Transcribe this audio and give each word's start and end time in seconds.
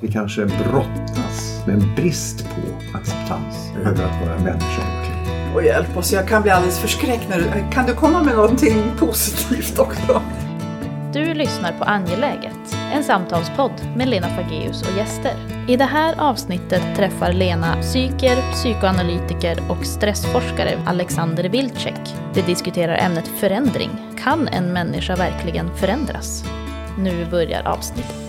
Vi 0.00 0.08
kanske 0.12 0.46
brottas 0.46 1.62
med 1.66 1.74
en 1.74 1.94
brist 1.94 2.44
på 2.44 2.96
acceptans 2.98 3.72
över 3.80 4.04
att 4.04 4.26
vara 4.26 4.38
människa. 4.38 4.82
Och 5.54 5.64
hjälp 5.64 5.96
oss, 5.96 6.12
jag 6.12 6.28
kan 6.28 6.42
bli 6.42 6.50
alldeles 6.50 6.78
förskräckt. 6.78 7.28
När, 7.28 7.72
kan 7.72 7.86
du 7.86 7.94
komma 7.94 8.22
med 8.22 8.36
någonting 8.36 8.82
positivt 8.98 9.78
också? 9.78 10.22
Du 11.12 11.34
lyssnar 11.34 11.72
på 11.72 11.84
Angeläget, 11.84 12.76
en 12.92 13.04
samtalspodd 13.04 13.72
med 13.96 14.08
Lena 14.08 14.28
Fageus 14.28 14.82
och 14.82 14.96
gäster. 14.96 15.34
I 15.68 15.76
det 15.76 15.84
här 15.84 16.14
avsnittet 16.18 16.82
träffar 16.96 17.32
Lena 17.32 17.82
psyker, 17.82 18.52
psykoanalytiker 18.52 19.70
och 19.70 19.86
stressforskare 19.86 20.82
Alexander 20.86 21.48
Wilczek. 21.48 22.14
Vi 22.34 22.42
diskuterar 22.42 22.96
ämnet 22.96 23.28
förändring. 23.28 23.90
Kan 24.24 24.48
en 24.48 24.72
människa 24.72 25.16
verkligen 25.16 25.76
förändras? 25.76 26.44
Nu 26.98 27.26
börjar 27.30 27.62
avsnittet. 27.62 28.27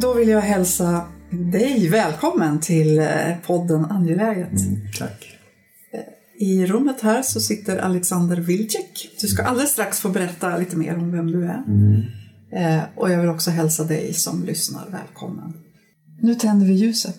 Då 0.00 0.12
vill 0.14 0.28
jag 0.28 0.40
hälsa 0.40 1.04
dig 1.30 1.88
välkommen 1.88 2.60
till 2.60 2.98
eh, 2.98 3.06
podden 3.46 3.84
Angeläget. 3.84 4.60
Mm, 4.60 4.80
tack. 4.98 5.38
I 6.38 6.66
rummet 6.66 7.00
här 7.00 7.22
så 7.22 7.40
sitter 7.40 7.78
Alexander 7.78 8.36
Wilczek. 8.36 9.16
Du 9.20 9.28
ska 9.28 9.42
alldeles 9.42 9.70
strax 9.70 10.00
få 10.00 10.08
berätta 10.08 10.58
lite 10.58 10.76
mer 10.76 10.98
om 10.98 11.12
vem 11.12 11.30
du 11.30 11.44
är. 11.44 11.62
Mm. 11.66 12.02
Eh, 12.52 12.82
och 12.96 13.10
jag 13.10 13.20
vill 13.20 13.28
också 13.28 13.50
hälsa 13.50 13.84
dig 13.84 14.14
som 14.14 14.44
lyssnar 14.44 14.90
välkommen. 14.90 15.52
Nu 16.20 16.34
tänder 16.34 16.66
vi 16.66 16.72
ljuset. 16.72 17.18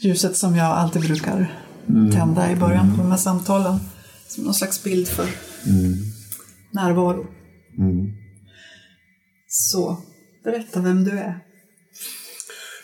Ljuset 0.00 0.36
som 0.36 0.56
jag 0.56 0.66
alltid 0.66 1.02
brukar 1.02 1.60
tända 2.12 2.52
i 2.52 2.56
början 2.56 2.96
på 2.96 3.02
de 3.02 3.10
här 3.10 3.18
samtalen. 3.18 3.78
Som 4.28 4.44
någon 4.44 4.54
slags 4.54 4.84
bild 4.84 5.08
för 5.08 5.26
närvaro. 6.72 7.26
Mm. 7.78 8.25
Så, 9.58 9.96
berätta 10.44 10.80
vem 10.80 11.04
du 11.04 11.10
är. 11.10 11.38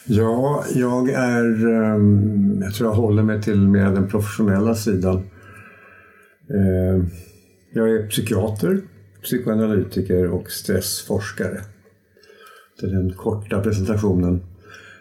Ja, 0.06 0.64
jag 0.74 1.10
är... 1.10 1.68
Ehm, 1.68 2.62
jag 2.62 2.74
tror 2.74 2.90
jag 2.90 2.96
håller 2.96 3.22
mig 3.22 3.42
till 3.42 3.60
mer 3.60 3.84
den 3.84 4.08
professionella 4.08 4.74
sidan. 4.74 5.16
Ehm, 6.50 7.06
jag 7.72 7.90
är 7.90 8.06
psykiater, 8.08 8.80
psykoanalytiker 9.22 10.30
och 10.30 10.50
stressforskare. 10.50 11.60
Det 12.80 12.86
är 12.86 12.90
den 12.90 13.12
korta 13.12 13.60
presentationen. 13.60 14.42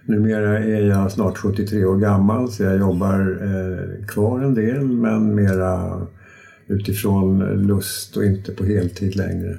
Numera 0.06 0.60
är 0.60 0.86
jag 0.86 1.12
snart 1.12 1.38
73 1.38 1.86
år 1.86 1.98
gammal 1.98 2.52
så 2.52 2.64
jag 2.64 2.80
jobbar 2.80 3.20
eh, 3.44 4.06
kvar 4.06 4.40
en 4.40 4.54
del 4.54 4.88
men 4.88 5.36
mera 5.36 6.02
utifrån 6.68 7.40
lust 7.68 8.18
och 8.18 8.26
inte 8.26 8.52
på 8.52 8.66
heltid 8.66 9.16
längre. 9.16 9.58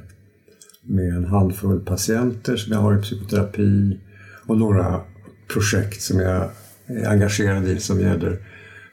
Med 0.85 1.09
en 1.15 1.25
handfull 1.25 1.81
patienter 1.81 2.57
som 2.57 2.73
jag 2.73 2.81
har 2.81 2.99
i 2.99 3.03
psykoterapi 3.03 4.01
och 4.47 4.59
några 4.59 5.01
projekt 5.49 6.03
som 6.03 6.21
jag 6.21 6.51
är 6.87 7.09
engagerad 7.09 7.69
i 7.69 7.81
som 7.81 8.01
gäller 8.01 8.39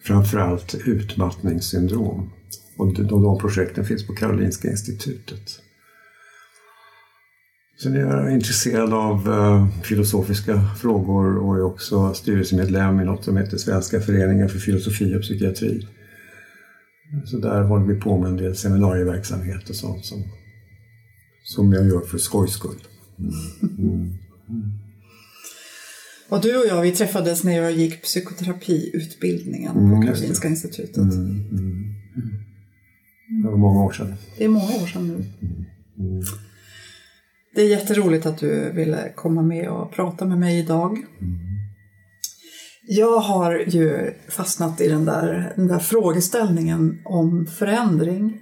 framförallt 0.03 0.75
utmattningssyndrom. 0.85 2.29
Och 2.77 2.93
de, 2.93 3.03
de 3.03 3.37
projekten 3.37 3.85
finns 3.85 4.07
på 4.07 4.13
Karolinska 4.13 4.69
institutet. 4.69 5.61
Sen 7.83 7.95
är 7.95 7.99
jag 7.99 8.31
intresserad 8.31 8.93
av 8.93 9.29
eh, 9.29 9.81
filosofiska 9.83 10.61
frågor 10.81 11.37
och 11.37 11.55
är 11.55 11.61
också 11.61 12.13
styrelsemedlem 12.13 12.99
i 12.99 13.05
något 13.05 13.23
som 13.23 13.37
heter 13.37 13.57
Svenska 13.57 13.99
föreningen 13.99 14.49
för 14.49 14.59
filosofi 14.59 15.15
och 15.15 15.21
psykiatri. 15.21 15.87
Så 17.25 17.37
där 17.37 17.61
håller 17.61 17.85
vi 17.85 17.99
på 17.99 18.17
med 18.17 18.29
en 18.29 18.37
del 18.37 18.55
seminarieverksamhet 18.55 19.69
och 19.69 19.75
sånt 19.75 20.05
som, 20.05 20.23
som 21.55 21.73
jag 21.73 21.87
gör 21.87 22.01
för 22.01 22.17
skojs 22.17 22.51
skull. 22.51 22.79
Och 26.29 26.41
du 26.41 26.57
och 26.57 26.65
jag, 26.67 26.81
vi 26.81 26.91
träffades 26.91 27.43
när 27.43 27.57
jag 27.57 27.71
gick 27.71 28.01
psykoterapiutbildningen 28.01 29.77
Mm, 29.77 29.89
på 29.89 30.01
det. 30.01 30.07
Karolinska 30.07 30.47
institutet. 30.47 30.95
Det 33.43 33.49
var 33.49 33.57
många 33.57 33.83
år 33.85 33.91
sedan. 33.91 34.13
Det 34.37 34.43
är 34.43 34.49
många 34.49 34.75
år 34.83 34.87
sedan 34.87 35.07
nu. 35.07 35.25
Det 37.55 37.61
är 37.61 37.67
jätteroligt 37.69 38.25
att 38.25 38.37
du 38.37 38.71
ville 38.71 39.13
komma 39.15 39.41
med 39.41 39.69
och 39.69 39.91
prata 39.91 40.25
med 40.25 40.39
mig 40.39 40.59
idag. 40.59 41.05
Jag 42.87 43.19
har 43.19 43.59
ju 43.59 44.13
fastnat 44.29 44.81
i 44.81 44.87
den 44.87 45.05
där, 45.05 45.53
den 45.55 45.67
där 45.67 45.79
frågeställningen 45.79 47.01
om 47.05 47.45
förändring. 47.45 48.41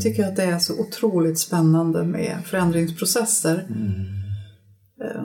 Tycker 0.00 0.28
att 0.28 0.36
det 0.36 0.44
är 0.44 0.58
så 0.58 0.80
otroligt 0.80 1.38
spännande 1.38 2.04
med 2.04 2.36
förändringsprocesser. 2.44 3.66
Eh, 5.04 5.22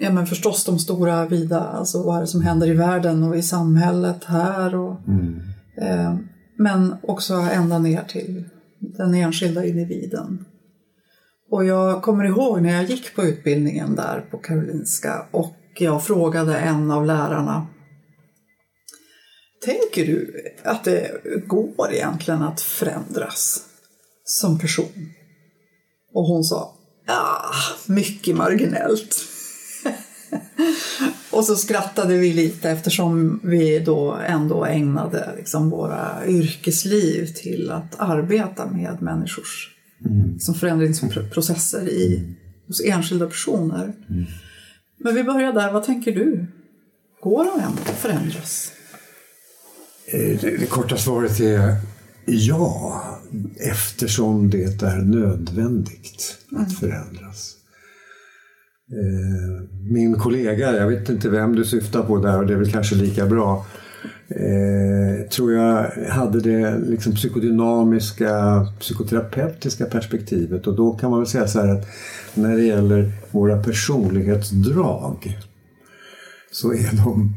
Ja, 0.00 0.12
men 0.12 0.26
förstås 0.26 0.64
de 0.64 0.78
stora 0.78 1.26
vida, 1.26 1.60
alltså 1.60 2.02
vad 2.02 2.16
är 2.16 2.20
det 2.20 2.26
som 2.26 2.42
händer 2.42 2.66
i 2.66 2.74
världen 2.74 3.22
och 3.22 3.36
i 3.36 3.42
samhället 3.42 4.24
här. 4.24 4.74
Och, 4.74 5.00
eh, 5.76 6.14
men 6.56 6.94
också 7.02 7.34
ända 7.34 7.78
ner 7.78 8.02
till 8.08 8.44
den 8.78 9.14
enskilda 9.14 9.64
individen. 9.64 10.44
Och 11.50 11.64
jag 11.64 12.02
kommer 12.02 12.24
ihåg 12.24 12.62
när 12.62 12.72
jag 12.72 12.84
gick 12.84 13.16
på 13.16 13.22
utbildningen 13.22 13.94
där 13.96 14.24
på 14.30 14.38
Karolinska 14.38 15.26
och 15.30 15.56
jag 15.78 16.04
frågade 16.04 16.58
en 16.58 16.90
av 16.90 17.06
lärarna 17.06 17.66
Tänker 19.64 20.06
du 20.06 20.44
att 20.64 20.84
det 20.84 21.10
går 21.46 21.92
egentligen 21.92 22.42
att 22.42 22.60
förändras 22.60 23.60
som 24.24 24.58
person? 24.58 25.12
Och 26.12 26.24
hon 26.24 26.44
sa 26.44 26.74
Ja, 27.06 27.50
mycket 27.86 28.36
marginellt. 28.36 29.24
och 31.30 31.44
så 31.44 31.56
skrattade 31.56 32.16
vi 32.16 32.32
lite 32.32 32.70
eftersom 32.70 33.40
vi 33.42 33.78
då 33.78 34.12
ändå 34.12 34.64
ägnade 34.64 35.34
liksom 35.36 35.70
våra 35.70 36.26
yrkesliv 36.26 37.26
till 37.26 37.70
att 37.70 38.00
arbeta 38.00 38.66
med 38.66 39.02
människors 39.02 39.70
som 40.38 40.54
förändringsprocesser 40.54 41.88
i, 41.88 42.34
hos 42.66 42.84
enskilda 42.84 43.26
personer. 43.26 43.94
Men 44.98 45.14
vi 45.14 45.24
börjar 45.24 45.52
där, 45.52 45.72
vad 45.72 45.84
tänker 45.84 46.12
du? 46.12 46.46
Går 47.20 47.44
det 47.44 47.64
att 47.64 47.98
förändras? 48.00 48.72
Eh, 50.12 50.40
Det, 50.40 50.56
det 50.56 50.66
korta 50.66 50.96
svaret 50.96 51.40
är 51.40 51.76
ja, 52.26 53.02
eftersom 53.70 54.50
det 54.50 54.82
är 54.82 55.02
nödvändigt 55.02 56.38
att 56.56 56.72
förändras. 56.78 57.54
Eh, 58.92 59.68
Min 59.90 60.14
kollega, 60.14 60.76
jag 60.76 60.88
vet 60.88 61.08
inte 61.08 61.28
vem 61.28 61.54
du 61.54 61.64
syftar 61.64 62.02
på 62.02 62.18
där 62.18 62.38
och 62.38 62.46
det 62.46 62.52
är 62.52 62.58
väl 62.58 62.72
kanske 62.72 62.94
lika 62.94 63.26
bra, 63.26 63.66
eh, 64.28 65.28
tror 65.28 65.52
jag 65.52 65.90
hade 66.08 66.40
det 66.40 66.78
liksom 66.78 67.14
psykodynamiska, 67.14 68.66
psykoterapeutiska 68.80 69.84
perspektivet 69.86 70.66
och 70.66 70.76
då 70.76 70.92
kan 70.92 71.10
man 71.10 71.20
väl 71.20 71.26
säga 71.28 71.46
så 71.48 71.60
här 71.60 71.68
att 71.68 71.86
när 72.34 72.56
det 72.56 72.62
gäller 72.62 73.12
våra 73.30 73.62
personlighetsdrag 73.62 75.38
så 76.52 76.72
är 76.72 77.04
de, 77.04 77.34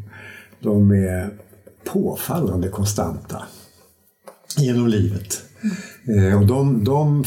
de 0.59 0.91
är 0.91 1.29
påfallande 1.87 2.69
konstanta 2.69 3.43
genom 4.57 4.87
livet. 4.87 5.41
Eh, 6.07 6.39
och 6.39 6.47
de, 6.47 6.83
de 6.83 7.23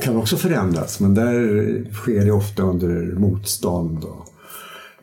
kan 0.00 0.16
också 0.16 0.36
förändras 0.36 1.00
men 1.00 1.14
där 1.14 1.92
sker 1.92 2.24
det 2.24 2.32
ofta 2.32 2.62
under 2.62 3.18
motstånd. 3.18 4.04
Och, 4.04 4.28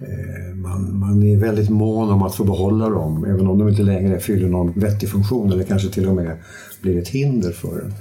eh, 0.08 0.56
man, 0.56 1.00
man 1.00 1.24
är 1.24 1.38
väldigt 1.38 1.70
mån 1.70 2.10
om 2.10 2.24
att 2.24 2.36
få 2.36 2.44
behålla 2.44 2.90
dem 2.90 3.26
även 3.26 3.48
om 3.48 3.60
de 3.60 3.70
inte 3.70 3.84
längre 3.84 4.20
fyller 4.20 4.48
någon 4.48 4.80
vettig 4.80 5.10
funktion 5.10 5.52
eller 5.52 5.64
kanske 5.64 5.90
till 5.90 6.08
och 6.08 6.16
med 6.16 6.38
blir 6.82 6.98
ett 6.98 7.08
hinder 7.08 7.52
för 7.52 7.82
en. 7.82 7.94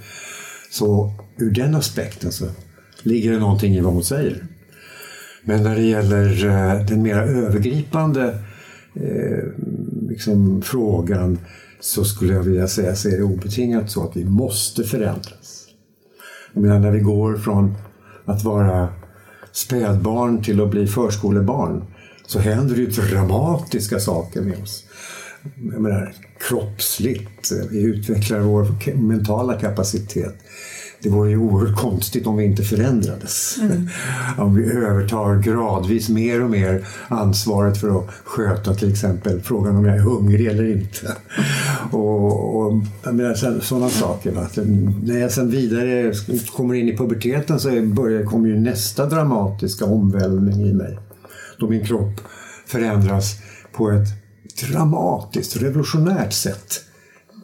Så 0.71 1.13
ur 1.37 1.51
den 1.51 1.75
aspekten 1.75 2.33
så 2.33 2.45
ligger 3.03 3.33
det 3.33 3.39
någonting 3.39 3.75
i 3.75 3.81
vad 3.81 3.93
hon 3.93 4.05
säger. 4.05 4.45
Men 5.45 5.63
när 5.63 5.77
det 5.77 5.83
gäller 5.83 6.47
eh, 6.47 6.87
den 6.87 7.03
mera 7.03 7.25
övergripande 7.25 8.39
eh, 8.95 9.45
liksom, 10.11 10.63
frågan 10.63 11.39
så 11.81 12.05
skulle 12.05 12.35
jag 12.35 12.43
vilja 12.43 12.69
säga 12.69 12.97
så 12.97 13.09
är 13.09 13.17
det 13.17 13.23
obetingat 13.23 13.91
så 13.91 14.05
att 14.05 14.17
vi 14.17 14.25
måste 14.25 14.85
förändras. 14.85 15.67
Jag 16.55 16.63
menar 16.63 16.79
när 16.79 16.91
vi 16.91 17.01
går 17.01 17.37
från 17.37 17.75
att 18.25 18.45
vara 18.45 18.89
spädbarn 19.53 20.43
till 20.43 20.61
att 20.61 20.71
bli 20.71 20.87
förskolebarn 20.87 21.85
så 22.27 22.39
händer 22.39 22.75
det 22.75 22.81
ju 22.81 22.87
dramatiska 22.87 24.01
saker 24.01 24.41
med 24.41 24.63
oss. 24.63 24.85
Jag 25.73 25.81
menar, 25.81 26.15
kroppsligt, 26.49 27.53
eh, 27.53 27.67
vi 27.71 27.83
utvecklar 27.83 28.41
vår 28.41 28.97
mentala 28.97 29.55
kapacitet 29.55 30.35
det 31.03 31.09
vore 31.09 31.31
ju 31.31 31.37
oerhört 31.37 31.77
konstigt 31.77 32.27
om 32.27 32.37
vi 32.37 32.45
inte 32.45 32.63
förändrades. 32.63 33.59
Mm. 33.63 33.89
om 34.39 34.55
vi 34.55 34.73
övertar 34.73 35.43
gradvis 35.43 36.09
mer 36.09 36.43
och 36.45 36.51
mer 36.51 36.87
ansvaret 37.09 37.79
för 37.79 37.99
att 37.99 38.11
sköta 38.25 38.75
till 38.75 38.93
exempel 38.93 39.41
frågan 39.41 39.77
om 39.77 39.85
jag 39.85 39.97
är 39.97 40.01
hungrig 40.01 40.47
eller 40.47 40.73
inte. 40.73 41.17
och, 41.93 42.67
och 42.67 42.83
sådana 43.63 43.89
saker. 43.89 44.33
Va? 44.33 44.47
När 45.03 45.19
jag 45.19 45.33
sen 45.33 45.51
vidare 45.51 46.13
kommer 46.57 46.75
in 46.75 46.89
i 46.89 46.97
puberteten 46.97 47.61
så 47.61 47.83
börjar, 47.83 48.25
kommer 48.25 48.49
ju 48.49 48.61
nästa 48.61 49.07
dramatiska 49.07 49.85
omvälvning 49.85 50.67
i 50.67 50.73
mig. 50.73 50.99
Då 51.59 51.69
min 51.69 51.85
kropp 51.85 52.21
förändras 52.67 53.37
på 53.73 53.91
ett 53.91 54.09
dramatiskt, 54.69 55.57
revolutionärt 55.57 56.33
sätt 56.33 56.81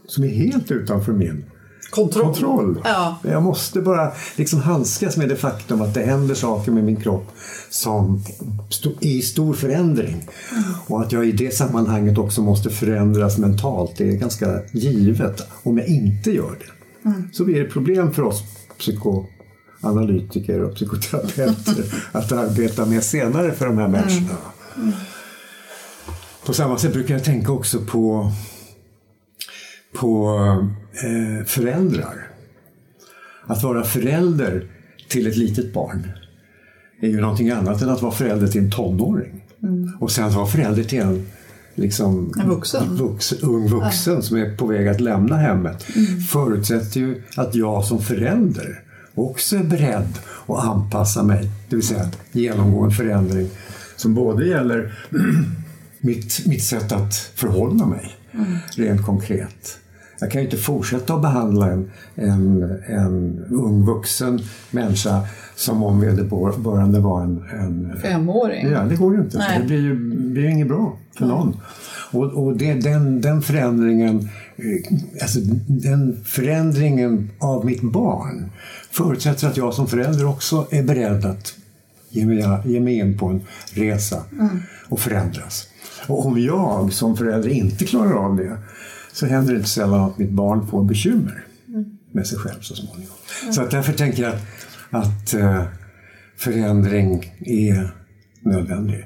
som 0.06 0.24
är 0.24 0.28
helt 0.28 0.70
utanför 0.70 1.12
min 1.12 1.44
kontroll. 1.90 2.24
kontroll. 2.24 2.80
Ja. 2.84 3.18
Jag 3.22 3.42
måste 3.42 3.80
bara 3.80 4.12
liksom 4.36 4.60
handskas 4.60 5.16
med 5.16 5.28
det 5.28 5.36
faktum 5.36 5.82
att 5.82 5.94
det 5.94 6.02
händer 6.02 6.34
saker 6.34 6.72
med 6.72 6.84
min 6.84 6.96
kropp 6.96 7.32
som 7.70 8.24
är 8.70 9.06
i 9.06 9.22
stor 9.22 9.54
förändring. 9.54 10.28
Mm. 10.52 10.64
Och 10.86 11.02
att 11.02 11.12
jag 11.12 11.26
i 11.26 11.32
det 11.32 11.54
sammanhanget 11.54 12.18
också 12.18 12.42
måste 12.42 12.70
förändras 12.70 13.38
mentalt. 13.38 13.92
Det 13.96 14.08
är 14.08 14.12
ganska 14.12 14.60
givet. 14.72 15.42
Om 15.62 15.78
jag 15.78 15.86
inte 15.86 16.30
gör 16.30 16.58
det 16.58 17.08
mm. 17.08 17.28
så 17.32 17.44
blir 17.44 17.64
det 17.64 17.70
problem 17.70 18.12
för 18.12 18.22
oss 18.22 18.42
psykoanalytiker 18.78 20.62
och 20.64 20.74
psykoterapeuter 20.74 21.84
att 22.12 22.32
arbeta 22.32 22.86
med 22.86 23.04
senare 23.04 23.52
för 23.52 23.66
de 23.66 23.78
här 23.78 23.88
människorna. 23.88 24.38
Mm. 24.76 24.92
På 26.46 26.52
samma 26.52 26.78
sätt 26.78 26.92
brukar 26.92 27.14
jag 27.14 27.24
tänka 27.24 27.52
också 27.52 27.80
på 27.80 28.32
på 29.96 30.38
eh, 30.92 31.44
föräldrar. 31.46 32.28
Att 33.46 33.62
vara 33.62 33.84
förälder 33.84 34.66
till 35.08 35.26
ett 35.26 35.36
litet 35.36 35.72
barn 35.72 36.08
är 37.00 37.08
ju 37.08 37.20
någonting 37.20 37.50
annat 37.50 37.82
än 37.82 37.88
att 37.88 38.02
vara 38.02 38.12
förälder 38.12 38.46
till 38.46 38.64
en 38.64 38.70
tonåring. 38.70 39.44
Mm. 39.62 39.96
Och 40.00 40.10
sen 40.10 40.32
vara 40.32 40.46
förälder 40.46 40.84
till 40.84 41.00
en, 41.00 41.26
liksom, 41.74 42.32
en 42.40 42.48
vuxen. 42.48 42.96
Vux, 42.96 43.32
ung 43.32 43.68
vuxen 43.68 44.14
ja. 44.14 44.22
som 44.22 44.36
är 44.36 44.56
på 44.56 44.66
väg 44.66 44.88
att 44.88 45.00
lämna 45.00 45.36
hemmet. 45.36 45.86
Mm. 45.96 46.20
Förutsätter 46.20 47.00
ju 47.00 47.22
att 47.36 47.54
jag 47.54 47.84
som 47.84 48.02
förälder 48.02 48.82
också 49.14 49.56
är 49.56 49.64
beredd 49.64 50.18
att 50.46 50.64
anpassa 50.64 51.22
mig. 51.22 51.50
Det 51.68 51.76
vill 51.76 51.86
säga 51.86 52.10
genomgå 52.32 52.84
en 52.84 52.90
förändring 52.90 53.48
som 53.96 54.14
både 54.14 54.46
gäller 54.46 54.98
mitt, 56.00 56.46
mitt 56.46 56.64
sätt 56.64 56.92
att 56.92 57.14
förhålla 57.14 57.86
mig 57.86 58.14
mm. 58.32 58.58
rent 58.76 59.06
konkret 59.06 59.78
jag 60.20 60.30
kan 60.30 60.40
ju 60.40 60.44
inte 60.44 60.56
fortsätta 60.56 61.14
att 61.14 61.22
behandla 61.22 61.70
en, 61.70 61.90
en, 62.14 62.62
en 62.86 63.44
ung 63.50 63.86
vuxen 63.86 64.40
människa 64.70 65.20
som 65.56 65.82
om 65.82 66.00
vederbörande 66.00 67.00
var 67.00 67.22
en, 67.22 67.44
en... 67.52 67.96
Femåring? 68.02 68.70
Ja, 68.70 68.80
det 68.80 68.96
går 68.96 69.14
ju 69.14 69.20
inte. 69.20 69.58
Det 69.58 69.66
blir 69.66 69.80
ju 69.80 69.94
blir 70.30 70.48
inget 70.48 70.68
bra 70.68 70.98
för 71.18 71.26
någon. 71.26 71.56
Och, 72.10 72.24
och 72.24 72.56
det, 72.56 72.74
den, 72.74 73.20
den 73.20 73.42
förändringen 73.42 74.28
eh, 74.56 75.22
alltså 75.22 75.38
den 75.66 76.24
förändringen 76.24 77.30
av 77.38 77.64
mitt 77.64 77.82
barn 77.82 78.50
förutsätter 78.90 79.48
att 79.48 79.56
jag 79.56 79.74
som 79.74 79.86
förälder 79.86 80.26
också 80.26 80.66
är 80.70 80.82
beredd 80.82 81.24
att 81.24 81.54
ge 82.10 82.26
mig, 82.26 82.44
ge 82.64 82.80
mig 82.80 82.94
in 82.94 83.18
på 83.18 83.26
en 83.26 83.40
resa 83.74 84.22
mm. 84.32 84.62
och 84.88 85.00
förändras. 85.00 85.68
Och 86.08 86.26
om 86.26 86.40
jag 86.40 86.92
som 86.92 87.16
förälder 87.16 87.48
inte 87.48 87.84
klarar 87.84 88.12
av 88.12 88.36
det 88.36 88.56
så 89.16 89.26
händer 89.26 89.52
det 89.52 89.58
inte 89.58 89.70
sällan 89.70 90.00
att 90.00 90.18
mitt 90.18 90.30
barn 90.30 90.66
får 90.66 90.84
bekymmer 90.84 91.44
med 92.12 92.26
sig 92.26 92.38
själv 92.38 92.60
så 92.60 92.74
småningom. 92.74 93.14
Mm. 93.42 93.52
Så 93.52 93.62
att 93.62 93.70
därför 93.70 93.92
tänker 93.92 94.22
jag 94.22 94.34
att 94.90 95.34
uh, 95.34 95.62
förändring 96.36 97.34
är 97.40 97.94
nödvändig. 98.40 99.04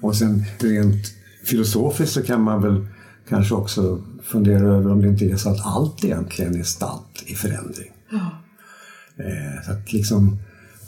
Och 0.00 0.16
sen 0.16 0.44
rent 0.58 1.06
filosofiskt 1.44 2.14
så 2.14 2.22
kan 2.22 2.42
man 2.42 2.62
väl 2.62 2.86
kanske 3.28 3.54
också 3.54 4.02
fundera 4.22 4.68
över 4.68 4.92
om 4.92 5.02
det 5.02 5.08
inte 5.08 5.24
är 5.24 5.36
så 5.36 5.50
att 5.50 5.66
allt 5.66 6.04
egentligen 6.04 6.60
är 6.60 6.62
statt 6.62 7.24
i 7.26 7.34
förändring. 7.34 7.90
Mm. 8.12 8.22
Uh, 8.22 9.62
så 9.66 9.72
att 9.72 9.92
liksom, 9.92 10.38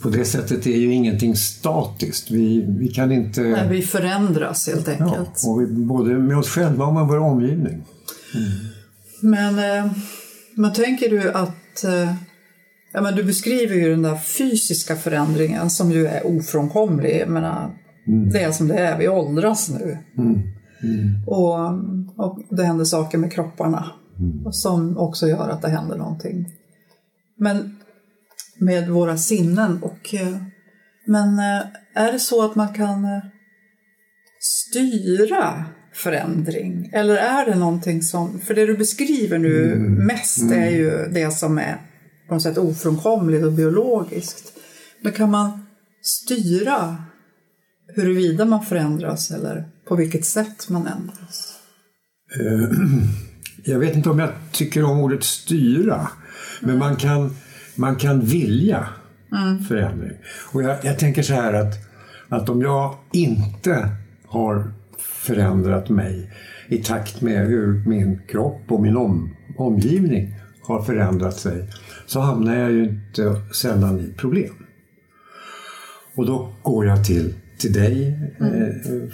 på 0.02 0.08
det 0.08 0.24
sättet 0.24 0.66
är 0.66 0.76
ju 0.76 0.92
ingenting 0.92 1.36
statiskt. 1.36 2.30
Vi, 2.30 2.64
vi 2.68 2.88
kan 2.88 3.12
inte... 3.12 3.40
Nej, 3.40 3.68
vi 3.68 3.82
förändras 3.82 4.68
helt 4.68 4.88
enkelt. 4.88 5.40
Ja, 5.42 5.50
och 5.50 5.62
vi, 5.62 5.66
både 5.66 6.10
med 6.18 6.38
oss 6.38 6.48
själva 6.48 6.84
och 6.84 6.94
med 6.94 7.06
vår 7.06 7.18
omgivning. 7.18 7.84
Men, 9.22 9.58
eh, 9.58 9.92
men 10.54 10.72
tänker 10.72 11.10
du 11.10 11.32
att 11.32 11.84
eh, 11.84 12.14
ja, 12.92 13.00
men 13.00 13.14
du 13.14 13.24
beskriver 13.24 13.74
ju 13.74 13.90
den 13.90 14.02
där 14.02 14.16
fysiska 14.16 14.96
förändringen 14.96 15.70
som 15.70 15.92
ju 15.92 16.06
är 16.06 16.26
ofrånkomlig. 16.26 17.20
Jag 17.20 17.28
menar, 17.28 17.70
mm. 18.06 18.30
Det 18.30 18.42
är 18.42 18.52
som 18.52 18.68
det 18.68 18.78
är, 18.78 18.98
vi 18.98 19.08
åldras 19.08 19.70
nu. 19.70 19.98
Mm. 20.18 20.42
Mm. 20.82 21.26
Och, 21.26 21.58
och 22.26 22.42
det 22.50 22.64
händer 22.64 22.84
saker 22.84 23.18
med 23.18 23.32
kropparna 23.32 23.90
mm. 24.18 24.52
som 24.52 24.98
också 24.98 25.28
gör 25.28 25.48
att 25.48 25.62
det 25.62 25.68
händer 25.68 25.96
någonting. 25.96 26.46
Men 27.38 27.76
med 28.58 28.88
våra 28.88 29.16
sinnen 29.16 29.82
och 29.82 30.14
eh, 30.14 30.36
men 31.06 31.38
är 31.94 32.12
det 32.12 32.20
så 32.20 32.44
att 32.44 32.54
man 32.54 32.74
kan 32.74 33.06
styra 34.40 35.64
förändring? 35.94 36.90
Eller 36.92 37.16
är 37.16 37.46
det 37.46 37.54
någonting 37.54 38.02
som, 38.02 38.40
för 38.40 38.54
det 38.54 38.66
du 38.66 38.76
beskriver 38.76 39.38
nu 39.38 39.72
mm. 39.72 40.06
mest 40.06 40.42
mm. 40.42 40.62
är 40.62 40.70
ju 40.70 41.08
det 41.10 41.30
som 41.30 41.58
är 41.58 41.78
på 42.28 42.34
något 42.34 42.42
sätt 42.42 42.58
ofrånkomligt 42.58 43.44
och 43.44 43.52
biologiskt. 43.52 44.52
Men 45.00 45.12
kan 45.12 45.30
man 45.30 45.66
styra 46.02 46.96
huruvida 47.94 48.44
man 48.44 48.64
förändras 48.64 49.30
eller 49.30 49.68
på 49.88 49.96
vilket 49.96 50.24
sätt 50.24 50.68
man 50.68 50.86
ändras? 50.86 51.58
Eh, 52.40 52.70
jag 53.64 53.78
vet 53.78 53.96
inte 53.96 54.10
om 54.10 54.18
jag 54.18 54.30
tycker 54.52 54.84
om 54.84 55.00
ordet 55.00 55.24
styra, 55.24 56.08
men 56.60 56.78
man 56.78 56.96
kan, 56.96 57.36
man 57.74 57.96
kan 57.96 58.20
vilja 58.20 58.88
mm. 59.32 59.64
förändring. 59.64 60.18
Och 60.52 60.62
jag, 60.62 60.84
jag 60.84 60.98
tänker 60.98 61.22
så 61.22 61.34
här 61.34 61.52
att, 61.52 61.74
att 62.28 62.48
om 62.48 62.62
jag 62.62 62.94
inte 63.12 63.88
har 64.26 64.72
förändrat 65.22 65.88
mig 65.88 66.30
i 66.68 66.78
takt 66.78 67.20
med 67.20 67.46
hur 67.46 67.82
min 67.86 68.20
kropp 68.28 68.62
och 68.68 68.82
min 68.82 68.96
om, 68.96 69.36
omgivning 69.56 70.34
har 70.62 70.82
förändrat 70.82 71.36
sig 71.36 71.68
så 72.06 72.20
hamnar 72.20 72.56
jag 72.56 72.72
ju 72.72 72.84
inte 72.84 73.40
sällan 73.54 74.00
i 74.00 74.12
problem. 74.16 74.54
Och 76.14 76.26
då 76.26 76.52
går 76.62 76.86
jag 76.86 77.04
till, 77.04 77.34
till 77.58 77.72
dig 77.72 78.18
mm. 78.40 78.62
eh, 78.62 78.70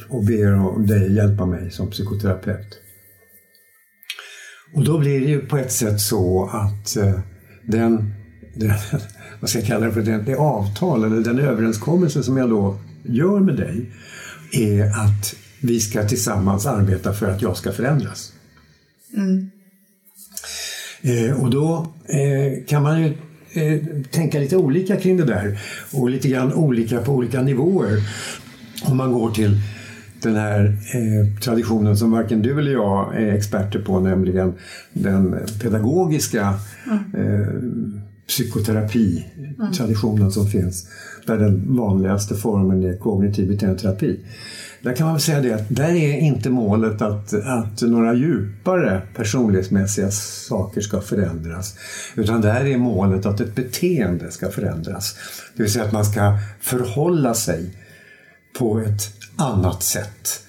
och 0.08 0.24
ber 0.24 0.86
dig 0.86 1.12
hjälpa 1.12 1.46
mig 1.46 1.70
som 1.70 1.90
psykoterapeut. 1.90 2.80
Och 4.74 4.84
då 4.84 4.98
blir 4.98 5.20
det 5.20 5.26
ju 5.26 5.40
på 5.40 5.56
ett 5.56 5.72
sätt 5.72 6.00
så 6.00 6.50
att 6.52 6.96
eh, 6.96 7.20
den, 7.64 8.14
den, 8.54 8.72
vad 9.40 9.50
ska 9.50 9.58
jag 9.58 9.68
kalla 9.68 9.86
det 9.86 9.92
för, 9.92 10.02
det, 10.02 10.22
det 10.22 10.36
avtal 10.36 11.04
eller 11.04 11.20
den 11.20 11.38
överenskommelse 11.38 12.22
som 12.22 12.36
jag 12.36 12.50
då 12.50 12.78
gör 13.02 13.40
med 13.40 13.56
dig 13.56 13.90
är 14.52 14.84
att 14.84 15.34
vi 15.60 15.80
ska 15.80 16.08
tillsammans 16.08 16.66
arbeta 16.66 17.12
för 17.12 17.30
att 17.30 17.42
jag 17.42 17.56
ska 17.56 17.72
förändras. 17.72 18.32
Mm. 19.16 19.50
Eh, 21.02 21.42
och 21.42 21.50
då 21.50 21.86
eh, 22.06 22.64
kan 22.66 22.82
man 22.82 23.02
ju 23.02 23.06
eh, 23.52 23.80
tänka 24.10 24.38
lite 24.38 24.56
olika 24.56 24.96
kring 24.96 25.16
det 25.16 25.24
där 25.24 25.60
och 25.92 26.10
lite 26.10 26.28
grann 26.28 26.52
olika 26.52 26.98
på 26.98 27.12
olika 27.12 27.42
nivåer. 27.42 27.98
Om 28.84 28.96
man 28.96 29.12
går 29.12 29.30
till 29.30 29.60
den 30.22 30.36
här 30.36 30.64
eh, 30.66 31.40
traditionen 31.40 31.96
som 31.96 32.10
varken 32.10 32.42
du 32.42 32.58
eller 32.58 32.72
jag 32.72 33.16
är 33.16 33.32
experter 33.32 33.78
på, 33.78 34.00
nämligen 34.00 34.54
den 34.92 35.36
pedagogiska 35.62 36.54
mm. 37.14 38.00
psykoterapi-traditionen 38.28 40.32
som 40.32 40.46
finns, 40.46 40.88
där 41.26 41.38
den 41.38 41.76
vanligaste 41.76 42.34
formen 42.34 42.84
är 42.84 42.96
kognitiv 42.96 43.48
beteendeterapi. 43.48 44.20
Där 44.82 44.92
kan 44.92 45.06
man 45.06 45.14
väl 45.14 45.22
säga 45.22 45.40
det 45.40 45.52
att 45.52 45.66
där 45.68 45.94
är 45.94 46.18
inte 46.18 46.50
målet 46.50 47.02
att, 47.02 47.34
att 47.34 47.82
några 47.82 48.14
djupare 48.14 49.02
personlighetsmässiga 49.16 50.10
saker 50.10 50.80
ska 50.80 51.00
förändras. 51.00 51.76
Utan 52.16 52.40
där 52.40 52.66
är 52.66 52.78
målet 52.78 53.26
att 53.26 53.40
ett 53.40 53.54
beteende 53.54 54.30
ska 54.30 54.50
förändras. 54.50 55.16
Det 55.56 55.62
vill 55.62 55.72
säga 55.72 55.84
att 55.84 55.92
man 55.92 56.04
ska 56.04 56.38
förhålla 56.60 57.34
sig 57.34 57.74
på 58.58 58.80
ett 58.80 59.12
annat 59.36 59.82
sätt 59.82 60.40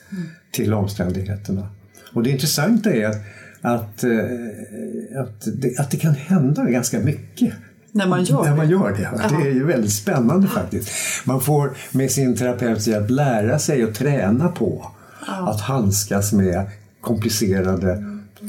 till 0.51 0.73
omständigheterna. 0.73 1.69
Och 2.13 2.23
det 2.23 2.29
intressanta 2.29 2.93
är 2.93 3.07
att, 3.07 3.17
att, 3.61 4.03
att, 5.17 5.47
det, 5.61 5.79
att 5.79 5.91
det 5.91 5.97
kan 5.97 6.13
hända 6.13 6.63
ganska 6.63 6.99
mycket 6.99 7.53
när 7.91 8.07
man 8.07 8.23
gör 8.23 8.43
När 8.43 8.55
man 8.55 8.69
gör 8.69 8.91
det. 8.91 9.37
Det 9.37 9.49
är 9.49 9.53
ju 9.53 9.65
väldigt 9.65 9.93
spännande 9.93 10.47
faktiskt. 10.47 10.89
Man 11.25 11.41
får 11.41 11.77
med 11.91 12.11
sin 12.11 12.35
terapeuts 12.35 12.87
hjälp 12.87 13.09
lära 13.09 13.59
sig 13.59 13.85
och 13.85 13.95
träna 13.95 14.47
på 14.47 14.91
ja. 15.27 15.49
att 15.49 15.61
handskas 15.61 16.33
med 16.33 16.65
komplicerade, 17.01 18.03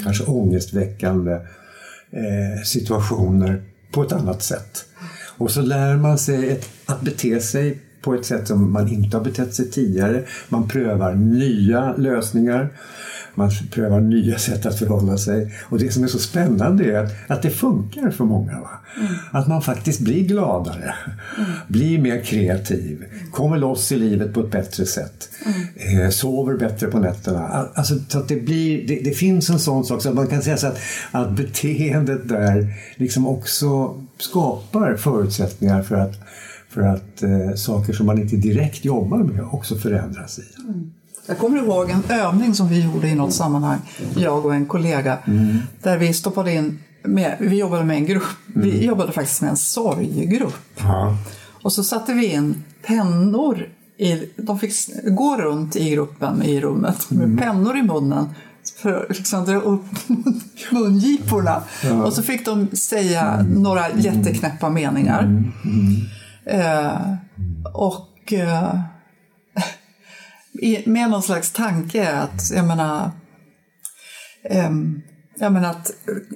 kanske 0.05 0.25
ångestväckande 0.25 1.33
eh, 1.33 2.63
situationer 2.65 3.63
på 3.93 4.03
ett 4.03 4.13
annat 4.13 4.43
sätt. 4.43 4.85
Och 5.37 5.51
så 5.51 5.63
lär 5.63 5.97
man 5.97 6.19
sig 6.19 6.51
ett, 6.51 6.69
att 6.87 7.01
bete 7.01 7.41
sig 7.41 7.81
på 8.03 8.15
ett 8.15 8.27
sätt 8.27 8.49
som 8.49 8.73
man 8.73 8.89
inte 8.89 9.17
har 9.17 9.25
betett 9.25 9.55
sig 9.55 9.71
tidigare. 9.71 10.23
Man 10.49 10.69
prövar 10.69 11.15
nya 11.15 11.97
lösningar. 11.97 12.69
Man 13.35 13.51
prövar 13.71 14.01
nya 14.01 14.39
sätt 14.39 14.67
att 14.67 14.79
förhålla 14.79 15.19
sig. 15.19 15.55
Och 15.63 15.79
det 15.79 15.93
som 15.93 16.05
är 16.05 16.09
så 16.09 16.19
spännande 16.19 16.85
är 16.85 17.05
att, 17.05 17.13
att 17.27 17.43
det 17.43 17.51
funkar 17.51 18.11
för 18.11 18.25
många. 18.25 18.53
Mm. 18.53 19.13
Att 19.31 19.49
man 19.49 19.63
faktiskt 19.63 20.01
blir 20.01 20.25
gladare, 20.25 20.95
mm. 21.39 21.51
blir 21.69 21.99
mer 21.99 22.21
kreativ, 22.21 23.05
kommer 23.33 23.59
loss 23.59 23.93
i 23.93 23.97
livet 23.97 24.35
på 24.35 24.41
ett 24.41 24.51
bättre 24.51 24.87
sätt, 24.87 25.29
mm. 25.47 26.01
eh, 26.01 26.11
sover 26.11 26.57
bättre 26.57 26.87
på 26.87 26.99
nätterna. 26.99 27.69
Alltså, 27.75 27.95
så 28.09 28.19
att 28.19 28.29
det, 28.29 28.37
blir, 28.37 28.89
det, 28.89 29.01
det, 29.05 29.11
finns 29.11 29.51
en 29.51 29.59
sån 29.59 29.85
sak, 29.85 30.03
så 30.03 30.09
att 30.09 30.15
man 30.15 30.27
kan 30.27 30.43
säga 30.43 30.57
så 30.57 30.67
att, 30.67 30.79
att 31.11 31.33
beteendet 31.37 32.29
där 32.29 32.75
liksom 32.97 33.27
också 33.27 34.01
skapar 34.19 34.95
förutsättningar 34.95 35.83
för 35.83 35.97
att 35.97 36.15
för 36.69 36.83
att 36.83 37.23
eh, 37.23 37.55
saker 37.55 37.93
som 37.93 38.07
man 38.07 38.19
inte 38.19 38.37
direkt 38.37 38.85
jobbar 38.85 39.19
med 39.19 39.45
också 39.53 39.77
förändras 39.77 40.39
i. 40.39 40.63
Mm. 40.63 40.93
Jag 41.31 41.39
kommer 41.39 41.59
ihåg 41.59 41.91
en 41.91 42.03
övning 42.09 42.55
som 42.55 42.69
vi 42.69 42.85
gjorde 42.85 43.09
i 43.09 43.15
något 43.15 43.35
sammanhang, 43.35 43.79
jag 44.17 44.47
och 44.47 44.55
en 44.55 44.67
kollega, 44.67 45.19
mm. 45.27 45.59
där 45.83 45.99
vi 45.99 46.13
stoppade 46.13 46.53
in, 46.53 46.79
med, 47.03 47.37
vi 47.41 47.59
jobbade 47.59 47.85
med 47.85 47.97
en 47.97 48.07
grupp, 48.07 48.23
mm. 48.55 48.71
vi 48.71 48.87
jobbade 48.87 49.13
faktiskt 49.13 49.41
med 49.41 49.51
en 49.51 49.57
sorggrupp. 49.57 50.81
Ja. 50.81 51.17
Och 51.63 51.73
så 51.73 51.85
satte 51.85 52.13
vi 52.13 52.27
in 52.27 52.65
pennor, 52.87 53.69
i, 53.97 54.31
de 54.37 54.59
fick 54.59 54.73
gå 55.05 55.37
runt 55.37 55.77
i 55.77 55.91
gruppen 55.91 56.43
i 56.43 56.61
rummet 56.61 57.11
med 57.11 57.25
mm. 57.25 57.37
pennor 57.37 57.77
i 57.77 57.83
munnen 57.83 58.29
för 58.83 58.93
att 58.93 59.19
liksom 59.19 59.45
dra 59.45 59.61
upp 59.61 59.85
mungiporna. 60.71 61.63
Ja. 61.85 62.05
Och 62.05 62.13
så 62.13 62.23
fick 62.23 62.45
de 62.45 62.69
säga 62.73 63.23
mm. 63.23 63.63
några 63.63 63.91
jätteknäppa 63.91 64.71
meningar. 64.71 65.23
Mm. 65.23 65.97
Eh, 66.45 67.15
och 67.73 68.33
eh, 68.33 68.81
med 70.85 71.11
någon 71.11 71.23
slags 71.23 71.53
tanke 71.53 72.09
att, 72.13 72.51
jag 72.55 72.67
menar, 72.67 73.11
eh, 74.45 74.71
jag 75.39 75.53
menar 75.53 75.71
att 75.71 75.91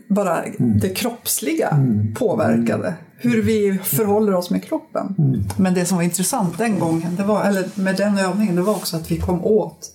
bara 0.09 0.43
mm. 0.43 0.79
det 0.79 0.89
kroppsliga 0.89 1.69
mm. 1.69 2.15
påverkade 2.15 2.95
hur 3.17 3.43
vi 3.43 3.79
förhåller 3.83 4.35
oss 4.35 4.51
med 4.51 4.65
kroppen. 4.65 5.15
Mm. 5.19 5.45
Men 5.57 5.75
det 5.75 5.85
som 5.85 5.97
var 5.97 6.05
intressant 6.05 6.59
den 6.59 6.79
gången, 6.79 7.17
det 7.17 7.25
var, 7.25 7.45
eller 7.45 7.69
med 7.75 7.97
den 7.97 8.19
övningen, 8.19 8.57
det 8.57 8.63
var 8.63 8.75
också 8.75 8.97
att 8.97 9.11
vi 9.11 9.19
kom 9.19 9.45
åt 9.45 9.91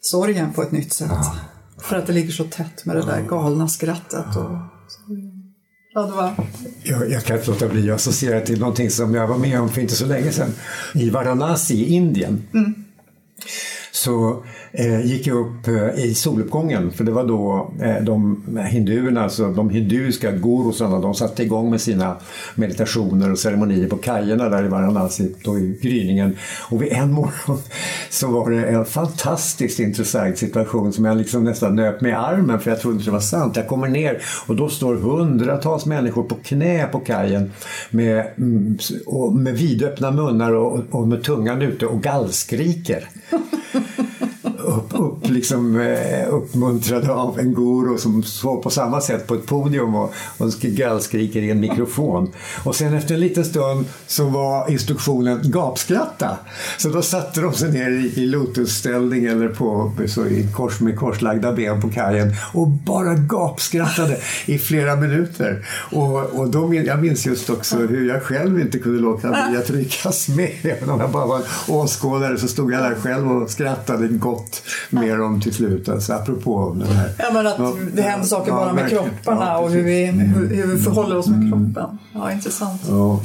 sorgen 0.00 0.52
på 0.52 0.62
ett 0.62 0.72
nytt 0.72 0.92
sätt. 0.92 1.10
Ja. 1.10 1.36
För 1.82 1.96
att 1.96 2.06
det 2.06 2.12
ligger 2.12 2.32
så 2.32 2.44
tätt 2.44 2.84
med 2.84 2.96
det 2.96 3.06
där 3.06 3.22
galna 3.22 3.68
skrattet. 3.68 4.36
Och, 4.36 4.50
Ja, 5.94 6.02
det 6.02 6.12
var... 6.12 6.32
jag, 6.82 7.10
jag 7.10 7.24
kan 7.24 7.36
inte 7.36 7.50
låta 7.50 7.68
bli 7.68 7.90
att 7.90 7.96
associera 7.96 8.40
till 8.40 8.60
någonting 8.60 8.90
som 8.90 9.14
jag 9.14 9.26
var 9.26 9.38
med 9.38 9.60
om 9.60 9.68
för 9.68 9.80
inte 9.80 9.94
så 9.94 10.06
länge 10.06 10.32
sedan. 10.32 10.50
I 10.94 11.10
Varanasi 11.10 11.74
i 11.74 11.94
Indien. 11.94 12.42
Mm 12.54 12.84
så 13.92 14.44
eh, 14.72 15.06
gick 15.06 15.26
jag 15.26 15.36
upp 15.36 15.68
eh, 15.68 16.04
i 16.04 16.14
soluppgången 16.14 16.90
för 16.90 17.04
det 17.04 17.12
var 17.12 17.24
då 17.24 17.70
eh, 17.80 18.02
de 18.02 18.42
hinduerna, 18.70 19.22
alltså 19.22 19.48
de 19.48 19.70
hinduiska 19.70 20.32
gurusarna, 20.32 20.98
de 20.98 21.14
satte 21.14 21.42
igång 21.42 21.70
med 21.70 21.80
sina 21.80 22.16
meditationer 22.54 23.32
och 23.32 23.38
ceremonier 23.38 23.88
på 23.88 23.96
kajerna 23.96 24.48
där 24.48 24.64
i 24.64 24.68
Varanasi 24.68 25.34
då 25.44 25.58
i 25.58 25.78
gryningen. 25.82 26.36
Och 26.70 26.82
vid 26.82 26.92
en 26.92 27.12
morgon 27.12 27.58
så 28.10 28.28
var 28.28 28.50
det 28.50 28.64
en 28.64 28.84
fantastiskt 28.84 29.80
intressant 29.80 30.38
situation 30.38 30.92
som 30.92 31.04
jag 31.04 31.16
liksom 31.16 31.44
nästan 31.44 31.76
nöp 31.76 32.00
mig 32.00 32.10
i 32.10 32.14
armen 32.14 32.60
för 32.60 32.70
jag 32.70 32.80
trodde 32.80 32.94
inte 32.94 33.06
det 33.06 33.12
var 33.12 33.20
sant. 33.20 33.56
Jag 33.56 33.68
kommer 33.68 33.88
ner 33.88 34.22
och 34.46 34.56
då 34.56 34.68
står 34.68 34.94
hundratals 34.94 35.86
människor 35.86 36.22
på 36.22 36.34
knä 36.34 36.86
på 36.86 37.00
kajen 37.00 37.52
med, 37.90 38.26
mm, 38.38 38.78
med 39.34 39.54
vidöppna 39.54 40.10
munnar 40.10 40.52
och, 40.52 40.80
och 40.90 41.08
med 41.08 41.22
tungan 41.22 41.62
ute 41.62 41.86
och 41.86 42.02
gallskriker 42.02 43.08
liksom, 45.30 45.80
eh, 45.80 46.34
uppmuntrade 46.34 47.12
av 47.12 47.38
en 47.38 47.54
guru 47.54 47.98
som 47.98 48.22
står 48.22 48.62
på 48.62 48.70
samma 48.70 49.00
sätt 49.00 49.26
på 49.26 49.34
ett 49.34 49.46
podium 49.46 49.94
och, 49.94 50.12
och 50.38 50.50
gallskriker 50.60 51.42
i 51.42 51.50
en 51.50 51.60
mikrofon. 51.60 52.30
Och 52.64 52.76
sen 52.76 52.94
efter 52.94 53.14
en 53.14 53.20
liten 53.20 53.44
stund 53.44 53.86
så 54.06 54.24
var 54.24 54.70
instruktionen 54.70 55.40
gapskratta. 55.44 56.38
Så 56.78 56.88
då 56.88 57.02
satte 57.02 57.40
de 57.40 57.52
sig 57.52 57.72
ner 57.72 57.90
i, 57.90 58.12
i 58.16 58.26
lotusställning 58.26 59.24
eller 59.24 59.48
på, 59.48 59.92
så 60.06 60.26
i 60.26 60.48
kors 60.54 60.80
med 60.80 60.98
korslagda 60.98 61.52
ben 61.52 61.80
på 61.80 61.90
kajen 61.90 62.34
och 62.52 62.68
bara 62.68 63.14
gapskrattade 63.14 64.16
i 64.46 64.58
flera 64.58 64.96
minuter. 64.96 65.66
Och, 65.92 66.16
och 66.16 66.50
då, 66.50 66.74
jag 66.74 67.02
minns 67.02 67.26
just 67.26 67.50
också 67.50 67.76
hur 67.76 68.08
jag 68.08 68.22
själv 68.22 68.60
inte 68.60 68.78
kunde 68.78 69.00
låta 69.00 69.28
bli 69.28 69.58
att 69.58 69.70
ryckas 69.70 70.28
med. 70.28 70.50
Även 70.62 70.90
om 70.90 71.00
jag 71.00 71.10
bara 71.10 71.26
var 71.26 71.36
en 71.36 71.44
åskådare 71.68 72.38
så 72.38 72.48
stod 72.48 72.72
jag 72.72 72.82
där 72.82 72.94
själv 72.94 73.32
och 73.32 73.50
skrattade 73.50 74.08
gott 74.08 74.62
mer 74.90 75.19
om 75.20 75.40
till 75.40 75.54
slut. 75.54 75.88
Alltså, 75.88 76.12
apropå 76.12 76.76
den 76.78 76.88
här. 76.88 77.10
Ja, 77.18 77.24
men 77.32 77.46
att 77.46 77.76
det 77.96 78.02
händer 78.02 78.26
saker 78.26 78.52
bara 78.52 78.72
med 78.72 78.90
kropparna 78.90 79.46
ja, 79.46 79.58
och 79.58 79.70
hur 79.70 79.82
vi, 79.82 80.04
hur, 80.06 80.48
hur 80.48 80.66
vi 80.66 80.82
förhåller 80.82 81.16
oss 81.16 81.28
med 81.28 81.42
mm. 81.42 81.50
kroppen. 81.50 81.98
Ja, 82.14 82.32
intressant. 82.32 82.82
Ja. 82.88 83.20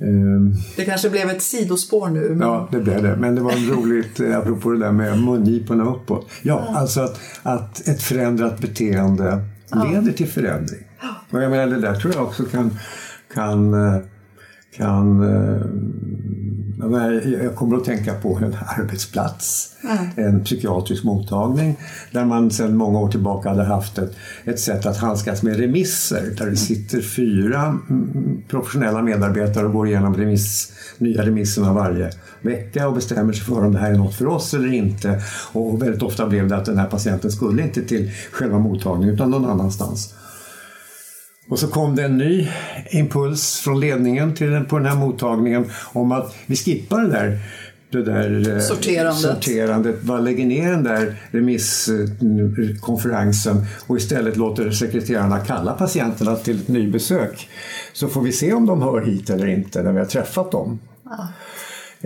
Ehm. 0.00 0.54
Det 0.76 0.84
kanske 0.84 1.10
blev 1.10 1.30
ett 1.30 1.42
sidospår 1.42 2.08
nu. 2.08 2.28
Men... 2.28 2.48
Ja, 2.48 2.68
det 2.72 2.80
blev 2.80 3.02
det. 3.02 3.16
Men 3.16 3.34
det 3.34 3.40
var 3.40 3.76
roligt, 3.76 4.20
eh, 4.20 4.38
apropå 4.38 4.70
det 4.70 4.78
där 4.78 4.92
med 4.92 5.22
mungiporna 5.22 5.84
uppåt. 5.84 6.26
Ja, 6.42 6.64
ja, 6.68 6.78
alltså 6.78 7.00
att, 7.00 7.20
att 7.42 7.88
ett 7.88 8.02
förändrat 8.02 8.58
beteende 8.58 9.44
ja. 9.70 9.84
leder 9.84 10.12
till 10.12 10.28
förändring. 10.28 10.80
Och 11.30 11.42
jag 11.42 11.50
menar, 11.50 11.66
det 11.66 11.80
där 11.80 11.94
tror 11.94 12.14
jag 12.14 12.22
också 12.22 12.44
kan, 12.44 12.78
kan, 13.34 13.74
eh, 13.74 14.00
kan 14.76 15.22
eh, 15.22 15.60
jag 17.42 17.56
kommer 17.56 17.76
att 17.76 17.84
tänka 17.84 18.14
på 18.14 18.36
en 18.36 18.56
arbetsplats, 18.78 19.72
mm. 19.84 20.28
en 20.28 20.44
psykiatrisk 20.44 21.04
mottagning 21.04 21.76
där 22.12 22.24
man 22.24 22.50
sedan 22.50 22.76
många 22.76 22.98
år 22.98 23.08
tillbaka 23.08 23.48
hade 23.48 23.64
haft 23.64 23.98
ett, 23.98 24.16
ett 24.44 24.60
sätt 24.60 24.86
att 24.86 24.96
handskas 24.96 25.42
med 25.42 25.56
remisser 25.56 26.34
där 26.38 26.46
det 26.46 26.56
sitter 26.56 27.00
fyra 27.00 27.78
professionella 28.48 29.02
medarbetare 29.02 29.66
och 29.66 29.72
går 29.72 29.88
igenom 29.88 30.14
remiss, 30.14 30.72
nya 30.98 31.26
remisserna 31.26 31.72
varje 31.72 32.10
vecka 32.40 32.88
och 32.88 32.94
bestämmer 32.94 33.32
sig 33.32 33.44
för 33.44 33.64
om 33.64 33.72
det 33.72 33.78
här 33.78 33.90
är 33.90 33.98
något 33.98 34.14
för 34.14 34.26
oss 34.26 34.54
eller 34.54 34.72
inte. 34.72 35.22
Och 35.52 35.82
väldigt 35.82 36.02
ofta 36.02 36.26
blev 36.26 36.48
det 36.48 36.56
att 36.56 36.64
den 36.64 36.78
här 36.78 36.86
patienten 36.86 37.30
skulle 37.30 37.62
inte 37.62 37.82
till 37.82 38.10
själva 38.32 38.58
mottagningen 38.58 39.14
utan 39.14 39.30
någon 39.30 39.44
annanstans. 39.44 40.14
Och 41.48 41.58
så 41.58 41.68
kom 41.68 41.96
det 41.96 42.04
en 42.04 42.18
ny 42.18 42.48
impuls 42.90 43.58
från 43.58 43.80
ledningen 43.80 44.34
till 44.34 44.50
den, 44.50 44.66
på 44.66 44.78
den 44.78 44.86
här 44.86 44.96
mottagningen 44.96 45.70
om 45.92 46.12
att 46.12 46.34
vi 46.46 46.56
skippar 46.56 47.02
det 47.02 47.08
där 47.08 47.38
det 47.90 48.02
där 48.02 48.56
eh, 48.56 48.60
sorterandet. 48.60 49.22
sorterandet. 49.22 50.02
Bara 50.02 50.20
lägger 50.20 50.46
ner 50.46 50.70
den 50.70 50.82
där 50.82 51.16
remisskonferensen 51.30 53.64
och 53.86 53.96
istället 53.96 54.36
låter 54.36 54.70
sekreterarna 54.70 55.40
kalla 55.40 55.72
patienterna 55.72 56.36
till 56.36 56.60
ett 56.60 56.68
nybesök. 56.68 57.48
Så 57.92 58.08
får 58.08 58.22
vi 58.22 58.32
se 58.32 58.52
om 58.52 58.66
de 58.66 58.82
hör 58.82 59.00
hit 59.00 59.30
eller 59.30 59.46
inte 59.46 59.82
när 59.82 59.92
vi 59.92 59.98
har 59.98 60.06
träffat 60.06 60.52
dem. 60.52 60.78
Ja. 61.04 61.28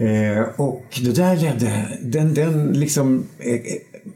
Eh, 0.04 0.42
och 0.56 0.86
det 1.02 1.16
där 1.16 1.36
ledde, 1.36 1.98
den, 2.02 2.34
den 2.34 2.72
liksom, 2.72 3.24
eh, 3.38 3.54
eh 3.54 3.60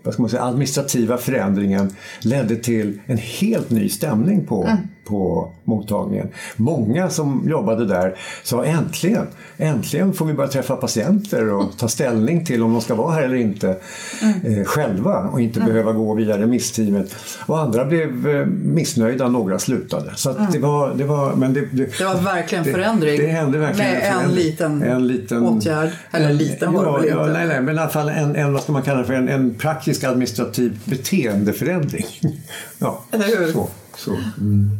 vad 0.03 0.15
ska 0.15 0.23
man 0.23 0.31
säga, 0.31 0.43
administrativa 0.43 1.17
förändringen 1.17 1.91
ledde 2.21 2.57
till 2.57 3.01
en 3.07 3.19
helt 3.19 3.71
ny 3.71 3.89
stämning 3.89 4.47
på 4.47 4.65
mm 4.65 4.79
på 5.05 5.53
mottagningen. 5.65 6.29
Många 6.57 7.11
som 7.11 7.49
jobbade 7.49 7.87
där 7.87 8.17
sa 8.43 8.65
äntligen, 8.65 9.27
äntligen 9.57 10.13
får 10.13 10.27
vi 10.27 10.33
börja 10.33 10.51
träffa 10.51 10.77
patienter 10.77 11.53
och 11.53 11.79
ta 11.79 11.89
ställning 11.89 12.45
till 12.45 12.63
om 12.63 12.73
de 12.73 12.81
ska 12.81 12.95
vara 12.95 13.13
här 13.13 13.23
eller 13.23 13.37
inte 13.37 13.77
mm. 14.23 14.59
eh, 14.59 14.65
själva 14.65 15.19
och 15.33 15.41
inte 15.41 15.61
mm. 15.61 15.73
behöva 15.73 15.93
gå 15.93 16.15
via 16.15 16.39
remissteamet. 16.39 17.17
Och 17.47 17.59
andra 17.59 17.85
blev 17.85 18.29
eh, 18.29 18.47
missnöjda, 18.47 19.29
några 19.29 19.59
slutade. 19.59 20.13
Så 20.17 20.31
mm. 20.31 20.47
det 20.53 20.59
var, 20.59 20.95
det 20.95 21.05
var, 21.05 21.35
men 21.35 21.55
det, 21.55 21.61
det, 21.61 21.99
det 21.99 22.05
var 22.05 22.15
verkligen 22.15 22.65
förändring. 22.65 23.21
Det, 23.21 23.27
hände 23.27 23.59
verkligen 23.59 23.91
med 23.93 24.13
en, 24.13 24.25
en, 24.25 24.35
liten 24.35 24.83
en 24.83 25.07
liten 25.07 25.43
åtgärd. 25.43 25.91
Eller 26.11 26.31
en, 26.31 26.37
liten 26.37 26.73
var 26.73 26.85
ja, 26.85 26.99
det 26.99 27.09
ja, 27.09 27.27
nej, 27.27 27.47
nej, 27.47 27.61
men 27.61 27.77
i 27.77 27.79
alla 27.79 27.91
fall 27.91 28.09
en, 28.09 28.37
en, 28.37 28.53
vad 28.53 28.63
ska 28.63 28.73
man 28.73 28.83
kalla 28.83 28.99
det 28.99 29.05
för, 29.05 29.15
en, 29.15 29.29
en 29.29 29.55
praktisk 29.55 30.05
administrativ 30.05 30.79
beteendeförändring. 30.85 32.07
ja, 32.79 33.05
eller 33.11 33.25
hur? 33.25 33.53
Så, 33.53 33.69
så. 33.97 34.11
Mm. 34.41 34.71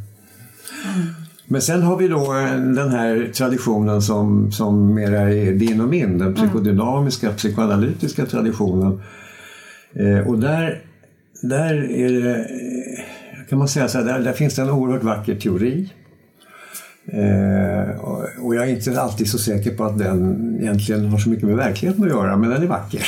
Men 1.47 1.63
sen 1.63 1.83
har 1.83 1.97
vi 1.97 2.09
då 2.09 2.33
den 2.75 2.91
här 2.91 3.31
traditionen 3.35 4.03
som, 4.03 4.53
som 4.53 4.95
mera 4.95 5.21
är 5.21 5.53
din 5.53 5.81
och 5.81 5.89
min, 5.89 6.19
den 6.19 6.35
psykodynamiska, 6.35 7.33
psykoanalytiska 7.33 8.27
traditionen. 8.27 9.03
Eh, 9.95 10.29
och 10.29 10.39
där, 10.39 10.83
där 11.43 11.75
är 11.91 12.23
det, 12.23 12.47
kan 13.49 13.59
man 13.59 13.69
säga 13.69 13.89
så 13.89 13.99
här, 13.99 14.05
där, 14.05 14.21
där 14.21 14.33
finns 14.33 14.55
det 14.55 14.63
en 14.63 14.71
oerhört 14.71 15.03
vacker 15.03 15.35
teori. 15.35 15.93
Eh, 17.07 18.01
och, 18.41 18.55
jag 18.55 18.69
är 18.69 18.71
inte 18.71 19.01
alltid 19.01 19.31
så 19.31 19.39
säker 19.39 19.71
på 19.77 19.85
att 19.85 19.99
den 19.99 20.57
egentligen 20.61 21.05
har 21.05 21.19
så 21.19 21.29
mycket 21.29 21.49
med 21.49 21.57
verkligheten 21.57 22.05
att 22.05 22.11
göra, 22.11 22.37
men 22.37 22.51
den 22.51 22.63
är 22.63 22.67
vacker. 22.67 23.01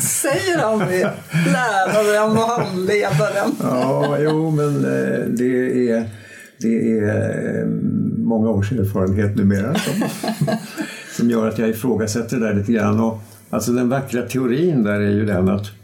Säger 0.00 0.58
aldrig 0.58 1.06
läraren 1.46 2.32
och 2.32 2.48
handledaren. 2.48 3.50
ja, 3.62 4.16
jo, 4.18 4.50
men 4.50 4.76
eh, 4.76 5.20
det 5.28 5.90
är, 5.90 6.04
det 6.58 6.98
är 6.98 7.60
eh, 7.60 7.66
många 8.18 8.50
års 8.50 8.72
erfarenhet 8.72 9.36
numera 9.36 9.74
som, 9.74 10.02
som 11.16 11.30
gör 11.30 11.48
att 11.48 11.58
jag 11.58 11.68
ifrågasätter 11.68 12.36
det 12.36 12.46
där 12.46 12.54
lite 12.54 12.72
grann. 12.72 13.00
Och, 13.00 13.18
alltså 13.50 13.72
den 13.72 13.88
vackra 13.88 14.22
teorin 14.22 14.82
där 14.82 15.00
är 15.00 15.10
ju 15.10 15.26
den 15.26 15.48
att 15.48 15.79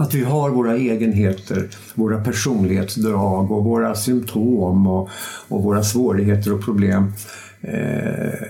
att 0.00 0.14
vi 0.14 0.24
har 0.24 0.50
våra 0.50 0.76
egenheter, 0.76 1.68
våra 1.94 2.24
personlighetsdrag 2.24 3.50
och 3.50 3.64
våra 3.64 3.94
symptom 3.94 4.86
och, 4.86 5.08
och 5.48 5.62
våra 5.62 5.82
svårigheter 5.82 6.52
och 6.52 6.64
problem 6.64 7.12
eh, 7.60 8.46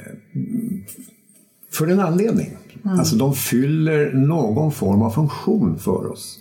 för 1.72 1.86
en 1.86 2.00
anledning. 2.00 2.56
Mm. 2.84 2.98
Alltså 2.98 3.16
de 3.16 3.34
fyller 3.34 4.12
någon 4.12 4.72
form 4.72 5.02
av 5.02 5.10
funktion 5.10 5.78
för 5.78 6.12
oss. 6.12 6.38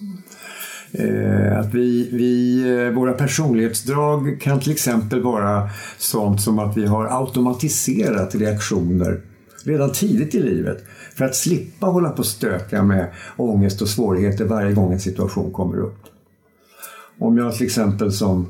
Eh, 0.92 1.60
att 1.60 1.74
vi, 1.74 2.10
vi, 2.12 2.62
eh, 2.70 2.94
våra 2.94 3.14
personlighetsdrag 3.14 4.42
kan 4.42 4.60
till 4.60 4.72
exempel 4.72 5.22
vara 5.22 5.70
sånt 5.98 6.42
som 6.42 6.60
att 6.60 6.78
vi 6.78 6.86
har 6.86 7.22
automatiserat 7.22 8.36
reaktioner 8.36 9.22
redan 9.64 9.92
tidigt 9.92 10.36
i 10.36 10.40
livet 10.40 10.84
för 11.20 11.26
att 11.26 11.36
slippa 11.36 11.86
hålla 11.86 12.10
på 12.10 12.18
och 12.18 12.26
stöka 12.26 12.84
med 12.84 13.08
ångest 13.38 13.82
och 13.82 13.88
svårigheter 13.88 14.46
varje 14.46 14.74
gång 14.74 14.94
en 14.94 15.00
situation 15.00 15.52
kommer 15.52 15.78
upp. 15.78 16.00
Om 17.20 17.38
jag 17.38 17.56
till 17.56 17.66
exempel 17.66 18.12
som, 18.12 18.50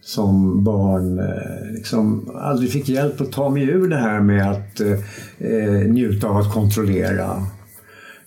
som 0.00 0.64
barn 0.64 1.18
eh, 1.18 1.72
liksom 1.74 2.30
aldrig 2.34 2.70
fick 2.70 2.88
hjälp 2.88 3.20
att 3.20 3.32
ta 3.32 3.50
mig 3.50 3.62
ur 3.62 3.88
det 3.88 3.96
här 3.96 4.20
med 4.20 4.50
att 4.50 4.80
eh, 4.80 4.98
eh, 5.38 5.88
njuta 5.88 6.28
av 6.28 6.36
att 6.36 6.52
kontrollera 6.52 7.46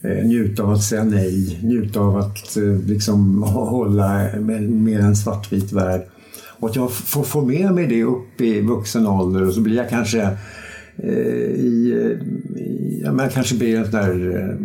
eh, 0.01 0.25
njuta 0.25 0.63
av 0.63 0.71
att 0.71 0.83
säga 0.83 1.03
nej, 1.03 1.59
njuta 1.63 1.99
av 1.99 2.17
att 2.17 2.57
eh, 2.57 2.87
liksom 2.87 3.43
hålla 3.43 4.29
med, 4.39 4.69
med 4.69 4.99
en 4.99 5.15
svartvit 5.15 5.71
värld. 5.71 6.01
Och 6.59 6.69
att 6.69 6.75
jag 6.75 6.91
får 6.91 7.23
får 7.23 7.45
med 7.45 7.71
mig 7.71 7.87
det 7.87 8.03
upp 8.03 8.41
i 8.41 8.61
vuxen 8.61 9.07
ålder 9.07 9.47
och 9.47 9.53
så 9.53 9.61
blir 9.61 9.75
jag 9.75 9.89
kanske 9.89 10.37
i, 10.97 11.07
i, 11.07 13.01
ja, 13.03 13.13
man 13.13 13.29
kanske 13.29 13.55
blir 13.55 13.77
en 13.77 13.83
sån 13.83 13.91
där 13.91 14.37
eh, 14.37 14.55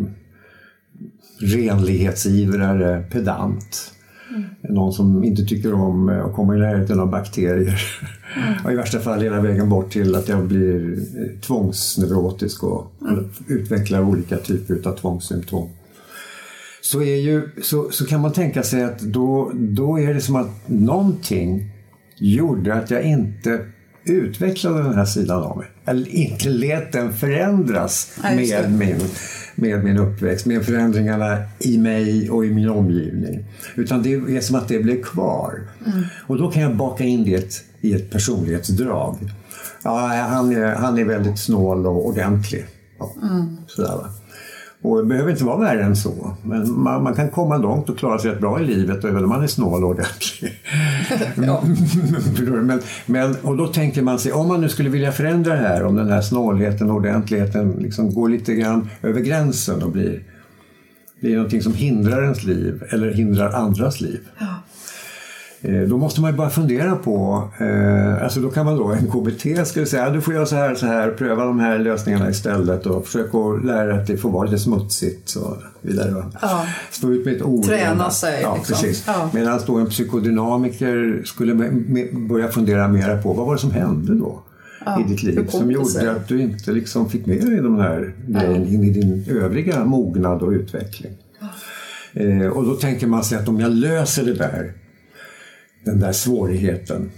renlighetsivrare, 1.40 3.02
pedant. 3.11 3.92
Mm. 4.30 4.75
Någon 4.75 4.92
som 4.92 5.25
inte 5.25 5.44
tycker 5.44 5.75
om 5.75 6.08
att 6.08 6.35
komma 6.35 6.56
i 6.56 6.58
närheten 6.58 7.00
av 7.00 7.11
bakterier. 7.11 7.82
Mm. 8.37 8.54
och 8.64 8.73
I 8.73 8.76
värsta 8.76 9.00
fall 9.00 9.20
hela 9.20 9.40
vägen 9.40 9.68
bort 9.68 9.90
till 9.90 10.14
att 10.14 10.28
jag 10.28 10.47
blir 10.49 10.92
eh, 10.92 11.40
tvångsneurotisk 11.40 12.64
och 12.64 12.92
mm. 13.02 13.28
utvecklar 13.47 14.02
olika 14.02 14.37
typer 14.37 14.88
av 14.88 14.97
tvångssymptom. 14.97 15.68
Så, 16.80 17.02
är 17.02 17.16
ju, 17.16 17.49
så, 17.62 17.90
så 17.90 18.06
kan 18.06 18.20
man 18.20 18.32
tänka 18.32 18.62
sig 18.62 18.85
att 18.85 19.00
då, 19.00 19.52
då 19.54 19.99
är 19.99 20.14
det 20.14 20.20
som 20.20 20.37
att 20.37 20.68
någonting 20.68 21.70
gjorde 22.16 22.75
att 22.75 22.90
jag 22.90 23.02
inte 23.02 23.61
utvecklade 24.12 24.82
den 24.82 24.94
här 24.94 25.04
sidan 25.04 25.42
av 25.42 25.56
mig. 25.56 25.66
Eller 25.84 26.08
inte 26.08 26.48
lät 26.48 26.92
den 26.92 27.12
förändras 27.12 28.18
ja, 28.22 28.30
med, 28.30 28.72
min, 28.72 29.00
med 29.54 29.84
min 29.84 29.98
uppväxt, 29.98 30.46
med 30.46 30.64
förändringarna 30.64 31.38
i 31.58 31.78
mig 31.78 32.30
och 32.30 32.44
i 32.46 32.50
min 32.50 32.68
omgivning. 32.68 33.44
Utan 33.74 34.02
det 34.02 34.12
är 34.12 34.40
som 34.40 34.56
att 34.56 34.68
det 34.68 34.78
blev 34.78 35.02
kvar. 35.02 35.68
Mm. 35.86 36.04
Och 36.26 36.38
då 36.38 36.50
kan 36.50 36.62
jag 36.62 36.76
baka 36.76 37.04
in 37.04 37.24
det 37.24 37.64
i 37.80 37.94
ett 37.94 38.10
personlighetsdrag. 38.10 39.16
Ja, 39.82 39.98
han, 40.30 40.56
är, 40.56 40.74
han 40.74 40.98
är 40.98 41.04
väldigt 41.04 41.38
snål 41.38 41.86
och 41.86 42.06
ordentlig. 42.06 42.66
Ja, 42.98 43.14
mm. 43.22 43.56
sådär, 43.66 43.96
va? 43.96 44.10
Och 44.82 44.99
det 44.99 45.04
behöver 45.04 45.30
inte 45.30 45.44
vara 45.44 45.56
värre 45.56 45.82
än 45.82 45.97
så. 45.97 46.37
Men 46.42 46.80
man, 46.80 47.02
man, 47.02 47.14
kan 47.14 47.30
komma 47.30 47.56
långt 47.56 47.88
och 47.88 47.99
klara 47.99 48.18
sig 48.18 48.30
rätt 48.30 48.40
bra 48.40 48.61
i 48.61 48.64
livet 48.64 49.04
även 49.04 49.25
om 49.25 49.28
man 49.28 49.42
är 49.42 49.47
snål 49.47 49.85
och 49.85 49.90
ordentlig. 49.90 50.52
men, 52.62 52.80
men, 53.06 53.37
och 53.42 53.56
då 53.56 53.66
tänker 53.66 54.02
man 54.02 54.18
sig, 54.18 54.32
om 54.32 54.49
man 54.49 54.61
nu 54.61 54.68
skulle 54.68 54.88
vilja 54.88 55.12
förändra 55.12 55.52
det 55.52 55.68
här, 55.68 55.85
om 55.85 55.97
den 55.97 56.08
här 56.08 56.20
snålheten 56.20 56.90
och 56.90 56.97
ordentligheten 56.97 57.70
liksom 57.78 58.14
går 58.14 58.28
lite 58.28 58.54
grann 58.54 58.88
över 59.02 59.20
gränsen 59.20 59.82
och 59.82 59.90
blir, 59.90 60.23
blir 61.20 61.37
någonting 61.37 61.62
som 61.62 61.75
hindrar 61.75 62.23
ens 62.23 62.44
liv 62.44 62.85
eller 62.90 63.12
hindrar 63.12 63.50
andras 63.50 64.00
liv. 64.00 64.20
Ja. 64.38 64.57
Eh, 65.62 65.80
då 65.80 65.98
måste 65.98 66.20
man 66.20 66.30
ju 66.30 66.36
bara 66.36 66.50
fundera 66.50 66.96
på, 66.96 67.48
eh, 67.58 68.22
alltså 68.22 68.40
då 68.40 68.50
kan 68.50 68.66
man 68.66 68.76
då, 68.76 68.92
en 68.92 69.10
KBT 69.10 69.66
skulle 69.66 69.86
säga, 69.86 70.10
du 70.10 70.20
får 70.20 70.34
göra 70.34 70.46
så 70.46 70.56
här 70.56 70.74
så 70.74 70.86
här, 70.86 71.10
pröva 71.10 71.44
de 71.44 71.60
här 71.60 71.78
lösningarna 71.78 72.30
istället 72.30 72.86
och 72.86 73.06
försöka 73.06 73.38
lära 73.38 73.86
dig 73.86 74.00
att 74.00 74.06
det 74.06 74.16
får 74.16 74.30
vara 74.30 74.44
lite 74.44 74.58
smutsigt 74.58 75.35
och 75.35 75.56
vidare. 75.80 76.24
Ja. 76.42 76.66
Stå 76.90 77.11
ut 77.11 77.24
med 77.24 77.37
ett 77.37 77.42
ord. 77.42 77.64
Träna 77.64 78.11
sig. 78.11 78.42
Ja, 78.42 78.56
liksom. 78.56 78.74
precis. 78.74 79.04
Ja. 79.06 79.30
Medan 79.33 79.61
då 79.66 79.76
en 79.76 79.87
psykodynamiker 79.87 81.22
skulle 81.24 81.54
börja 82.12 82.48
fundera 82.48 82.88
mer 82.88 83.22
på, 83.22 83.33
vad 83.33 83.46
var 83.46 83.54
det 83.54 83.61
som 83.61 83.70
hände 83.70 84.14
då? 84.14 84.42
Ja, 84.85 85.00
i 85.00 85.09
ditt 85.09 85.22
liv 85.22 85.46
som 85.48 85.70
gjorde 85.70 85.88
sig. 85.88 86.09
att 86.09 86.28
du 86.28 86.40
inte 86.40 86.72
liksom 86.72 87.11
fick 87.11 87.26
med 87.26 87.46
dig 87.46 87.56
de 87.56 87.78
här 87.78 88.14
grejerna 88.26 88.66
in 88.66 88.85
i 88.85 88.90
din 88.90 89.24
övriga 89.28 89.85
mognad 89.85 90.42
och 90.42 90.50
utveckling. 90.50 91.12
Eh, 92.12 92.46
och 92.46 92.64
då 92.64 92.74
tänker 92.74 93.06
man 93.06 93.24
sig 93.24 93.38
att 93.38 93.48
om 93.48 93.61
jag 93.61 93.72
löser 93.72 94.24
det 94.24 94.35
där 94.35 94.72
den 95.84 96.00
där 96.00 96.12
svårigheten, 96.12 97.10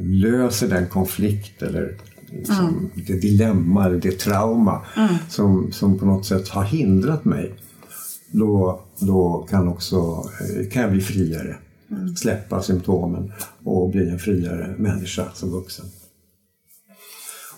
löser 0.00 0.68
den 0.68 0.86
konflikt 0.86 1.62
eller 1.62 1.96
liksom 2.30 2.68
mm. 2.68 2.90
det 3.06 3.20
dilemma 3.20 3.86
eller 3.86 3.98
det 3.98 4.18
trauma 4.18 4.80
mm. 4.96 5.14
som, 5.28 5.72
som 5.72 5.98
på 5.98 6.06
något 6.06 6.26
sätt 6.26 6.48
har 6.48 6.64
hindrat 6.64 7.24
mig, 7.24 7.54
då, 8.32 8.80
då 8.98 9.46
kan, 9.50 9.68
också, 9.68 9.96
eh, 10.40 10.68
kan 10.68 10.82
jag 10.82 10.92
bli 10.92 11.00
friare. 11.00 11.56
Mm. 11.90 12.16
Släppa 12.16 12.62
symptomen 12.62 13.32
och 13.64 13.90
bli 13.90 14.08
en 14.08 14.18
friare 14.18 14.74
människa 14.78 15.24
som 15.34 15.50
vuxen. 15.50 15.86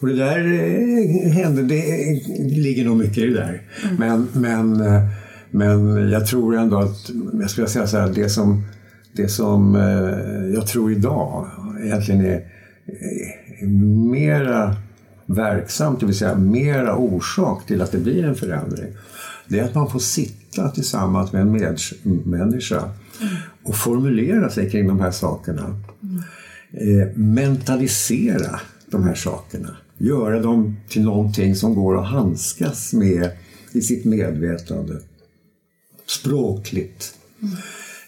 Och 0.01 0.09
det 0.09 0.15
där 0.15 0.39
eh, 0.39 1.33
händer, 1.33 1.63
det 1.63 2.57
ligger 2.57 2.85
nog 2.85 2.97
mycket 2.97 3.19
i 3.19 3.27
det 3.27 3.35
där. 3.35 3.63
Mm. 3.85 3.97
Men, 3.99 4.29
men, 4.33 4.81
eh, 4.81 5.03
men 5.51 6.11
jag 6.11 6.27
tror 6.27 6.57
ändå 6.57 6.77
att, 6.77 7.11
jag 7.41 7.51
skulle 7.51 7.67
säga 7.67 7.87
så 7.87 7.99
här, 7.99 8.13
det 8.15 8.29
som 8.29 8.63
det 9.17 9.29
som 9.29 9.77
eh, 9.77 10.55
jag 10.55 10.67
tror 10.67 10.93
idag 10.93 11.47
egentligen 11.83 12.21
är, 12.21 12.47
är 13.61 13.67
mera 14.11 14.77
verksamt, 15.27 16.01
det 16.01 16.07
vill 16.07 16.19
säga 16.19 16.35
mera 16.35 16.97
orsak 16.97 17.67
till 17.67 17.83
att 17.83 17.93
det 17.93 17.99
blir 17.99 18.25
en 18.25 18.35
förändring, 18.35 18.93
det 19.49 19.59
är 19.59 19.65
att 19.65 19.75
man 19.75 19.91
får 19.91 19.99
sitta 19.99 20.71
tillsammans 20.71 21.33
med 21.33 21.43
en 21.43 21.53
medmänniska 21.53 22.91
och 23.63 23.77
formulera 23.77 24.51
sig 24.51 24.71
kring 24.71 24.87
de 24.87 25.01
här 25.01 25.11
sakerna. 25.11 25.81
Eh, 26.73 27.09
mentalisera 27.15 28.61
de 28.87 29.05
här 29.05 29.15
sakerna. 29.15 29.77
Göra 29.99 30.41
dem 30.41 30.77
till 30.89 31.03
någonting 31.03 31.57
som 31.57 31.75
går 31.75 31.99
att 31.99 32.07
handskas 32.07 32.93
med 32.93 33.31
i 33.73 33.81
sitt 33.81 34.05
medvetande. 34.05 35.01
Språkligt. 36.07 37.15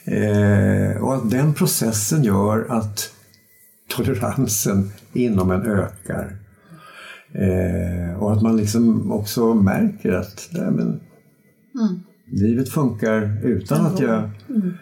Eh, 0.07 1.03
och 1.03 1.15
att 1.15 1.31
den 1.31 1.55
processen 1.55 2.25
gör 2.25 2.67
att 2.69 3.11
toleransen 3.89 4.91
inom 5.13 5.51
en 5.51 5.63
ökar. 5.63 6.37
Eh, 7.33 8.23
och 8.23 8.33
att 8.33 8.43
man 8.43 8.57
liksom 8.57 9.13
också 9.13 9.55
märker 9.55 10.13
att 10.13 10.49
nej, 10.53 10.71
men, 10.71 10.87
mm. 10.87 12.01
livet 12.27 12.69
funkar 12.69 13.39
utan 13.43 13.87
att 13.87 14.01
jag 14.01 14.31
mm. 14.49 14.73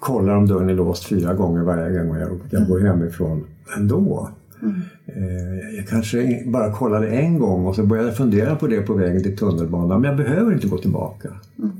kollar 0.00 0.36
om 0.36 0.46
dörren 0.46 0.68
är 0.68 0.74
låst 0.74 1.04
fyra 1.04 1.34
gånger 1.34 1.62
varje 1.62 2.04
gång 2.04 2.16
jag, 2.16 2.40
jag 2.50 2.66
går 2.66 2.80
hemifrån 2.80 3.46
ändå. 3.76 4.30
Mm. 4.62 4.80
Eh, 5.06 5.76
jag 5.76 5.88
kanske 5.88 6.42
bara 6.46 6.72
kollade 6.72 7.08
en 7.08 7.38
gång 7.38 7.66
och 7.66 7.74
så 7.74 7.86
började 7.86 8.08
jag 8.08 8.16
fundera 8.16 8.56
på 8.56 8.66
det 8.66 8.80
på 8.80 8.94
vägen 8.94 9.22
till 9.22 9.36
tunnelbanan. 9.36 10.00
Men 10.00 10.08
jag 10.08 10.16
behöver 10.16 10.52
inte 10.52 10.68
gå 10.68 10.78
tillbaka. 10.78 11.28
Mm. 11.58 11.79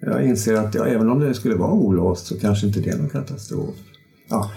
Jag 0.00 0.26
inser 0.26 0.54
att 0.54 0.74
ja, 0.74 0.86
även 0.86 1.10
om 1.10 1.20
det 1.20 1.34
skulle 1.34 1.54
vara 1.54 1.72
olåst 1.72 2.26
så 2.26 2.40
kanske 2.40 2.66
inte 2.66 2.80
det 2.80 2.90
är 2.90 2.98
någon 2.98 3.08
katastrof. 3.08 3.74
Ja. 4.28 4.50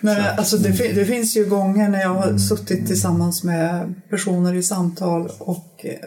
Nej, 0.00 0.34
alltså 0.38 0.56
det, 0.56 0.94
det, 0.94 1.04
finns 1.04 1.36
ju 1.36 1.44
gånger 1.44 1.88
när 1.88 2.00
jag 2.00 2.14
har 2.14 2.26
mm. 2.26 2.38
suttit 2.38 2.86
tillsammans 2.86 3.44
med 3.44 3.94
personer 4.10 4.54
i 4.54 4.62
samtal 4.62 5.30
och 5.38 5.84
eh, 5.84 5.98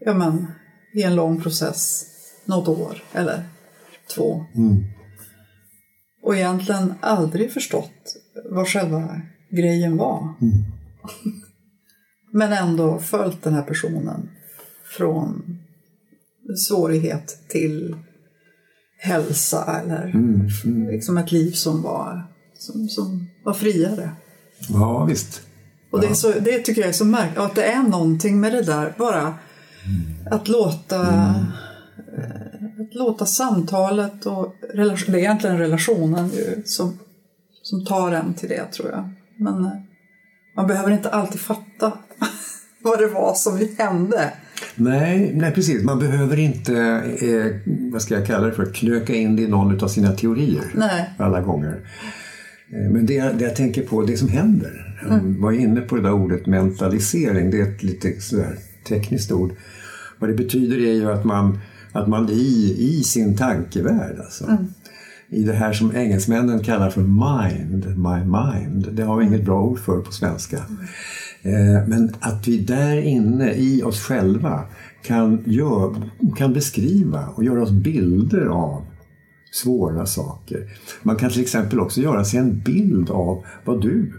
ja, 0.00 0.14
men, 0.14 0.46
i 0.94 1.02
en 1.02 1.14
lång 1.14 1.40
process, 1.40 2.06
något 2.44 2.68
år 2.68 3.02
eller 3.12 3.44
två. 4.14 4.44
Mm. 4.54 4.84
Och 6.22 6.36
egentligen 6.36 6.94
aldrig 7.00 7.52
förstått 7.52 8.16
vad 8.50 8.68
själva 8.68 9.20
grejen 9.50 9.96
var. 9.96 10.34
Mm. 10.40 10.54
Men 12.32 12.52
ändå 12.52 12.98
följt 12.98 13.42
den 13.42 13.54
här 13.54 13.62
personen 13.62 14.30
från 14.96 15.58
svårighet 16.56 17.48
till 17.48 17.96
hälsa 18.98 19.80
eller 19.84 20.04
mm, 20.04 20.48
mm. 20.64 20.88
Liksom 20.88 21.18
ett 21.18 21.32
liv 21.32 21.50
som 21.50 21.82
var 21.82 22.32
som, 22.62 22.88
som 22.88 23.30
var 23.44 23.54
friare. 23.54 24.10
Ja, 24.68 25.04
visst. 25.04 25.42
Och 25.90 26.00
det, 26.00 26.06
är 26.06 26.14
så, 26.14 26.32
det 26.40 26.58
tycker 26.58 26.80
jag 26.80 26.88
är 26.88 26.92
så 26.92 27.04
märkligt, 27.04 27.38
att 27.38 27.54
det 27.54 27.64
är 27.64 27.82
någonting 27.82 28.40
med 28.40 28.52
det 28.52 28.62
där, 28.62 28.94
bara 28.98 29.34
att 30.30 30.48
låta, 30.48 31.00
eh, 32.16 32.80
att 32.80 32.94
låta 32.94 33.26
samtalet 33.26 34.26
och 34.26 34.54
relation, 34.74 35.12
det 35.12 35.18
är 35.18 35.22
egentligen 35.22 35.58
relationen 35.58 36.30
ju 36.30 36.62
som, 36.64 36.98
som 37.62 37.84
tar 37.84 38.12
en 38.12 38.34
till 38.34 38.48
det 38.48 38.72
tror 38.72 38.90
jag. 38.90 39.10
Men 39.36 39.64
eh, 39.64 39.72
man 40.56 40.66
behöver 40.66 40.90
inte 40.90 41.10
alltid 41.10 41.40
fatta 41.40 41.92
vad 42.82 42.98
det 42.98 43.06
var 43.06 43.34
som 43.34 43.68
hände. 43.78 44.32
Nej, 44.74 45.32
nej, 45.34 45.52
precis. 45.52 45.84
Man 45.84 45.98
behöver 45.98 46.38
inte, 46.38 46.74
eh, 47.20 47.70
vad 47.92 48.02
ska 48.02 48.14
jag 48.14 48.26
kalla 48.26 48.46
det 48.46 48.52
för, 48.52 48.64
knöka 48.66 49.14
in 49.14 49.36
det 49.36 49.42
i 49.42 49.48
någon 49.48 49.84
av 49.84 49.88
sina 49.88 50.12
teorier 50.12 50.64
Nej. 50.74 51.10
alla 51.18 51.40
gånger. 51.40 51.80
Eh, 52.72 52.90
Men 52.92 53.06
det, 53.06 53.14
jag- 53.14 53.36
det 53.38 53.44
jag 53.44 53.56
tänker 53.56 53.82
på, 53.82 54.02
det 54.02 54.16
som 54.16 54.28
händer. 54.28 54.98
Jag 55.10 55.18
var 55.42 55.52
inne 55.52 55.80
på 55.80 55.96
det 55.96 56.02
där 56.02 56.12
ordet 56.12 56.46
mentalisering. 56.46 57.50
Det 57.50 57.60
är 57.60 57.62
ett 57.62 57.82
lite 57.82 58.20
sådär 58.20 58.56
tekniskt 58.88 59.32
ord. 59.32 59.50
Vad 60.18 60.30
det 60.30 60.34
betyder 60.34 60.76
är 60.76 60.92
ju 60.94 61.12
att 61.12 61.24
man, 61.24 61.58
att 61.92 62.08
man 62.08 62.28
i, 62.30 62.76
i 62.78 63.02
sin 63.04 63.36
tankevärld, 63.36 64.18
alltså, 64.18 64.56
i 65.28 65.42
det 65.42 65.52
här 65.52 65.72
som 65.72 65.96
engelsmännen 65.96 66.60
kallar 66.64 66.90
för 66.90 67.00
mind, 67.00 67.86
my 67.86 68.24
mind. 68.24 68.88
Det 68.92 69.02
har 69.02 69.16
vi 69.18 69.24
inget 69.24 69.44
bra 69.44 69.62
ord 69.62 69.78
för 69.78 69.98
på 70.00 70.12
svenska. 70.12 70.58
Eh, 71.42 71.88
Men 71.88 72.14
att 72.20 72.48
vi 72.48 72.58
där 72.58 72.96
inne 72.96 73.52
i 73.54 73.82
oss 73.82 74.00
själva 74.00 74.64
kan, 75.02 75.42
gör, 75.46 75.94
kan 76.36 76.52
beskriva 76.52 77.26
och 77.26 77.44
göra 77.44 77.62
oss 77.62 77.70
bilder 77.70 78.46
av 78.46 78.82
svåra 79.52 80.06
saker. 80.06 80.70
Man 81.02 81.16
kan 81.16 81.30
till 81.30 81.40
exempel 81.42 81.80
också 81.80 82.00
göra 82.00 82.24
sig 82.24 82.38
en 82.40 82.60
bild 82.60 83.10
av 83.10 83.44
vad 83.64 83.82
du 83.82 84.12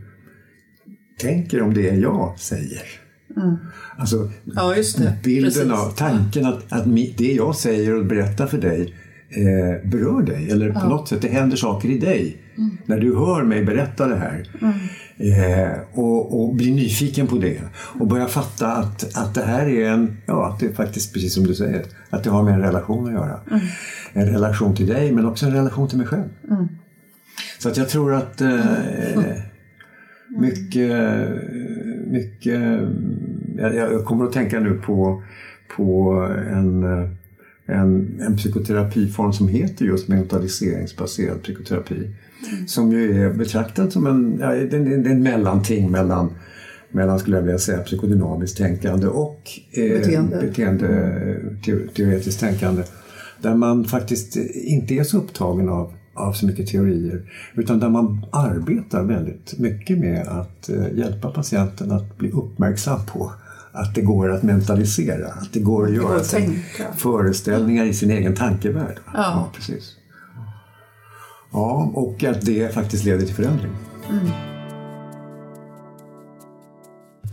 tänker 1.20 1.62
om 1.62 1.74
det 1.74 1.96
jag 1.96 2.40
säger. 2.40 2.82
Alltså 3.98 4.30
Ja, 4.44 4.76
bilden 5.24 5.52
Precis. 5.52 5.72
av 5.72 5.90
tanken 5.96 6.46
att, 6.46 6.74
att 6.74 6.88
det 7.18 7.34
jag 7.34 7.56
säger 7.56 7.96
och 7.96 8.06
berättar 8.06 8.48
för 8.48 8.58
dig 8.58 8.96
eh, 9.36 9.90
berör 9.90 10.22
dig 10.22 10.52
eller 10.52 10.72
på 10.72 10.88
något 10.88 11.08
sätt 11.08 11.22
det 11.22 11.28
händer 11.28 11.58
saker 11.58 11.90
i 11.90 11.98
dig 11.98 12.38
när 12.86 13.00
du 13.00 13.16
hör 13.16 13.44
mig 13.44 13.64
berätta 13.64 14.08
det 14.08 14.16
här. 14.16 14.48
Eh, 15.18 15.80
och, 15.94 16.42
och 16.42 16.56
blir 16.56 16.76
nyfiken 16.76 17.28
på 17.28 17.38
det 17.38 17.62
och 17.74 18.08
börjar 18.08 18.28
fatta 18.28 18.72
att, 18.72 19.18
att 19.18 19.36
det 19.36 19.44
här 19.46 19.68
är 19.68 19.90
en, 19.90 20.18
ja 20.26 20.48
att 20.48 20.60
det 20.60 20.66
är 20.66 20.74
faktiskt 20.74 21.14
precis 21.14 21.34
som 21.34 21.44
du 21.44 21.56
säger, 21.56 21.86
att 22.10 22.24
det 22.24 22.30
har 22.30 22.44
med 22.44 22.54
en 22.54 22.62
relation 22.62 23.08
att 23.08 23.14
göra. 23.14 23.40
En 24.14 24.26
relation 24.26 24.76
till 24.76 24.88
dig 24.88 25.12
men 25.12 25.26
också 25.26 25.46
en 25.46 25.54
relation 25.54 25.88
till 25.88 25.98
mig 25.98 26.08
själv. 26.08 26.30
Så 27.60 27.70
att 27.70 27.78
jag 27.78 27.90
tror 27.90 28.14
att 28.14 28.42
eh, 28.42 28.50
mycket, 30.38 31.30
mycket 32.08 32.62
jag, 33.58 33.76
jag 33.76 34.06
kommer 34.06 34.26
att 34.26 34.34
tänka 34.34 34.60
nu 34.60 34.74
på, 34.74 35.24
på 35.76 36.12
en, 36.52 36.84
eh, 36.84 37.10
en, 37.66 38.22
en 38.22 38.38
psykoterapiform 38.38 39.34
som 39.34 39.48
heter 39.48 39.86
just 39.86 40.08
mentaliseringsbaserad 40.08 41.44
psykoterapi. 41.44 42.10
Som 42.68 42.92
ju 42.92 43.24
är 43.24 43.34
betraktad 43.34 43.92
som 43.94 44.08
en, 44.08 44.38
ja, 44.40 44.48
det 44.52 44.80
det 44.98 45.10
en 45.10 45.24
mellanting 45.24 45.92
mellan 45.92 46.34
mellan, 46.94 47.20
skulle 47.20 47.38
jag 47.38 47.44
vilja 47.44 47.60
säga, 47.60 47.80
psykodynamiskt 47.80 48.58
tänkande 48.58 49.08
och 49.08 49.42
eh, 49.72 49.90
Beteende. 49.90 50.40
beteendeteoretiskt 50.42 52.40
tänkande. 52.40 52.84
Där 53.42 53.56
man 53.56 53.86
faktiskt 53.86 54.36
inte 54.54 54.94
är 54.94 55.04
så 55.04 55.18
upptagen 55.18 55.70
av, 55.70 55.94
av 56.14 56.34
så 56.34 56.46
mycket 56.46 56.68
teorier 56.68 57.22
utan 57.54 57.80
där 57.80 57.90
man 57.90 58.26
arbetar 58.32 59.04
väldigt 59.04 59.60
mycket 59.60 59.98
med 59.98 60.28
att 60.28 60.70
eh, 60.70 60.94
hjälpa 60.94 61.32
patienten 61.32 61.92
att 61.92 62.18
bli 62.18 62.32
uppmärksam 62.32 63.00
på 63.14 63.32
att 63.74 63.96
det 63.96 64.02
går 64.02 64.32
att 64.32 64.44
mentalisera, 64.44 65.28
att 65.28 65.54
det 65.54 65.60
går 65.60 65.86
att 65.88 65.94
göra 65.94 66.24
sig 66.24 66.66
föreställningar 66.98 67.86
i 67.86 67.94
sin 67.94 68.12
egen 68.12 68.36
tankevärld. 68.36 68.98
va? 69.06 69.12
Ja. 69.14 69.52
precis. 69.56 69.96
Ja, 71.52 71.92
och 71.94 72.24
att 72.24 72.42
det 72.42 72.74
faktiskt 72.74 73.06
leder 73.06 73.26
till 73.26 73.36
förändring. 73.36 73.72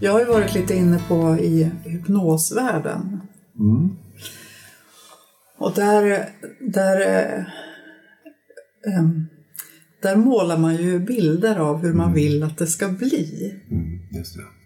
Jag 0.01 0.13
har 0.13 0.21
ju 0.21 0.27
varit 0.27 0.55
lite 0.55 0.75
inne 0.75 1.01
på 1.09 1.37
i 1.37 1.71
hypnosvärlden. 1.85 3.21
Och 5.59 5.73
där, 5.75 6.29
där, 6.61 7.01
eh, 7.01 7.45
em, 8.97 9.27
där 10.03 10.17
målar 10.17 10.59
man 10.59 10.77
ju 10.77 10.99
bilder 10.99 11.59
av 11.59 11.83
hur 11.83 11.93
man 11.93 12.13
vill 12.13 12.43
att 12.43 12.59
det 12.59 12.67
ska 12.67 12.89
bli. 12.89 13.55
Mm, 13.71 13.99
just 14.11 14.37
det. 14.37 14.60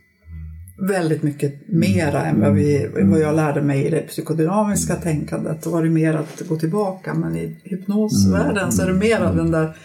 Väldigt 0.78 1.22
mycket 1.22 1.68
mera 1.68 2.26
än 2.26 2.40
vad, 2.40 2.54
vi, 2.54 2.90
vad 2.94 3.20
jag 3.20 3.36
lärde 3.36 3.62
mig 3.62 3.86
i 3.86 3.90
det 3.90 4.00
psykodynamiska 4.00 4.94
tänkandet. 4.94 5.62
Då 5.62 5.70
var 5.70 5.82
det 5.82 5.90
mer 5.90 6.14
att 6.14 6.48
gå 6.48 6.56
tillbaka. 6.56 7.14
Men 7.14 7.36
i 7.36 7.56
hypnosvärlden 7.62 8.72
så 8.72 8.82
är 8.82 8.86
det 8.86 8.94
mer 8.94 9.20
av 9.20 9.36
den 9.36 9.50
där 9.50 9.76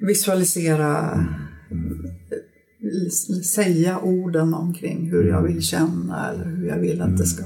visualisera, 0.00 1.24
säga 3.54 3.98
orden 3.98 4.54
omkring 4.54 5.10
hur 5.10 5.28
jag 5.28 5.42
vill 5.42 5.62
känna 5.62 6.30
eller 6.30 6.44
hur 6.44 6.68
jag 6.68 6.78
vill 6.78 7.02
att 7.02 7.16
det 7.16 7.26
ska 7.26 7.44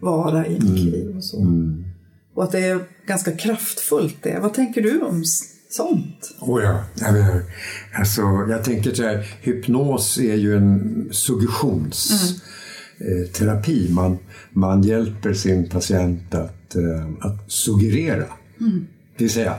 vara 0.00 0.46
i 0.46 0.52
mitt 0.52 0.84
liv 0.84 1.16
och 1.16 1.24
så. 1.24 1.46
Och 2.34 2.44
att 2.44 2.52
det 2.52 2.64
är 2.64 2.80
ganska 3.06 3.32
kraftfullt 3.32 4.16
det. 4.22 4.38
Vad 4.42 4.54
tänker 4.54 4.82
du 4.82 5.00
om 5.00 5.24
sånt? 5.70 6.34
Oh 6.40 6.62
ja, 6.62 6.84
alltså, 7.98 8.22
jag 8.50 8.64
tänker 8.64 8.94
så 8.94 9.02
här, 9.02 9.26
hypnos 9.40 10.18
är 10.18 10.34
ju 10.34 10.56
en 10.56 11.08
suggestionsterapi. 11.12 13.88
Man, 13.90 14.18
man 14.50 14.82
hjälper 14.82 15.32
sin 15.32 15.68
patient 15.68 16.34
att, 16.34 16.76
eh, 16.76 17.08
att 17.20 17.52
suggerera. 17.52 18.26
Det 19.16 19.24
vill 19.24 19.30
säga, 19.30 19.54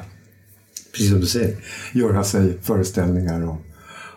precis 0.92 1.12
som 1.12 1.20
du 1.20 1.28
säger, 1.28 1.58
göra 1.94 2.24
sig 2.24 2.58
föreställningar 2.62 3.48
om, 3.48 3.58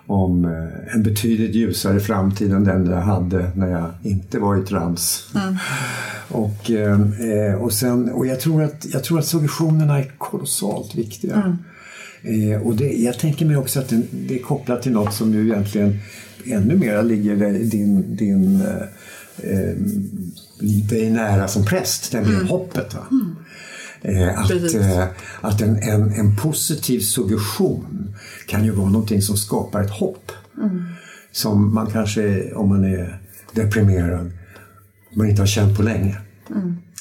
om 0.06 0.44
eh, 0.44 0.94
en 0.94 1.02
betydligt 1.02 1.54
ljusare 1.54 2.00
framtid 2.00 2.52
än 2.52 2.64
den 2.64 2.86
jag 2.86 3.00
hade 3.00 3.50
när 3.54 3.68
jag 3.68 3.90
inte 4.02 4.38
var 4.38 4.62
i 4.62 4.66
trans. 4.66 5.30
Och, 6.28 6.70
eh, 6.70 7.00
eh, 7.20 7.54
och, 7.54 7.72
sen, 7.72 8.12
och 8.12 8.26
jag, 8.26 8.40
tror 8.40 8.62
att, 8.62 8.86
jag 8.92 9.04
tror 9.04 9.18
att 9.18 9.26
suggestionerna 9.26 9.98
är 9.98 10.12
kolossalt 10.18 10.94
viktiga. 10.94 11.58
Eh, 12.22 12.62
och 12.62 12.76
det, 12.76 12.92
jag 12.92 13.18
tänker 13.18 13.46
mig 13.46 13.56
också 13.56 13.80
att 13.80 13.88
det, 13.88 14.02
det 14.10 14.34
är 14.34 14.42
kopplat 14.42 14.82
till 14.82 14.92
något 14.92 15.14
som 15.14 15.34
ju 15.34 15.48
egentligen 15.48 15.98
ännu 16.46 16.76
mer 16.76 17.02
ligger 17.02 17.54
i 17.54 17.64
din, 17.64 18.16
din, 18.16 18.60
eh, 18.60 19.50
eh, 19.50 19.76
dig 20.88 21.10
nära 21.10 21.48
som 21.48 21.64
präst, 21.64 22.12
nämligen 22.12 22.46
hoppet. 22.46 22.94
Va? 22.94 23.06
Eh, 24.02 24.40
att 24.40 24.74
eh, 24.74 25.04
att 25.40 25.60
en, 25.60 25.76
en, 25.76 26.12
en 26.12 26.36
positiv 26.36 27.00
suggestion 27.00 28.14
kan 28.46 28.64
ju 28.64 28.70
vara 28.70 28.90
någonting 28.90 29.22
som 29.22 29.36
skapar 29.36 29.82
ett 29.82 29.90
hopp. 29.90 30.32
Som 31.32 31.74
man 31.74 31.86
kanske, 31.86 32.52
om 32.52 32.68
man 32.68 32.84
är 32.84 33.20
deprimerad, 33.52 34.30
man 35.14 35.28
inte 35.28 35.42
har 35.42 35.46
känt 35.46 35.76
på 35.76 35.82
länge. 35.82 36.16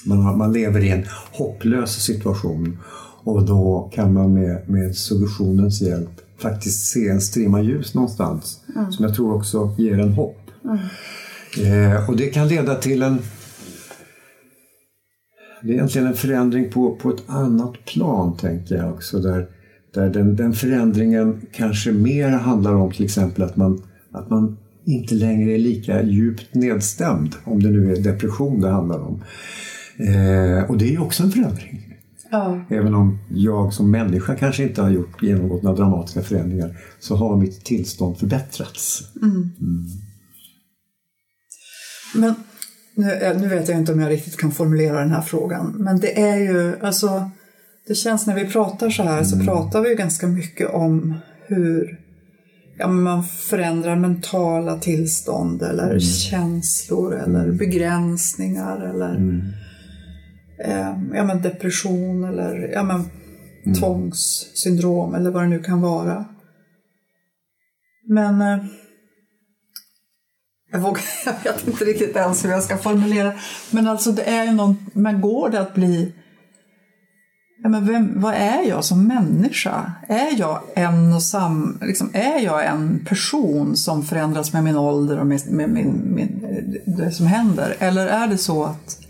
Man, 0.05 0.21
har, 0.21 0.36
man 0.36 0.53
lever 0.53 0.79
i 0.79 0.89
en 0.89 1.05
hopplös 1.31 2.03
situation 2.03 2.77
och 3.23 3.45
då 3.45 3.91
kan 3.93 4.13
man 4.13 4.34
med, 4.34 4.69
med 4.69 4.95
suggestionens 4.95 5.81
hjälp 5.81 6.10
faktiskt 6.38 6.86
se 6.86 7.10
en 7.10 7.21
strimma 7.21 7.62
ljus 7.62 7.93
någonstans 7.93 8.60
som 8.91 9.05
jag 9.05 9.15
tror 9.15 9.36
också 9.36 9.75
ger 9.77 9.99
en 9.99 10.13
hopp. 10.13 10.38
Eh, 11.57 12.10
och 12.10 12.17
det 12.17 12.27
kan 12.27 12.47
leda 12.47 12.75
till 12.75 13.01
en 13.01 13.17
det 15.63 15.69
är 15.69 15.73
egentligen 15.73 16.07
en 16.07 16.13
förändring 16.13 16.71
på, 16.71 16.95
på 16.95 17.10
ett 17.10 17.23
annat 17.27 17.86
plan, 17.86 18.38
tänker 18.38 18.75
jag 18.75 18.93
också. 18.93 19.19
Där, 19.19 19.47
där 19.93 20.10
den, 20.10 20.36
den 20.36 20.53
förändringen 20.53 21.41
kanske 21.53 21.91
mer 21.91 22.29
handlar 22.29 22.73
om 22.73 22.91
till 22.91 23.05
exempel 23.05 23.43
att 23.43 23.55
man, 23.55 23.81
att 24.12 24.29
man 24.29 24.57
inte 24.86 25.15
längre 25.15 25.51
är 25.51 25.57
lika 25.57 26.03
djupt 26.03 26.55
nedstämd, 26.55 27.36
om 27.43 27.63
det 27.63 27.69
nu 27.69 27.91
är 27.91 28.01
depression 28.01 28.62
det 28.62 28.69
handlar 28.69 28.99
om. 28.99 29.23
Eh, 29.97 30.69
och 30.69 30.77
det 30.77 30.86
är 30.86 30.91
ju 30.91 30.99
också 30.99 31.23
en 31.23 31.31
förändring. 31.31 31.90
Ja. 32.31 32.65
Även 32.69 32.95
om 32.95 33.19
jag 33.29 33.73
som 33.73 33.91
människa 33.91 34.35
kanske 34.35 34.63
inte 34.63 34.81
har 34.81 34.89
gjort, 34.89 35.23
genomgått 35.23 35.63
några 35.63 35.77
dramatiska 35.77 36.21
förändringar 36.21 36.77
så 36.99 37.15
har 37.15 37.37
mitt 37.37 37.65
tillstånd 37.65 38.17
förbättrats. 38.17 39.03
Men 42.15 42.35
nu, 42.95 43.11
eh, 43.11 43.37
nu 43.41 43.47
vet 43.47 43.69
jag 43.69 43.77
inte 43.77 43.93
om 43.93 43.99
jag 43.99 44.11
riktigt 44.11 44.37
kan 44.37 44.51
formulera 44.51 44.99
den 44.99 45.11
här 45.11 45.21
frågan. 45.21 45.75
Men 45.77 45.99
det 45.99 46.21
är 46.21 46.37
ju, 46.37 46.79
alltså, 46.81 47.31
det 47.87 47.95
känns 47.95 48.27
när 48.27 48.35
vi 48.35 48.45
pratar 48.45 48.89
så 48.89 49.03
här 49.03 49.23
så 49.23 49.39
pratar 49.39 49.81
vi 49.81 49.89
ju 49.89 49.95
ganska 49.95 50.27
mycket 50.27 50.69
om 50.69 51.15
hur 51.47 51.99
ja, 52.77 52.87
man 52.87 53.23
förändrar 53.23 53.95
mentala 53.95 54.77
tillstånd 54.77 55.61
eller 55.61 55.99
känslor 55.99 57.15
eller 57.15 57.51
begränsningar 57.51 58.81
eller 58.89 59.17
eh, 60.65 60.97
ja, 61.13 61.24
men 61.24 61.41
depression 61.41 62.24
eller 62.24 62.71
ja, 62.74 62.84
men 62.84 63.10
tvångssyndrom 63.80 65.15
eller 65.15 65.32
vad 65.32 65.43
det 65.43 65.50
nu 65.50 65.60
kan 65.60 65.82
vara. 65.82 66.26
Men 68.08 68.41
eh, 68.41 68.65
jag, 70.71 70.80
vågar, 70.80 71.04
jag 71.26 71.34
vet 71.43 71.67
inte 71.67 71.86
riktigt 71.86 72.15
ens 72.15 72.45
hur 72.45 72.50
jag 72.50 72.63
ska 72.63 72.78
formulera. 72.78 73.34
Men 73.71 73.88
alltså 73.88 74.12
det 74.12 74.24
är 74.24 74.45
ju 74.45 74.52
någon, 74.52 74.86
men 74.93 75.21
går 75.21 75.50
det 75.50 75.60
att 75.60 75.74
bli 75.74 76.13
Ja, 77.63 77.69
men 77.69 77.86
vem, 77.86 78.21
vad 78.21 78.34
är 78.34 78.67
jag 78.67 78.86
som 78.86 79.08
människa? 79.08 79.91
Är 80.08 80.39
jag 80.39 80.62
en 80.76 81.13
och 81.13 81.24
sam, 81.24 81.78
liksom, 81.82 82.10
är 82.13 82.39
jag 82.39 82.65
en 82.65 83.06
person 83.06 83.78
som 83.78 84.04
förändras 84.04 84.54
med 84.54 84.63
min 84.63 84.76
ålder 84.76 85.19
och 85.19 85.28
med, 85.28 85.41
med, 85.52 85.69
med, 85.69 85.86
med 85.86 86.30
det 86.86 87.12
som 87.12 87.26
händer? 87.26 87.76
Eller 87.80 88.08
är 88.08 88.28
det 88.28 88.38
så 88.38 88.63
att 88.63 89.00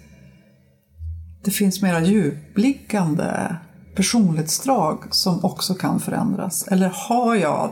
det 1.43 1.51
finns 1.51 1.81
mera 1.81 2.01
djupliggande 2.01 3.55
personlighetsdrag 3.95 5.03
som 5.11 5.45
också 5.45 5.73
kan 5.73 5.99
förändras? 5.99 6.67
Eller 6.67 6.91
har 6.95 7.35
jag 7.35 7.71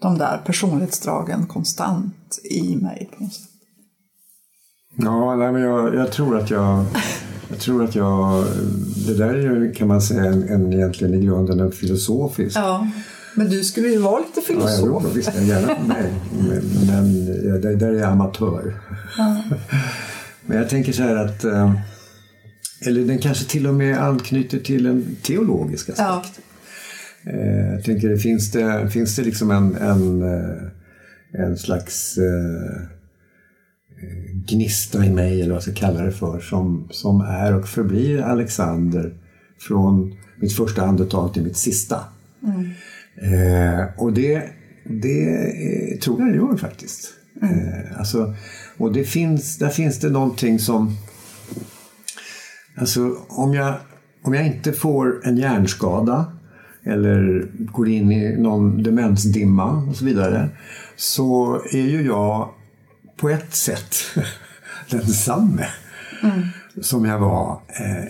de 0.00 0.18
där 0.18 0.42
personlighetsdragen 0.46 1.46
konstant 1.46 2.38
i 2.50 2.76
mig 2.76 3.10
på 3.16 3.24
något 3.24 3.34
sätt? 3.34 3.48
Ja, 4.96 5.36
nej, 5.36 5.52
men 5.52 5.62
jag, 5.62 5.94
jag 5.94 6.12
tror 6.12 6.38
att 6.38 6.50
jag 6.50 6.84
jag 7.52 7.60
tror 7.60 7.84
att 7.84 7.94
jag... 7.94 8.44
Det 9.06 9.14
där 9.14 9.34
är 9.34 9.38
ju, 9.38 9.72
kan 9.72 9.88
man 9.88 10.02
säga, 10.02 10.24
en, 10.24 10.48
en, 10.48 10.72
egentligen 10.72 11.14
i 11.14 11.26
grunden 11.26 11.60
en 11.60 11.72
filosofisk... 11.72 12.56
Ja, 12.56 12.88
men 13.34 13.50
du 13.50 13.64
skulle 13.64 13.88
ju 13.88 13.98
vara 13.98 14.18
lite 14.18 14.40
filosof. 14.40 14.88
Ja, 14.88 15.02
jag 15.02 15.14
visst, 15.14 15.34
gärna. 15.34 15.76
Nej, 15.86 16.12
men, 16.38 16.62
men 16.86 17.26
där, 17.60 17.74
där 17.74 17.88
är 17.88 18.00
jag 18.00 18.10
amatör. 18.10 18.80
Ja. 19.18 19.42
Men 20.46 20.56
jag 20.56 20.68
tänker 20.68 20.92
så 20.92 21.02
här 21.02 21.16
att... 21.16 21.44
Eh, 22.82 22.88
eller 22.88 23.04
den 23.04 23.18
kanske 23.18 23.44
till 23.44 23.66
och 23.66 23.74
med 23.74 23.98
anknyter 23.98 24.58
till 24.58 24.86
en 24.86 25.16
teologisk 25.22 25.88
aspekt. 25.88 26.40
Ja. 27.24 27.32
Eh, 27.32 27.72
jag 27.72 27.84
tänker, 27.84 28.16
finns 28.16 28.50
det, 28.50 28.90
finns 28.90 29.16
det 29.16 29.22
liksom 29.22 29.50
en, 29.50 29.76
en, 29.76 30.22
eh, 30.22 31.42
en 31.44 31.56
slags 31.56 32.18
gnista 34.48 35.04
i 35.04 35.10
mig, 35.10 35.40
eller 35.40 35.48
vad 35.48 35.56
jag 35.56 35.62
ska 35.62 35.72
kalla 35.72 36.02
det 36.02 36.12
för, 36.12 36.40
som, 36.40 36.88
som 36.90 37.20
är 37.20 37.54
och 37.54 37.68
förblir 37.68 38.22
Alexander 38.22 39.14
från 39.60 40.14
mitt 40.36 40.56
första 40.56 40.82
andetag 40.82 41.34
till 41.34 41.42
mitt 41.42 41.56
sista. 41.56 42.00
Mm. 42.42 42.70
Eh, 43.16 43.84
och 43.96 44.12
det, 44.12 44.42
det 44.84 45.28
eh, 45.28 45.98
tror 45.98 46.20
jag 46.20 46.28
det 46.28 46.36
gör 46.36 46.56
faktiskt. 46.56 47.10
Mm. 47.42 47.58
Eh, 47.58 47.98
alltså, 47.98 48.34
och 48.76 48.92
det 48.92 49.04
finns, 49.04 49.58
där 49.58 49.68
finns 49.68 49.98
det 49.98 50.10
någonting 50.10 50.58
som... 50.58 50.96
Alltså 52.76 53.16
om 53.28 53.54
jag, 53.54 53.74
om 54.22 54.34
jag 54.34 54.46
inte 54.46 54.72
får 54.72 55.26
en 55.26 55.36
hjärnskada 55.36 56.32
eller 56.84 57.46
går 57.58 57.88
in 57.88 58.12
i 58.12 58.36
någon 58.36 58.82
demensdimma 58.82 59.86
och 59.88 59.96
så 59.96 60.04
vidare 60.04 60.48
så 60.96 61.62
är 61.72 61.86
ju 61.86 62.02
jag 62.02 62.48
på 63.16 63.28
ett 63.28 63.54
sätt 63.54 63.94
densamme 64.90 65.66
mm. 66.22 66.42
som 66.80 67.04
jag 67.04 67.18
var 67.18 67.60
eh, 67.68 68.04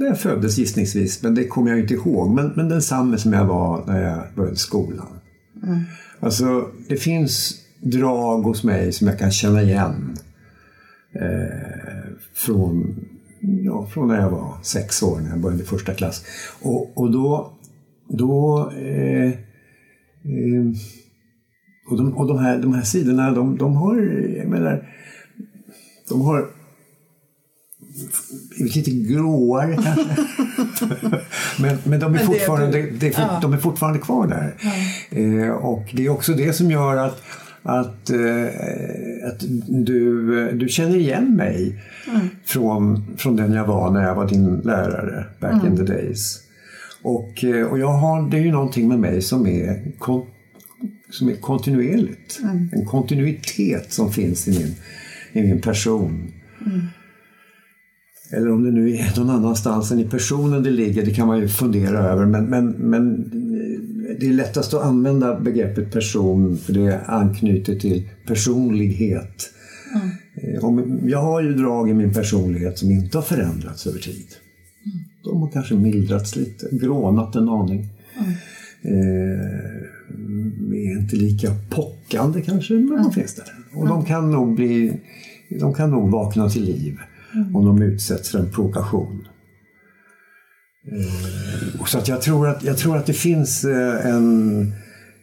när 0.00 0.06
jag 0.06 0.20
föddes 0.20 0.58
gissningsvis, 0.58 1.22
men 1.22 1.34
det 1.34 1.46
kommer 1.46 1.70
jag 1.70 1.80
inte 1.80 1.94
ihåg. 1.94 2.34
Men, 2.34 2.52
men 2.56 2.68
densamme 2.68 3.18
som 3.18 3.32
jag 3.32 3.44
var 3.44 3.86
när 3.86 4.02
jag 4.02 4.22
började 4.34 4.56
skolan. 4.56 5.06
Mm. 5.62 5.80
Alltså, 6.20 6.70
det 6.88 6.96
finns 6.96 7.54
drag 7.80 8.42
hos 8.42 8.64
mig 8.64 8.92
som 8.92 9.06
jag 9.06 9.18
kan 9.18 9.30
känna 9.30 9.62
igen 9.62 10.16
eh, 11.12 12.10
från, 12.34 13.04
ja, 13.40 13.86
från 13.86 14.08
när 14.08 14.20
jag 14.20 14.30
var 14.30 14.54
sex 14.62 15.02
år, 15.02 15.20
när 15.20 15.30
jag 15.30 15.40
började 15.40 15.64
första 15.64 15.94
klass. 15.94 16.24
Och, 16.62 16.98
och 16.98 17.12
då, 17.12 17.52
då 18.08 18.70
eh, 18.76 19.28
eh, 19.28 20.66
och 21.90 21.96
de, 21.96 22.16
och 22.16 22.26
de, 22.26 22.38
här, 22.38 22.58
de 22.58 22.74
här 22.74 22.82
sidorna, 22.82 23.30
de, 23.30 23.58
de 23.58 23.76
har, 23.76 23.96
jag 24.36 24.48
menar, 24.48 24.88
de 26.08 26.20
har 26.20 26.50
blivit 28.56 28.76
lite 28.76 28.90
gråare 28.90 29.74
kanske. 29.74 30.26
men, 31.62 31.78
men 31.84 32.00
de 32.00 32.14
är, 32.14 32.18
fortfarande, 32.18 32.82
det, 32.82 32.90
det, 32.90 33.18
ja. 33.18 33.38
de 33.42 33.52
är 33.52 33.58
fortfarande 33.58 33.98
kvar 33.98 34.26
där. 34.26 34.54
Ja. 34.60 35.18
Eh, 35.18 35.50
och 35.50 35.84
det 35.92 36.06
är 36.06 36.08
också 36.08 36.32
det 36.32 36.52
som 36.52 36.70
gör 36.70 36.96
att, 36.96 37.22
att, 37.62 38.10
eh, 38.10 39.28
att 39.28 39.40
du, 39.68 40.52
du 40.52 40.68
känner 40.68 40.96
igen 40.96 41.36
mig 41.36 41.82
mm. 42.08 42.28
från, 42.44 43.16
från 43.16 43.36
den 43.36 43.52
jag 43.52 43.66
var 43.66 43.90
när 43.90 44.02
jag 44.02 44.14
var 44.14 44.28
din 44.28 44.56
lärare 44.56 45.24
back 45.40 45.52
mm. 45.52 45.66
in 45.66 45.76
the 45.76 45.92
days. 45.92 46.40
Och, 47.02 47.44
eh, 47.44 47.66
och 47.66 47.78
jag 47.78 47.92
har, 47.92 48.30
det 48.30 48.36
är 48.36 48.42
ju 48.42 48.52
någonting 48.52 48.88
med 48.88 48.98
mig 48.98 49.22
som 49.22 49.46
är 49.46 49.92
kon, 49.98 50.26
som 51.10 51.28
är 51.28 51.34
kontinuerligt. 51.34 52.40
Mm. 52.42 52.68
En 52.72 52.86
kontinuitet 52.86 53.92
som 53.92 54.12
finns 54.12 54.48
i 54.48 54.58
min, 54.58 54.74
i 55.32 55.48
min 55.48 55.60
person. 55.60 56.32
Mm. 56.66 56.80
Eller 58.32 58.52
om 58.52 58.64
det 58.64 58.70
nu 58.70 58.94
är 58.94 59.18
någon 59.18 59.30
annanstans 59.30 59.90
än 59.90 60.00
i 60.00 60.04
personen 60.04 60.62
det 60.62 60.70
ligger, 60.70 61.04
det 61.04 61.14
kan 61.14 61.26
man 61.26 61.38
ju 61.38 61.48
fundera 61.48 61.98
över. 61.98 62.26
Men, 62.26 62.44
men, 62.44 62.66
men 62.70 63.30
det 64.20 64.28
är 64.28 64.32
lättast 64.32 64.74
att 64.74 64.82
använda 64.82 65.40
begreppet 65.40 65.92
person 65.92 66.58
för 66.58 66.72
det 66.72 67.00
anknyter 67.06 67.74
till 67.74 68.08
personlighet. 68.26 69.50
Mm. 70.62 71.08
Jag 71.08 71.22
har 71.22 71.42
ju 71.42 71.54
drag 71.54 71.90
i 71.90 71.94
min 71.94 72.12
personlighet 72.12 72.78
som 72.78 72.90
inte 72.90 73.18
har 73.18 73.22
förändrats 73.22 73.86
över 73.86 73.98
tid. 73.98 74.26
Mm. 74.86 74.98
De 75.24 75.40
har 75.42 75.50
kanske 75.50 75.74
mildrats 75.74 76.36
lite, 76.36 76.68
grånat 76.72 77.36
en 77.36 77.48
aning. 77.48 77.88
Mm. 78.18 78.32
Eh, 78.82 79.40
är 80.72 81.00
inte 81.00 81.16
lika 81.16 81.54
pockande 81.70 82.42
kanske, 82.42 82.74
men 82.74 82.88
mm. 82.88 83.02
de 83.02 83.12
finns 83.12 83.34
där. 83.34 83.46
Och 83.74 83.88
de 83.88 84.04
kan 84.04 84.30
nog 84.30 84.54
bli, 84.54 85.00
de 85.60 85.74
kan 85.74 85.90
nog 85.90 86.10
vakna 86.10 86.48
till 86.48 86.64
liv 86.64 86.98
mm. 87.34 87.56
om 87.56 87.64
de 87.64 87.82
utsätts 87.82 88.28
för 88.28 88.38
en 88.38 88.50
provokation. 88.50 89.28
Eh, 90.92 91.84
så 91.86 91.98
att 91.98 92.08
jag, 92.08 92.22
tror 92.22 92.48
att, 92.48 92.64
jag 92.64 92.78
tror 92.78 92.96
att 92.96 93.06
det 93.06 93.12
finns 93.12 93.64
eh, 93.64 94.06
en 94.06 94.60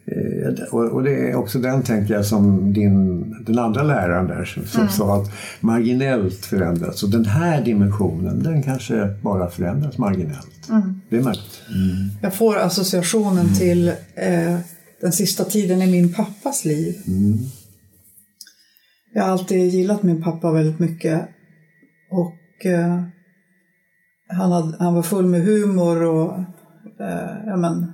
eh, 0.06 0.74
och 0.74 1.02
det 1.02 1.30
är 1.30 1.34
också 1.34 1.58
den, 1.58 1.82
tänker 1.82 2.14
jag, 2.14 2.26
som 2.26 2.72
din, 2.72 3.30
den 3.44 3.58
andra 3.58 3.82
läraren 3.82 4.26
där 4.26 4.44
som 4.44 4.80
mm. 4.80 4.88
sa 4.88 5.22
att 5.22 5.30
marginellt 5.60 6.44
förändras. 6.44 7.02
Och 7.02 7.10
den 7.10 7.24
här 7.24 7.64
dimensionen, 7.64 8.42
den 8.42 8.62
kanske 8.62 9.14
bara 9.22 9.50
förändras 9.50 9.98
marginellt. 9.98 10.68
Mm. 10.70 11.00
Det 11.10 11.16
är 11.16 11.22
möjligt. 11.22 11.62
Mm. 11.68 12.10
Jag 12.22 12.34
får 12.34 12.56
associationen 12.56 13.46
mm. 13.46 13.54
till 13.54 13.88
eh, 14.14 14.58
den 15.00 15.12
sista 15.12 15.44
tiden 15.44 15.82
i 15.82 15.86
min 15.86 16.14
pappas 16.14 16.64
liv. 16.64 16.96
Mm. 17.06 17.38
Jag 19.14 19.22
har 19.22 19.30
alltid 19.30 19.74
gillat 19.74 20.02
min 20.02 20.22
pappa 20.22 20.52
väldigt 20.52 20.78
mycket. 20.78 21.28
Och 22.10 22.66
eh, 22.66 23.02
han, 24.28 24.52
hade, 24.52 24.76
han 24.78 24.94
var 24.94 25.02
full 25.02 25.26
med 25.26 25.42
humor 25.42 26.02
och 26.02 26.38
eh, 27.00 27.46
ja, 27.46 27.56
men, 27.56 27.92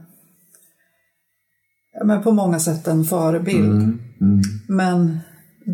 ja, 1.92 2.04
men 2.04 2.22
på 2.22 2.32
många 2.32 2.58
sätt 2.58 2.86
en 2.86 3.04
förebild. 3.04 3.82
Mm. 3.82 4.00
Mm. 4.20 4.42
Men 4.68 5.18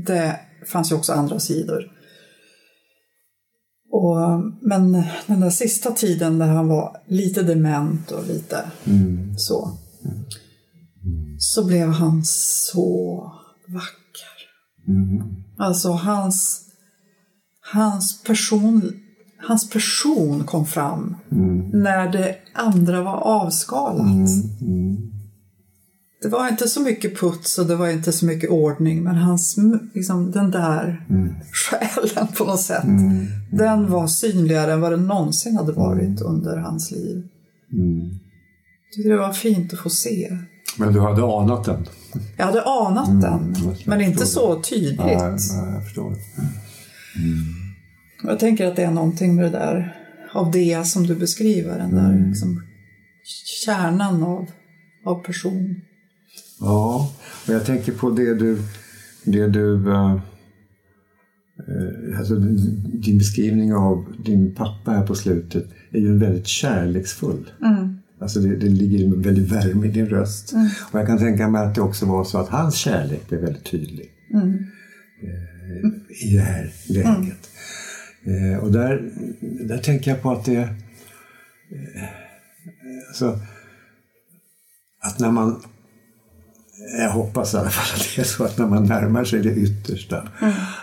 det 0.07 0.41
fanns 0.67 0.93
ju 0.93 0.97
också 0.97 1.13
andra 1.13 1.39
sidor. 1.39 1.93
Och, 3.93 4.17
men 4.61 4.93
den 5.27 5.41
där 5.41 5.51
sista 5.51 5.91
tiden 5.91 6.39
där 6.39 6.47
han 6.47 6.69
var 6.69 6.97
lite 7.07 7.43
dement 7.43 8.11
och 8.11 8.27
lite 8.27 8.65
mm. 8.87 9.35
så 9.37 9.79
så 11.41 11.65
blev 11.65 11.89
han 11.89 12.25
så 12.25 13.33
vacker. 13.69 14.37
Mm. 14.89 15.45
Alltså 15.59 15.89
hans, 15.89 16.67
hans, 17.73 18.23
person, 18.23 18.93
hans 19.43 19.71
person 19.71 20.45
kom 20.45 20.67
fram 20.67 21.17
mm. 21.33 21.71
när 21.83 22.13
det 22.13 22.37
andra 22.53 23.03
var 23.03 23.17
avskalat. 23.17 24.07
Mm. 24.07 24.27
mm. 24.61 25.11
Det 26.23 26.29
var 26.29 26.49
inte 26.49 26.69
så 26.69 26.81
mycket 26.81 27.21
puts 27.21 27.59
och 27.59 27.67
det 27.67 27.77
var 27.77 27.89
inte 27.89 28.13
så 28.13 28.27
mycket 28.27 28.51
ordning 28.51 29.03
men 29.03 29.17
hans, 29.17 29.57
liksom, 29.95 30.31
den 30.31 30.51
där 30.51 31.07
mm. 31.11 31.35
själen 31.53 32.27
på 32.39 32.45
något 32.45 32.61
sätt, 32.61 32.85
mm. 32.85 33.27
den 33.53 33.91
var 33.91 34.07
synligare 34.07 34.73
än 34.73 34.81
vad 34.81 34.93
den 34.93 35.07
någonsin 35.07 35.57
hade 35.57 35.73
varit 35.73 36.21
under 36.21 36.57
hans 36.57 36.91
liv. 36.91 37.29
Mm. 37.73 38.01
Jag 38.01 38.95
tyckte 38.95 39.09
det 39.09 39.17
var 39.17 39.33
fint 39.33 39.73
att 39.73 39.79
få 39.79 39.91
se. 39.91 40.39
Men 40.79 40.93
du 40.93 41.01
hade 41.01 41.25
anat 41.25 41.65
den? 41.65 41.87
Jag 42.37 42.47
hade 42.47 42.63
anat 42.63 43.09
mm, 43.09 43.21
den, 43.21 43.57
men 43.87 44.01
inte 44.01 44.27
så 44.27 44.63
tydligt. 44.63 44.99
Nej, 44.99 45.17
nej, 45.17 45.75
jag 45.75 45.85
förstår. 45.85 46.07
Mm. 46.07 47.70
Jag 48.23 48.39
tänker 48.39 48.67
att 48.67 48.77
det 48.77 48.83
är 48.83 48.91
någonting 48.91 49.35
med 49.35 49.45
det 49.45 49.59
där, 49.59 49.97
av 50.33 50.51
det 50.51 50.87
som 50.87 51.07
du 51.07 51.15
beskriver, 51.15 51.79
den 51.79 51.95
där 51.95 52.13
mm. 52.13 52.29
liksom, 52.29 52.63
kärnan 53.67 54.23
av, 54.23 54.51
av 55.05 55.23
person. 55.25 55.81
Ja, 56.61 57.13
och 57.47 57.55
jag 57.55 57.67
tänker 57.67 57.93
på 57.93 58.11
det 58.11 58.35
du, 58.35 58.59
det 59.25 59.49
du 59.49 59.61
uh, 59.63 60.21
alltså, 62.19 62.35
din 62.85 63.19
beskrivning 63.19 63.75
av 63.75 64.15
din 64.25 64.55
pappa 64.55 64.91
här 64.91 65.07
på 65.07 65.15
slutet 65.15 65.67
är 65.91 65.99
ju 65.99 66.19
väldigt 66.19 66.47
kärleksfull. 66.47 67.51
Mm. 67.63 67.99
Alltså 68.21 68.41
det, 68.41 68.57
det 68.57 68.69
ligger 68.69 69.05
en 69.05 69.23
väldig 69.23 69.45
värme 69.45 69.87
i 69.87 69.91
din 69.91 70.07
röst. 70.07 70.53
Mm. 70.53 70.69
Och 70.93 71.01
jag 71.01 71.07
kan 71.07 71.19
tänka 71.19 71.49
mig 71.49 71.63
att 71.63 71.75
det 71.75 71.81
också 71.81 72.07
var 72.07 72.25
så 72.25 72.39
att 72.39 72.49
hans 72.49 72.75
kärlek 72.75 73.29
blev 73.29 73.41
väldigt 73.41 73.65
tydlig 73.65 74.11
Mm. 74.35 74.49
eh, 75.23 76.27
i 76.29 76.35
det 76.35 76.43
här 76.43 76.73
läget. 76.89 77.50
Eh, 78.27 78.59
och 78.59 78.73
där, 78.73 79.11
där 79.41 79.79
tänker 79.79 80.11
jag 80.11 80.23
på 80.23 80.31
att 80.31 80.45
det... 80.45 80.57
Eh, 80.57 82.03
alltså, 83.09 83.39
att 85.03 85.19
när 85.19 85.31
man... 85.31 85.63
Jag 86.99 87.11
hoppas 87.11 87.55
i 87.55 87.57
alla 87.57 87.71
fall 87.71 88.01
att 88.01 88.17
det 88.17 88.23
är 88.23 88.25
så 88.25 88.45
att 88.45 88.59
när 88.59 88.67
man 88.67 88.85
närmar 88.85 89.25
sig 89.25 89.43
det 89.43 89.55
yttersta 89.55 90.29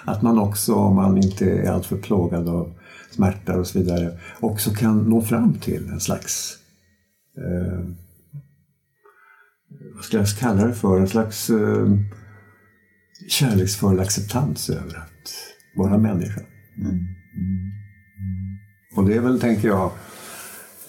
att 0.05 0.21
man 0.21 0.39
också, 0.39 0.73
om 0.73 0.95
man 0.95 1.17
inte 1.17 1.51
är 1.51 1.71
alltför 1.71 1.97
plågad 1.97 2.49
av 2.49 2.73
smärta 3.11 3.57
och 3.57 3.67
så 3.67 3.79
vidare, 3.79 4.19
också 4.39 4.73
kan 4.73 5.09
nå 5.09 5.21
fram 5.21 5.53
till 5.53 5.89
en 5.89 5.99
slags 5.99 6.57
eh, 7.37 7.89
vad 9.95 10.05
ska 10.05 10.17
jag 10.17 10.27
kalla 10.27 10.65
det 10.65 10.73
för? 10.73 10.99
En 10.99 11.07
slags 11.07 11.49
eh, 11.49 11.87
kärleksfull 13.29 13.99
acceptans 13.99 14.69
över 14.69 14.97
att 14.97 15.33
vara 15.75 15.97
människa. 15.97 16.41
Mm. 16.77 17.16
Och 18.95 19.05
det 19.07 19.15
är 19.15 19.19
väl, 19.19 19.39
tänker 19.39 19.67
jag, 19.67 19.91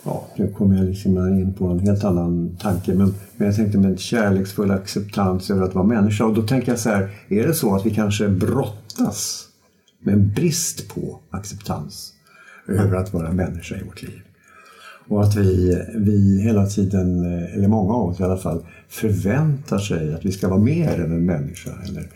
ja, 0.05 0.29
nu 0.37 0.53
kommer 0.53 0.77
jag 0.77 0.87
liksom 0.87 1.19
in 1.19 1.55
på 1.55 1.67
en 1.67 1.79
helt 1.79 2.05
annan 2.05 2.57
tanke, 2.57 2.95
men, 2.95 3.15
men 3.37 3.47
jag 3.47 3.57
tänkte 3.57 3.79
med 3.79 3.91
en 3.91 3.99
kärleksfull 3.99 4.71
acceptans 4.71 5.51
över 5.51 5.63
att 5.63 5.75
vara 5.75 5.87
människa. 5.87 6.25
Och 6.25 6.35
då 6.35 6.43
tänker 6.43 6.73
jag 6.73 6.79
så 6.79 6.91
här, 6.91 7.11
är 7.29 7.47
det 7.47 7.55
så 7.55 7.75
att 7.75 7.87
vi 7.87 7.91
kanske 7.91 8.29
brottas 8.29 9.49
med 10.03 10.15
en 10.15 10.33
brist 10.33 10.89
på 10.89 11.21
acceptans 11.31 12.13
över 12.69 12.97
att 12.97 13.13
vara 13.13 13.33
människa 13.33 13.77
i 13.77 13.83
vårt 13.83 14.03
liv? 14.03 14.23
Och 15.09 15.23
att 15.25 15.37
vi, 15.37 15.83
vi 15.95 16.43
hela 16.43 16.67
tiden, 16.67 17.25
eller 17.55 17.69
många 17.69 17.95
av 17.95 18.09
oss 18.09 18.21
i 18.21 18.23
alla 18.23 18.37
fall, 18.37 18.67
förväntar 18.89 19.79
sig 19.79 20.15
att 20.15 20.25
vi 20.25 20.33
ska 20.33 20.49
vara 20.49 20.61
mer 20.61 21.01
än 21.01 21.13
en 21.13 21.27
människa. 21.27 21.71
Eller, 21.89 22.09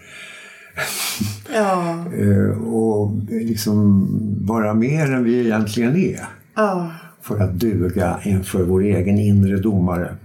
Ja, 1.54 2.04
eh, 2.18 2.62
och 2.62 3.10
liksom 3.28 4.08
vara 4.46 4.74
mer 4.74 5.12
än 5.12 5.24
vi 5.24 5.40
egentligen 5.40 5.96
är. 5.96 6.20
ja. 6.54 6.90
För 7.22 7.40
att 7.40 7.60
duga 7.60 8.20
inför 8.24 8.62
vår 8.62 8.82
egen 8.82 9.18
inre 9.18 9.56
domare. 9.56 10.16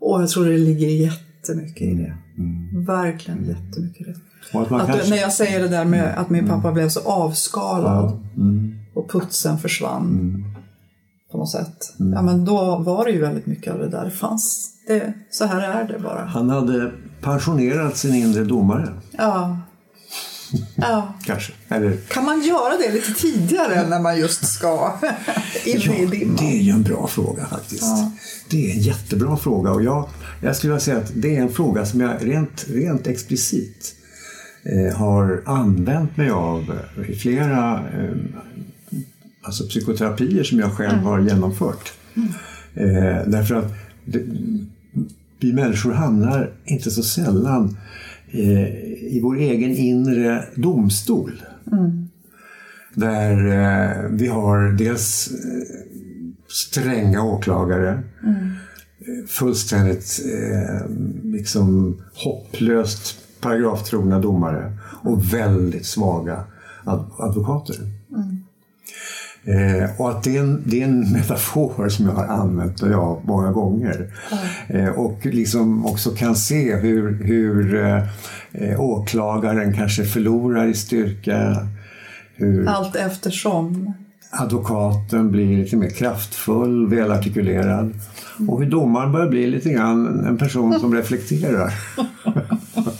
Och 0.00 0.22
jag 0.22 0.28
tror 0.28 0.44
det 0.46 0.58
ligger 0.58 0.88
jättemycket 0.88 1.82
i 1.82 1.94
det. 1.94 2.16
Verkligen 2.86 3.44
jättemycket 3.44 4.00
i 4.00 4.04
det. 4.04 4.16
Att 4.58 4.72
Att, 4.72 4.86
kanske... 4.86 5.10
När 5.10 5.16
jag 5.16 5.32
säger 5.32 5.60
det 5.60 5.68
där 5.68 5.84
med 5.84 6.18
att 6.18 6.30
min 6.30 6.48
pappa 6.48 6.72
blev 6.72 6.88
så 6.88 7.00
avskalad 7.00 8.10
Ja, 8.10 8.42
mm, 8.42 8.78
och 8.94 9.10
putsen 9.10 9.58
försvann 9.58 10.44
på 11.32 11.38
något 11.38 11.50
sätt. 11.50 11.94
Mm. 12.00 12.12
Ja, 12.12 12.22
men 12.22 12.44
då 12.44 12.78
var 12.78 13.04
det 13.04 13.10
ju 13.10 13.20
väldigt 13.20 13.46
mycket 13.46 13.72
av 13.72 13.78
det 13.78 13.88
där. 13.88 14.04
Det 14.04 14.10
fanns. 14.10 14.72
Det, 14.86 15.12
så 15.30 15.44
här 15.44 15.80
är 15.80 15.88
det 15.88 15.98
bara. 15.98 16.24
Han 16.24 16.50
hade 16.50 16.92
pensionerat 17.20 17.96
sin 17.96 18.14
inre 18.14 18.44
domare, 18.44 18.88
Ja. 19.10 19.58
ja. 20.76 21.14
kanske. 21.24 21.52
Eller, 21.68 21.96
Kan 21.96 22.24
man 22.24 22.42
göra 22.42 22.76
det 22.76 22.92
lite 22.92 23.14
tidigare 23.14 23.88
när 23.88 24.00
man 24.00 24.18
just 24.18 24.44
ska 24.48 24.92
in 25.64 25.76
i 25.92 26.06
dimman? 26.06 26.36
det 26.36 26.58
är 26.58 26.62
ju 26.62 26.70
en 26.70 26.82
bra 26.82 27.06
fråga 27.06 27.46
faktiskt. 27.46 27.84
Det 28.50 28.70
är 28.70 28.74
en 28.74 28.80
jättebra 28.80 29.36
fråga 29.36 29.70
och 29.70 29.82
jag, 29.82 30.08
jag 30.42 30.56
skulle 30.56 30.72
vilja 30.72 30.80
säga 30.84 30.98
att 30.98 31.12
det 31.14 31.36
är 31.36 31.40
en 31.42 31.52
fråga 31.52 31.86
som 31.86 32.00
jag 32.00 32.12
rent, 32.20 32.66
rent 32.68 33.06
explicit 33.06 33.94
eh, 34.62 34.96
har 34.96 35.42
använt 35.46 36.16
mig 36.16 36.30
av 36.30 36.78
i 37.08 37.14
flera 37.14 37.74
eh, 37.74 38.16
alltså 39.42 39.64
psykoterapier 39.64 40.44
som 40.44 40.58
jag 40.58 40.72
själv 40.76 40.98
har 40.98 41.20
genomfört. 41.20 41.92
Eh, 42.74 43.26
därför 43.26 43.54
att 43.54 43.72
det, 44.04 44.22
vi 45.40 45.52
människor 45.52 45.92
hamnar 45.92 46.50
inte 46.64 46.90
så 46.90 47.02
sällan 47.02 47.76
eh, 48.30 48.68
i 49.14 49.20
vår 49.22 49.36
egen 49.38 49.70
inre 49.70 50.44
domstol. 50.56 51.42
Där 52.94 53.32
eh, 53.46 54.10
vi 54.10 54.26
har 54.28 54.72
dels 54.72 55.28
eh, 55.30 55.76
stränga 56.48 57.22
åklagare, 57.22 57.90
eh, 58.20 59.26
fullständigt 59.26 60.20
eh, 60.34 60.90
liksom 61.24 61.96
hopplöst 62.24 63.18
paragraftrogna 63.40 64.20
domare 64.20 64.72
och 65.02 65.34
väldigt 65.34 65.86
svaga 65.86 66.44
ad- 66.84 67.10
advokater. 67.18 67.76
Eh, 69.44 70.00
och 70.00 70.10
att 70.10 70.22
det 70.22 70.36
är, 70.36 70.40
en, 70.40 70.62
det 70.66 70.82
är 70.82 70.84
en 70.84 71.12
metafor 71.12 71.88
som 71.88 72.06
jag 72.06 72.12
har 72.12 72.26
använt 72.26 72.82
mig 72.82 72.94
av 72.94 73.20
många 73.24 73.52
gånger. 73.52 74.10
Eh, 74.68 74.88
och 74.88 75.26
liksom 75.26 75.86
också 75.86 76.10
kan 76.10 76.36
se 76.36 76.76
hur, 76.76 77.24
hur 77.24 77.84
eh, 77.84 78.02
eh, 78.52 78.80
åklagaren 78.80 79.74
kanske 79.74 80.04
förlorar 80.04 80.66
i 80.66 80.74
styrka. 80.74 81.66
Hur 82.34 82.68
Allt 82.68 82.96
eftersom. 82.96 83.92
advokaten 84.30 85.30
blir 85.30 85.56
lite 85.56 85.76
mer 85.76 85.90
kraftfull, 85.90 86.88
välartikulerad. 86.88 87.94
Och 88.48 88.62
hur 88.62 88.70
domaren 88.70 89.12
börjar 89.12 89.28
bli 89.28 89.46
lite 89.46 89.70
grann 89.70 90.24
en 90.26 90.38
person 90.38 90.80
som 90.80 90.94
reflekterar. 90.96 91.72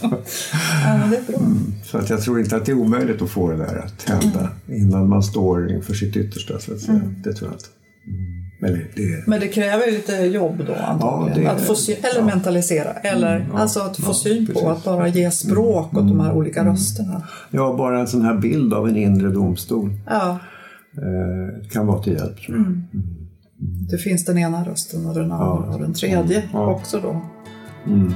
Ja, 0.03 0.97
men 0.99 1.11
det 1.11 1.17
är 1.17 1.23
bra. 1.33 1.39
Så 1.85 1.99
att 1.99 2.11
jag 2.11 2.23
tror 2.23 2.41
inte 2.41 2.57
att 2.57 2.65
det 2.67 2.73
är 2.73 2.77
omöjligt 2.79 3.23
att 3.23 3.31
få 3.31 3.51
det 3.51 3.57
där 3.57 3.85
att 3.85 4.09
hända 4.09 4.49
innan 4.69 5.09
man 5.09 5.23
står 5.23 5.71
inför 5.73 5.95
sitt 5.95 6.17
yttersta. 6.17 6.59
Så 6.59 6.73
att 6.73 6.81
säga. 6.81 7.01
Det 7.25 7.33
tror 7.33 7.51
jag 7.51 7.55
inte. 7.55 7.67
Mm. 8.07 8.39
Eller 8.63 8.87
det. 8.97 9.27
Men 9.27 9.41
det 9.41 9.49
kräver 9.49 9.87
ju 9.87 9.93
lite 9.93 10.13
jobb 10.17 10.63
då 10.67 10.75
antagligen. 10.75 11.45
det- 11.45 11.51
att 11.51 11.61
få 11.61 11.75
sy- 11.75 11.93
eller 11.93 12.19
ja. 12.21 12.25
mentalisera. 12.27 12.93
Eller 12.93 13.47
ja, 13.53 13.59
alltså 13.59 13.81
att 13.81 13.97
få 13.97 14.11
ja, 14.11 14.15
syn 14.15 14.47
på. 14.47 14.53
precis. 14.53 14.63
Mm. 14.63 14.73
Att 14.77 14.85
bara 14.85 15.09
ge 15.09 15.31
språk 15.31 15.97
åt 15.97 16.09
de 16.09 16.21
här 16.21 16.33
olika 16.33 16.65
rösterna. 16.65 17.23
Ja, 17.51 17.75
bara 17.79 18.01
en 18.01 18.07
sån 18.07 18.23
här 18.23 18.35
bild 18.35 18.75
av 18.75 18.89
en 18.89 18.97
inre 18.97 19.29
domstol 19.29 19.91
Ja, 20.07 20.39
eh, 20.97 21.69
kan 21.71 21.87
vara 21.87 22.03
till 22.03 22.13
hjälp. 22.13 22.41
Tror 22.47 22.57
jag. 22.59 22.83
det 23.91 23.99
finns 23.99 24.25
den 24.25 24.39
ena 24.39 24.65
rösten 24.65 25.07
och 25.07 25.15
den 25.15 25.33
andra 25.33 25.67
Ja. 25.69 25.75
och 25.75 25.81
den 25.81 25.95
tredje 25.95 26.43
Ja. 26.53 26.67
också 26.75 27.01
då. 27.01 27.21
Mm. 27.87 28.13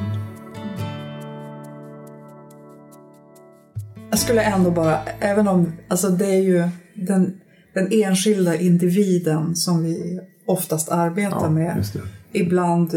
Jag 4.13 4.19
skulle 4.19 4.43
ändå 4.43 4.71
bara, 4.71 4.99
även 5.21 5.49
om, 5.49 5.73
alltså 5.89 6.09
det 6.09 6.27
är 6.27 6.43
ju 6.43 6.69
den, 6.95 7.35
den 7.75 7.89
enskilda 7.93 8.57
individen 8.57 9.57
som 9.57 9.83
vi 9.85 10.21
oftast 10.47 10.89
arbetar 10.91 11.39
Ja, 11.43 11.51
med. 11.51 11.85
Ibland, 12.33 12.95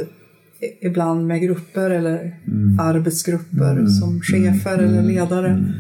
ibland 0.82 1.28
med 1.28 1.42
grupper 1.42 1.90
eller 1.90 2.36
Mm. 2.48 2.80
arbetsgrupper 2.80 3.86
som 3.88 4.22
chefer 4.22 4.78
eller 4.78 5.04
ledare. 5.04 5.48
Mm. 5.50 5.72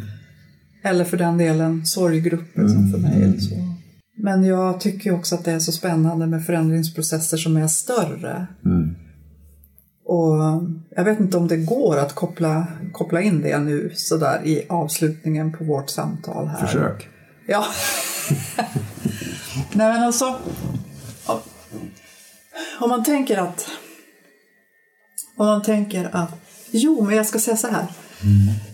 Eller 0.83 1.05
för 1.05 1.17
den 1.17 1.37
delen 1.37 1.85
sorggrupper 1.85 2.67
som 2.67 2.91
för 2.91 2.97
mig. 2.99 3.23
Eller 3.23 3.37
så. 3.39 3.55
Men 4.17 4.43
jag 4.43 4.79
tycker 4.79 5.13
också 5.13 5.35
att 5.35 5.45
det 5.45 5.51
är 5.51 5.59
så 5.59 5.71
spännande 5.71 6.27
med 6.27 6.45
förändringsprocesser 6.45 7.37
som 7.37 7.57
är 7.57 7.67
större. 7.67 8.47
Mm. 8.65 8.95
Och 10.05 10.63
jag 10.95 11.03
vet 11.03 11.19
inte 11.19 11.37
om 11.37 11.47
det 11.47 11.57
går 11.57 11.97
att 11.97 12.15
koppla, 12.15 12.67
koppla 12.93 13.21
in 13.21 13.41
det 13.41 13.59
nu 13.59 13.91
sådär 13.95 14.41
i 14.45 14.65
avslutningen 14.69 15.51
på 15.57 15.63
vårt 15.63 15.89
samtal 15.89 16.47
här. 16.47 16.65
Försök. 16.65 17.07
Ja. 17.47 17.65
Nej 19.73 19.93
men 19.93 20.03
alltså. 20.03 20.39
om- 22.79 22.89
man 22.89 23.03
tänker 23.03 23.37
att. 23.37 23.67
Om 25.37 25.45
man 25.45 25.61
tänker 25.61 26.09
att. 26.15 26.31
Jo, 26.71 27.05
men 27.05 27.15
jag 27.15 27.25
ska 27.25 27.39
säga 27.39 27.57
så 27.57 27.67
här. 27.67 27.85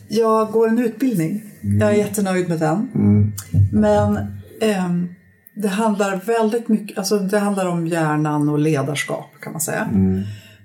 Jag 0.09 0.51
går 0.51 0.67
en 0.67 0.79
utbildning. 0.79 1.43
Jag 1.79 1.89
är 1.89 1.95
jättenöjd 1.95 2.49
med 2.49 2.59
den. 2.59 2.87
Men 3.71 4.17
ehm, 4.61 5.07
det 5.55 5.67
handlar 5.67 6.15
väldigt 6.15 6.67
mycket. 6.67 6.97
Alltså 6.97 7.19
det 7.19 7.39
handlar 7.39 7.65
om 7.65 7.87
hjärnan 7.87 8.49
och 8.49 8.59
ledarskap 8.59 9.25
kan 9.41 9.51
man 9.51 9.61
säga. 9.61 9.89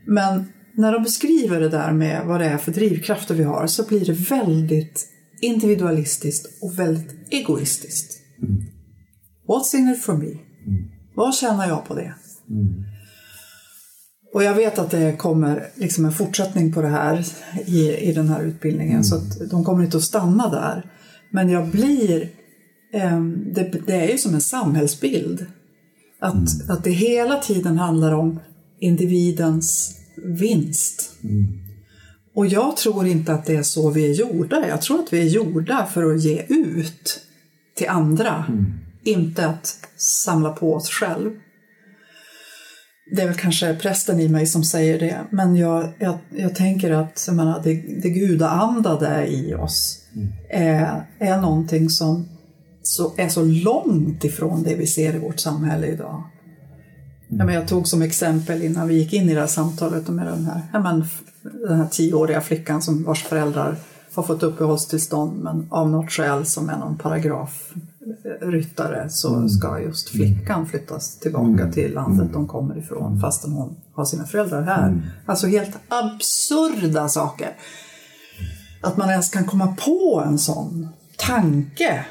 Men 0.06 0.52
när 0.76 0.92
de 0.92 1.02
beskriver 1.02 1.60
det 1.60 1.68
där 1.68 1.92
med 1.92 2.26
vad 2.26 2.40
det 2.40 2.46
är 2.46 2.58
för 2.58 2.72
drivkrafter 2.72 3.34
vi 3.34 3.42
har 3.42 3.66
så 3.66 3.86
blir 3.86 4.04
det 4.04 4.12
väldigt 4.12 5.08
individualistiskt 5.40 6.62
och 6.62 6.78
väldigt 6.78 7.14
egoistiskt. 7.30 8.12
What's 9.48 9.76
in 9.76 9.88
it 9.88 10.02
for 10.02 10.16
me? 10.16 10.38
Vad 11.14 11.34
tjänar 11.34 11.68
jag 11.68 11.84
på 11.84 11.94
det? 11.94 12.14
Och 14.34 14.44
jag 14.44 14.54
vet 14.54 14.78
att 14.78 14.90
det 14.90 15.16
kommer 15.18 15.66
liksom 15.74 16.04
en 16.04 16.12
fortsättning 16.12 16.72
på 16.72 16.82
det 16.82 16.88
här 16.88 17.26
i, 17.66 17.96
i 17.96 18.12
den 18.12 18.28
här 18.28 18.42
utbildningen 18.42 19.04
så 19.04 19.16
att 19.16 19.50
de 19.50 19.64
kommer 19.64 19.84
inte 19.84 19.96
att 19.96 20.02
stanna 20.02 20.48
där. 20.48 20.90
Men 21.30 21.48
jag 21.48 21.68
blir, 21.68 22.30
ehm, 22.92 23.52
det, 23.54 23.72
det 23.86 23.94
är 23.94 24.08
ju 24.08 24.18
som 24.18 24.34
en 24.34 24.40
samhällsbild. 24.40 25.46
Att, 26.20 26.70
att 26.70 26.84
det 26.84 26.90
hela 26.90 27.38
tiden 27.38 27.78
handlar 27.78 28.12
om 28.12 28.40
individens 28.80 29.96
vinst. 30.24 31.10
Och 32.34 32.46
jag 32.46 32.76
tror 32.76 33.06
inte 33.06 33.32
att 33.32 33.46
det 33.46 33.56
är 33.56 33.62
så 33.62 33.90
vi 33.90 34.10
är 34.10 34.14
gjorda. 34.14 34.68
Jag 34.68 34.82
tror 34.82 35.00
att 35.00 35.12
vi 35.12 35.20
är 35.20 35.28
gjorda 35.28 35.86
för 35.86 36.14
att 36.14 36.22
ge 36.22 36.42
ut 36.48 37.20
till 37.76 37.88
andra. 37.88 38.44
Inte 39.04 39.46
att 39.46 39.78
samla 39.96 40.52
på 40.52 40.74
oss 40.74 40.90
själv. 40.90 41.30
det 43.16 43.22
är 43.22 43.26
väl 43.26 43.36
kanske 43.36 43.74
prästen 43.74 44.20
i 44.20 44.28
mig 44.28 44.46
som 44.46 44.64
säger 44.64 44.98
det, 44.98 45.26
men 45.30 45.56
jag, 45.56 45.92
jag, 45.98 46.18
jag 46.30 46.54
tänker 46.54 46.90
att 46.90 47.24
jag 47.26 47.36
menar, 47.36 47.62
det, 47.64 47.74
det 48.02 48.10
gudaandade 48.10 49.26
i 49.26 49.54
oss 49.54 50.02
är, 50.50 51.06
är 51.18 51.40
någonting 51.40 51.90
som 51.90 52.28
så, 52.82 53.14
är 53.16 53.28
så 53.28 53.42
långt 53.44 54.24
ifrån 54.24 54.62
det 54.62 54.74
vi 54.74 54.86
ser 54.86 55.14
i 55.14 55.18
vårt 55.18 55.40
samhälle 55.40 55.86
idag. 55.86 56.24
Ja, 57.28 57.44
men 57.44 57.54
jag 57.54 57.68
tog 57.68 57.88
som 57.88 58.02
exempel 58.02 58.62
innan 58.62 58.88
vi 58.88 58.94
gick 58.94 59.12
in 59.12 59.30
i 59.30 59.34
det 59.34 59.40
här 59.40 59.46
samtalet 59.46 60.08
med 60.08 60.26
den 60.26 60.44
här, 60.44 60.62
ja, 60.72 60.80
men, 60.80 61.04
den 61.68 61.78
här 61.78 61.86
tioåriga 61.86 62.40
flickan 62.40 62.82
som 62.82 63.04
vars 63.04 63.22
föräldrar 63.22 63.76
har 64.14 64.22
fått 64.22 64.42
uppehållstillstånd 64.42 65.42
men 65.42 65.66
av 65.70 65.90
något 65.90 66.10
skäl 66.10 66.46
som 66.46 66.68
är 66.68 66.78
någon 66.78 66.98
paragrafryttare 66.98 69.10
så 69.10 69.48
ska 69.48 69.80
just 69.80 70.08
flickan 70.08 70.66
flyttas 70.66 71.18
tillbaka 71.18 71.72
till 71.72 71.94
landet 71.94 72.28
de 72.32 72.48
kommer 72.48 72.78
ifrån 72.78 73.20
fastän 73.20 73.52
hon 73.52 73.76
har 73.94 74.04
sina 74.04 74.26
föräldrar 74.26 74.62
här. 74.62 75.02
Alltså 75.26 75.46
helt 75.46 75.76
absurda 75.88 77.08
saker. 77.08 77.50
Att 78.82 78.96
man 78.96 79.10
ens 79.10 79.30
kan 79.30 79.44
komma 79.44 79.76
på 79.84 80.22
en 80.26 80.38
sån 80.38 80.88
tanke. 81.16 82.06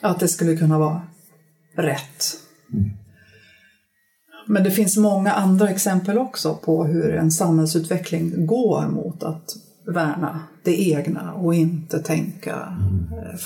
Att 0.00 0.20
det 0.20 0.28
skulle 0.28 0.56
kunna 0.56 0.78
vara 0.78 1.02
rätt. 1.76 2.36
Men 4.46 4.64
det 4.64 4.70
finns 4.70 4.96
många 4.96 5.32
andra 5.32 5.68
exempel 5.68 6.18
också 6.18 6.54
på 6.54 6.84
hur 6.84 7.14
en 7.14 7.30
samhällsutveckling 7.30 8.46
går 8.46 8.88
mot 8.88 9.22
att 9.22 9.56
värna 9.86 10.40
det 10.64 10.90
egna 10.90 11.32
och 11.32 11.54
inte 11.54 11.98
tänka 11.98 12.78
eh, 13.12 13.40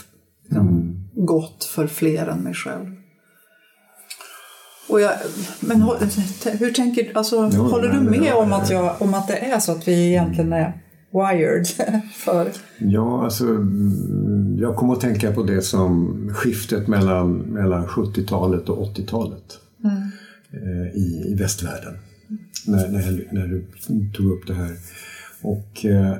liksom, 0.44 0.96
gott 1.14 1.64
för 1.64 1.86
fler 1.86 2.26
än 2.26 2.38
mig 2.38 2.54
själv. 2.54 2.86
Och 4.88 5.00
jag, 5.00 5.12
men 5.60 5.82
hur 6.58 6.70
tänker 6.70 7.16
alltså, 7.16 7.50
Jo, 7.54 7.62
håller 7.62 7.88
du 7.88 8.00
med 8.00 8.34
om 8.34 8.52
att, 8.52 8.70
jag, 8.70 8.94
om 8.98 9.14
att 9.14 9.28
det 9.28 9.36
är 9.36 9.58
så 9.58 9.72
att 9.72 9.88
vi 9.88 10.08
egentligen 10.08 10.52
är 10.52 10.72
wired 11.12 11.66
för... 12.14 12.50
Ja, 12.78 13.24
alltså 13.24 13.44
mm, 13.44 14.56
jag 14.60 14.76
kommer 14.76 14.92
att 14.92 15.00
tänka 15.00 15.32
på 15.32 15.42
det 15.42 15.62
som 15.62 16.30
skiftet 16.34 16.88
mellan, 16.88 17.36
mellan 17.36 17.86
70-talet 17.86 18.68
och 18.68 18.96
80-talet 18.96 19.58
eh, 19.84 19.90
Eh, 20.62 20.96
i, 20.96 21.24
i 21.26 21.34
västvärlden. 21.34 21.94
När, 22.66 22.88
när, 22.88 23.28
när 23.32 23.46
du 23.46 23.66
tog 24.12 24.32
upp 24.32 24.46
det 24.46 24.54
här. 24.54 24.76
Och, 25.42 25.84
eh, 25.84 26.16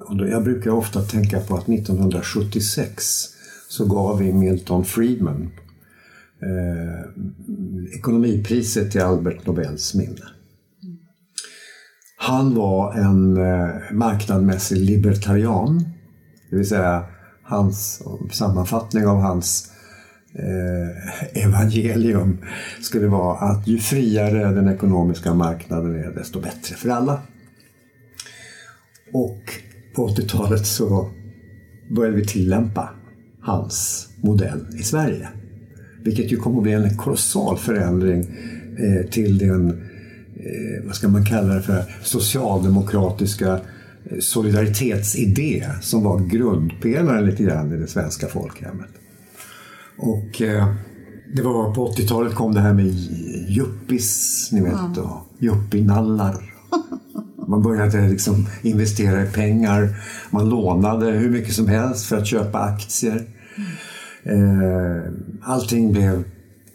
och 0.00 0.16
då, 0.16 0.28
jag 0.28 0.44
brukar 0.44 0.70
ofta 0.70 1.02
tänka 1.02 1.40
på 1.40 1.56
att 1.56 1.68
1976 1.68 3.04
så 3.68 3.86
gav 3.86 4.18
vi 4.18 4.32
Milton 4.32 4.84
Friedman 4.84 5.50
eh, 6.42 7.22
ekonomipriset 7.94 8.90
till 8.90 9.02
Albert 9.02 9.46
Nobels 9.46 9.94
minne. 9.94 10.24
Han 12.16 12.54
var 12.54 12.94
en 12.94 13.36
eh, 13.36 13.92
marknadsmässig 13.92 14.76
libertarian. 14.76 15.84
Det 16.50 16.56
vill 16.56 16.68
säga 16.68 17.04
hans 17.42 18.02
sammanfattning 18.32 19.06
av 19.06 19.16
hans 19.16 19.73
eh, 20.38 21.44
evangelium 21.44 22.38
skulle 22.80 23.06
vara 23.06 23.36
att 23.38 23.66
ju 23.66 23.78
friare 23.78 24.54
den 24.54 24.68
ekonomiska 24.68 25.34
marknaden 25.34 25.94
är 25.94 26.10
desto 26.10 26.40
bättre 26.40 26.76
för 26.76 26.88
alla. 26.88 27.20
Och 29.12 29.40
på 29.96 30.08
80-talet 30.08 30.66
så 30.66 31.10
började 31.90 32.16
vi 32.16 32.26
tillämpa 32.26 32.90
hans 33.40 34.08
modell 34.16 34.66
i 34.78 34.82
Sverige. 34.82 35.28
Vilket 36.02 36.32
ju 36.32 36.36
kommer 36.36 36.56
att 36.56 36.62
bli 36.62 36.72
en 36.72 36.96
kolossal 36.96 37.58
förändring 37.58 38.20
eh, 38.78 39.06
till 39.10 39.38
den, 39.38 39.68
eh, 40.36 40.86
vad 40.86 40.94
ska 40.94 41.08
man 41.08 41.24
kalla 41.24 41.54
det 41.54 41.62
för, 41.62 41.84
socialdemokratiska 42.02 43.60
eh, 44.10 44.18
solidaritetsidé 44.20 45.66
som 45.80 46.04
var 46.04 46.20
grundpelaren 46.20 47.26
lite 47.26 47.42
grann 47.42 47.72
i 47.72 47.76
det 47.76 47.86
svenska 47.86 48.26
folkhemmet. 48.26 48.90
Och 49.98 50.42
eh, 50.42 50.74
det 51.34 51.42
var 51.42 51.74
på 51.74 51.88
80-talet 51.88 52.34
kom 52.34 52.54
det 52.54 52.60
här 52.60 52.72
med 52.72 52.86
yuppis, 53.48 54.48
ni 54.52 54.60
vet, 54.60 54.98
och 54.98 55.26
yuppinallar. 55.40 56.54
Man 57.48 57.62
började 57.62 58.08
liksom 58.08 58.46
investera 58.62 59.22
i 59.22 59.26
pengar. 59.26 59.96
Man 60.30 60.48
lånade 60.48 61.10
hur 61.10 61.30
mycket 61.30 61.54
som 61.54 61.68
helst 61.68 62.06
för 62.06 62.16
att 62.16 62.26
köpa 62.26 62.58
aktier. 62.58 63.26
Eh, 64.22 65.12
allting 65.42 65.92
blev 65.92 66.24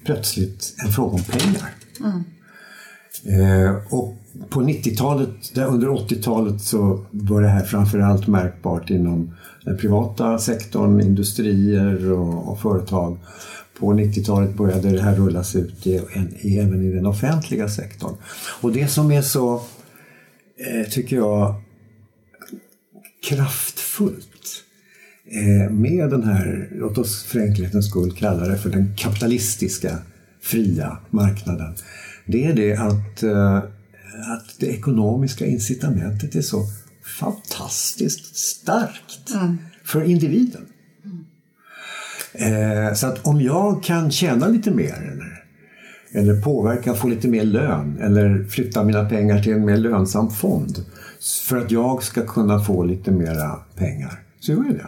plötsligt 0.05 0.74
en 0.86 0.91
fråga 0.91 1.13
om 1.13 1.24
pengar. 1.24 1.70
Eh, 2.03 2.22
Eh, 3.26 3.93
och 3.93 4.15
på 4.49 4.61
90-talet, 4.61 5.57
under 5.57 5.88
80-talet 5.88 6.61
så 6.61 7.05
var 7.11 7.41
det 7.41 7.47
här 7.47 7.63
framförallt 7.63 8.28
märkbart 8.28 8.89
inom 8.89 9.36
den 9.65 9.78
privata 9.78 10.39
sektorn, 10.39 11.01
industrier 11.01 12.11
och, 12.11 12.51
och 12.51 12.59
företag. 12.59 13.17
På 13.80 13.93
90-talet 13.93 14.55
började 14.55 14.91
det 14.91 15.01
här 15.01 15.15
rullas 15.15 15.55
ut 15.55 15.88
i, 15.88 16.01
en, 16.13 16.34
i, 16.39 16.57
även 16.57 16.84
i 16.84 16.91
den 16.91 17.05
offentliga 17.05 17.70
sektorn. 17.70 18.15
Och 18.61 18.72
det 18.72 18.88
som 18.88 19.11
är 19.11 19.22
så, 19.22 19.55
eh, 19.55 20.89
tycker 20.89 21.15
jag, 21.15 21.55
kraftfullt 23.30 24.63
eh, 25.32 25.72
med 25.72 26.09
den 26.09 26.24
här, 26.24 26.70
låt 26.72 26.97
oss 26.97 27.24
för 27.24 27.39
enkelhetens 27.39 27.89
skull 27.89 28.11
kalla 28.11 28.47
det 28.47 28.57
för 28.57 28.70
den 28.70 28.95
kapitalistiska 28.97 29.97
fria 30.41 30.97
marknaden. 31.09 31.76
Det 32.32 32.45
är 32.45 32.53
det 32.53 32.75
att, 32.75 33.23
eh, 33.23 33.57
att 34.34 34.59
det 34.59 34.65
ekonomiska 34.65 35.45
incitamentet 35.45 36.36
är 36.36 36.41
så 36.41 36.65
fantastiskt 37.19 38.36
starkt 38.36 39.32
för 39.84 40.03
individen. 40.03 40.65
Eh, 42.34 42.93
så 42.93 43.07
att 43.07 43.27
om 43.27 43.41
jag 43.41 43.84
kan 43.84 44.11
tjäna 44.11 44.47
lite 44.47 44.71
mer 44.71 44.93
eller, 44.93 45.43
eller 46.11 46.41
påverka, 46.41 46.93
få 46.93 47.07
lite 47.07 47.27
mer 47.27 47.43
lön 47.43 47.97
eller 48.01 48.43
flytta 48.43 48.84
mina 48.84 49.09
pengar 49.09 49.43
till 49.43 49.53
en 49.53 49.65
mer 49.65 49.77
lönsam 49.77 50.32
fond 50.32 50.86
för 51.47 51.57
att 51.57 51.71
jag 51.71 52.03
ska 52.03 52.25
kunna 52.25 52.59
få 52.59 52.84
lite 52.84 53.11
mera 53.11 53.55
pengar, 53.75 54.23
så 54.39 54.51
gör 54.51 54.65
jag 54.65 54.75
det. 54.75 54.88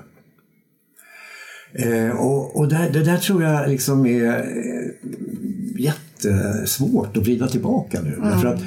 Eh, 1.74 2.12
och 2.12 2.56
och 2.56 2.68
där, 2.68 2.90
det 2.90 3.04
där 3.04 3.18
tror 3.18 3.44
jag 3.44 3.70
liksom 3.70 4.06
är 4.06 4.28
eh, 4.28 5.12
jättesvårt 6.26 7.18
att 7.18 7.24
vrida 7.24 7.48
tillbaka 7.48 8.02
nu. 8.02 8.20
Därför 8.24 8.48
att 8.48 8.62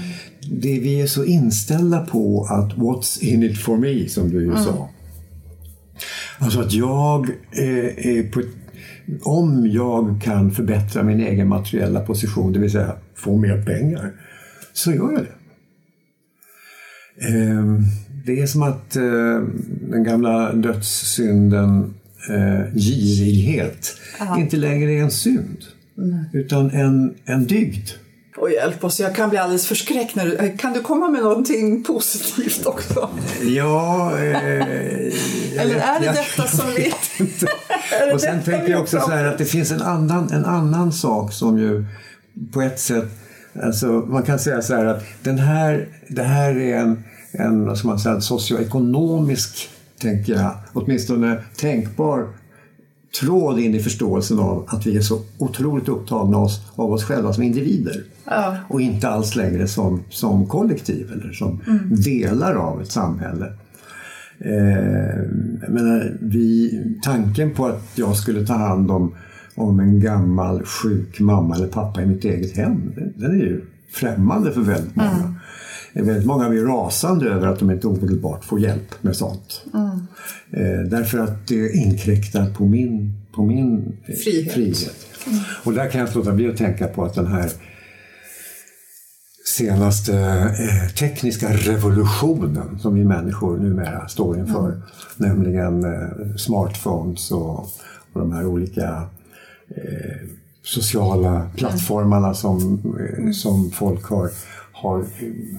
det, 0.51 0.81
vi 0.81 1.01
är 1.01 1.07
så 1.07 1.25
inställda 1.25 2.07
på 2.07 2.47
att 2.51 2.73
what's 2.73 3.23
in 3.23 3.43
it 3.43 3.59
for 3.59 3.77
me, 3.77 4.09
som 4.09 4.31
du 4.31 4.45
ju 4.45 4.57
sa. 4.57 4.89
Alltså 6.39 6.61
att 6.61 6.73
jag 6.73 7.29
eh, 7.53 8.07
är 8.07 8.31
på 8.31 8.43
om 9.23 9.67
jag 9.71 10.21
kan 10.23 10.51
förbättra 10.51 11.03
min 11.03 11.21
egen 11.21 11.49
materiella 11.49 12.01
position, 12.01 12.53
det 12.53 12.59
vill 12.59 12.71
säga 12.71 12.97
få 13.15 13.37
mer 13.37 13.63
pengar, 13.63 14.13
så 14.73 14.93
gör 14.93 15.13
jag 15.13 15.23
det. 15.23 15.35
Eh, 17.29 17.65
det 18.27 18.41
är 18.41 18.47
som 18.47 18.63
att 18.63 18.97
eh, 18.97 19.43
den 19.91 20.05
gamla 20.05 20.53
dödssynden 20.53 21.95
eh, 22.31 22.75
girighet 22.75 23.97
inte 24.39 24.57
längre 24.57 24.93
är 24.93 25.03
en 25.03 25.11
synd, 25.11 25.59
utan 26.33 26.71
en, 26.71 27.15
en 27.25 27.47
dygd. 27.47 27.89
Och 28.37 28.51
hjälp 28.51 28.85
oss, 28.85 29.01
jag 29.01 29.15
kan 29.15 29.31
bli 29.31 29.39
alldeles 29.39 29.67
förskräckt. 29.67 30.15
När 30.15 30.27
du, 30.27 30.57
kan 30.59 30.73
du 30.73 30.81
komma 30.81 31.09
med 31.09 31.23
någonting 31.23 31.85
positivt 31.85 32.67
också? 32.67 33.11
Ja, 33.43 34.13
eh, 34.19 34.25
Eller 35.61 35.75
är 35.75 36.01
det 36.01 36.07
detta 36.07 36.49
som 36.49 36.67
vi... 36.77 36.93
Och 38.15 38.21
sen 38.21 38.43
tänker 38.43 38.69
jag 38.69 38.81
också 38.81 39.01
så 39.01 39.11
här 39.11 39.25
att 39.25 39.39
det 39.39 39.45
finns 39.45 39.71
en 39.71 39.83
annan, 39.83 40.33
en 40.33 40.45
annan 40.45 40.93
sak 40.93 41.33
som 41.33 41.59
ju 41.59 41.85
på 42.53 42.63
ett 42.63 42.81
sätt, 42.81 43.09
alltså 43.63 43.87
man 43.87 44.23
kan 44.23 44.39
säga 44.39 44.63
så 44.63 44.75
här 44.75 44.85
att 44.85 45.05
den 45.23 45.39
här, 45.39 45.89
det 46.09 46.23
här 46.23 46.57
är 46.59 46.77
en, 46.77 47.05
en 47.33 47.67
vad 47.67 47.79
ska 47.79 47.89
man 47.89 47.99
säga, 47.99 48.15
en 48.15 48.23
socioekonomisk, 48.23 49.71
tänker 50.01 50.33
jag, 50.33 50.55
åtminstone 50.73 51.43
tänkbar 51.57 52.29
tråd 53.21 53.59
in 53.59 53.75
i 53.75 53.81
förståelsen 53.81 54.39
av 54.39 54.65
att 54.69 54.87
vi 54.87 54.97
är 54.97 55.01
så 55.01 55.21
otroligt 55.39 55.89
upptagna 55.89 56.39
oss, 56.39 56.61
av 56.75 56.93
oss 56.93 57.05
själva 57.05 57.33
som 57.33 57.43
individer. 57.43 58.05
Ja. 58.25 58.57
Och 58.69 58.81
inte 58.81 59.09
alls 59.09 59.37
längre 59.37 59.69
som, 59.69 60.01
som 60.11 60.47
kollektiv 60.47 61.12
eller 61.12 61.33
som 61.33 61.61
delar 62.05 62.55
av 62.55 62.83
ett 62.83 62.91
samhälle. 62.91 63.53
Eh, 64.39 65.23
menar, 65.69 66.17
vi, 66.21 66.73
tanken 67.03 67.51
på 67.51 67.67
att 67.67 67.83
jag 67.95 68.17
skulle 68.17 68.47
ta 68.47 68.55
hand 68.55 68.91
om, 68.91 69.15
om 69.55 69.81
en 69.81 70.01
gammal 70.01 70.65
sjuk 70.65 71.21
mamma 71.21 71.57
eller 71.57 71.69
pappa 71.69 72.03
i 72.03 72.07
mitt 72.07 72.25
eget 72.25 72.57
hem, 72.57 72.93
den 73.17 73.31
är 73.31 73.35
ju 73.35 73.65
främmande 73.93 74.53
för 74.53 74.61
väldigt 74.61 74.97
många. 74.97 75.11
Mm. 75.11 75.35
Väldigt 75.95 76.27
många 76.27 76.49
blir 76.49 76.63
rasande 76.63 77.29
över 77.29 77.47
att 77.47 77.59
de 77.59 77.71
inte 77.71 77.87
omedelbart 77.87 78.45
får 78.45 78.61
hjälp 78.61 79.03
med 79.03 79.17
sånt. 79.17 79.65
Eh, 80.51 80.89
därför 80.91 81.19
att 81.19 81.47
det 81.47 81.73
inkräktar 81.73 82.55
på 82.55 82.65
min, 82.67 83.13
på 83.35 83.45
min 83.45 83.99
eh, 84.07 84.15
Frihet. 84.15 84.53
frihet. 84.53 85.07
Och 85.65 85.73
där 85.73 85.91
kan 85.91 86.01
jag 86.01 86.09
inte 86.09 86.19
låta 86.19 86.33
bli 86.33 86.51
att 86.51 86.57
tänka 86.57 86.87
på 86.87 87.05
att 87.05 87.15
den 87.15 87.27
här 87.27 87.51
senaste 89.45 90.17
eh, 90.17 90.89
tekniska 90.99 91.49
revolutionen 91.49 92.79
som 92.79 92.95
vi 92.95 93.05
människor 93.05 93.59
numera 93.59 94.09
står 94.09 94.39
inför. 94.39 94.69
Mm. 94.69 94.81
Nämligen 95.17 95.85
eh, 95.85 96.37
smartphones 96.37 97.31
och, 97.31 97.59
och 98.13 98.21
de 98.21 98.33
här 98.33 98.47
olika 98.47 99.09
eh, 99.69 100.29
sociala 100.65 101.51
plattformarna 101.57 102.35
som, 102.35 102.83
eh, 103.01 103.31
som 103.31 103.71
folk 103.71 104.05
har, 104.05 104.31
har 104.73 105.05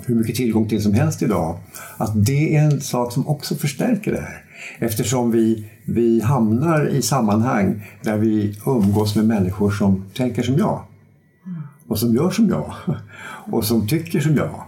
hur 0.05 0.15
mycket 0.15 0.35
tillgång 0.35 0.69
till 0.69 0.83
som 0.83 0.93
helst 0.93 1.21
idag. 1.21 1.57
Att 1.97 2.25
det 2.25 2.55
är 2.55 2.63
en 2.63 2.81
sak 2.81 3.13
som 3.13 3.27
också 3.27 3.55
förstärker 3.55 4.11
det 4.11 4.21
här. 4.21 4.43
Eftersom 4.79 5.31
vi, 5.31 5.71
vi 5.85 6.21
hamnar 6.21 6.87
i 6.87 7.01
sammanhang 7.01 7.87
där 8.01 8.17
vi 8.17 8.57
umgås 8.65 9.15
med 9.15 9.25
människor 9.25 9.71
som 9.71 10.05
tänker 10.13 10.43
som 10.43 10.57
jag. 10.57 10.83
Och 11.87 11.99
som 11.99 12.15
gör 12.15 12.29
som 12.29 12.49
jag. 12.49 12.73
Och 13.51 13.65
som 13.65 13.87
tycker 13.87 14.19
som 14.19 14.35
jag. 14.35 14.63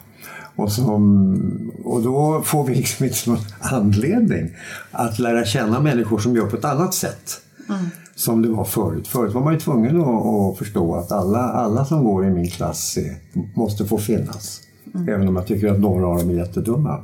Och, 0.55 0.71
som, 0.71 1.71
och 1.83 2.03
då 2.03 2.41
får 2.45 2.63
vi 2.67 2.75
liksom 2.75 3.05
inte 3.05 3.29
någon 3.29 3.39
anledning 3.59 4.49
att 4.91 5.19
lära 5.19 5.45
känna 5.45 5.79
människor 5.79 6.19
som 6.19 6.35
gör 6.35 6.45
på 6.45 6.57
ett 6.57 6.65
annat 6.65 6.93
sätt. 6.93 7.41
Mm. 7.69 7.85
Som 8.17 8.41
det 8.41 8.49
var 8.49 8.63
förut. 8.63 9.07
Förut 9.07 9.33
var 9.33 9.41
man 9.41 9.53
ju 9.53 9.59
tvungen 9.59 10.01
att, 10.01 10.25
att, 10.25 10.57
förstå 10.57 10.95
att 10.95 11.11
alla, 11.11 11.39
alla 11.39 11.85
som 11.85 12.03
går 12.03 12.25
i 12.25 12.29
min 12.29 12.47
klass 12.47 12.97
är, 12.97 13.15
måste 13.55 13.85
få 13.85 13.97
finnas. 13.97 14.61
Mm. 14.95 15.09
Även 15.09 15.27
om 15.27 15.35
jag 15.35 15.47
tycker 15.47 15.71
att 15.71 15.79
några 15.79 16.07
av 16.07 16.17
dem 16.17 16.29
är 16.29 16.33
jättedumma. 16.33 16.99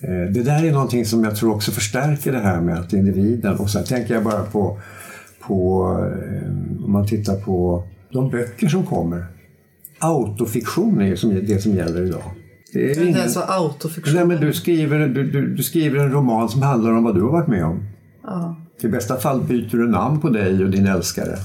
Eh, 0.00 0.32
det 0.32 0.42
där 0.42 0.64
är 0.64 0.72
någonting 0.72 1.04
som 1.04 1.24
jag 1.24 1.36
tror 1.36 1.54
också 1.54 1.70
förstärker 1.70 2.32
det 2.32 2.38
här 2.38 2.60
med 2.60 2.78
att 2.78 2.92
individen, 2.92 3.56
och 3.56 3.70
sen 3.70 3.84
tänker 3.84 4.14
jag 4.14 4.24
bara 4.24 4.42
på, 4.42 4.78
på 5.40 5.88
eh, 6.00 6.84
om 6.84 6.92
man 6.92 7.06
tittar 7.06 7.40
på 7.40 7.84
de 8.12 8.30
böcker 8.30 8.68
som 8.68 8.86
kommer. 8.86 9.26
Autofiktion 9.98 11.00
är 11.00 11.16
som, 11.16 11.34
det 11.34 11.62
som 11.62 11.72
gäller 11.72 12.02
idag. 12.02 12.22
Det 12.72 12.90
är, 12.90 13.08
ingen... 13.08 13.20
alltså 13.20 13.40
autofiktion? 13.40 14.14
Nej, 14.14 14.26
men 14.26 14.40
du, 14.40 14.52
skriver, 14.52 14.98
du, 15.08 15.30
du, 15.30 15.54
du, 15.54 15.62
skriver 15.62 15.98
en 15.98 16.12
roman 16.12 16.48
som 16.48 16.62
handlar 16.62 16.92
om 16.92 17.04
vad 17.04 17.14
du 17.14 17.22
har 17.22 17.30
varit 17.30 17.48
med 17.48 17.64
om. 17.64 17.82
Ja. 18.22 18.56
I 18.80 18.88
bästa 18.88 19.16
fall 19.16 19.42
byter 19.42 19.76
du 19.76 19.88
namn 19.88 20.20
på 20.20 20.28
dig 20.28 20.64
och 20.64 20.70
din 20.70 20.86
älskare. 20.86 21.36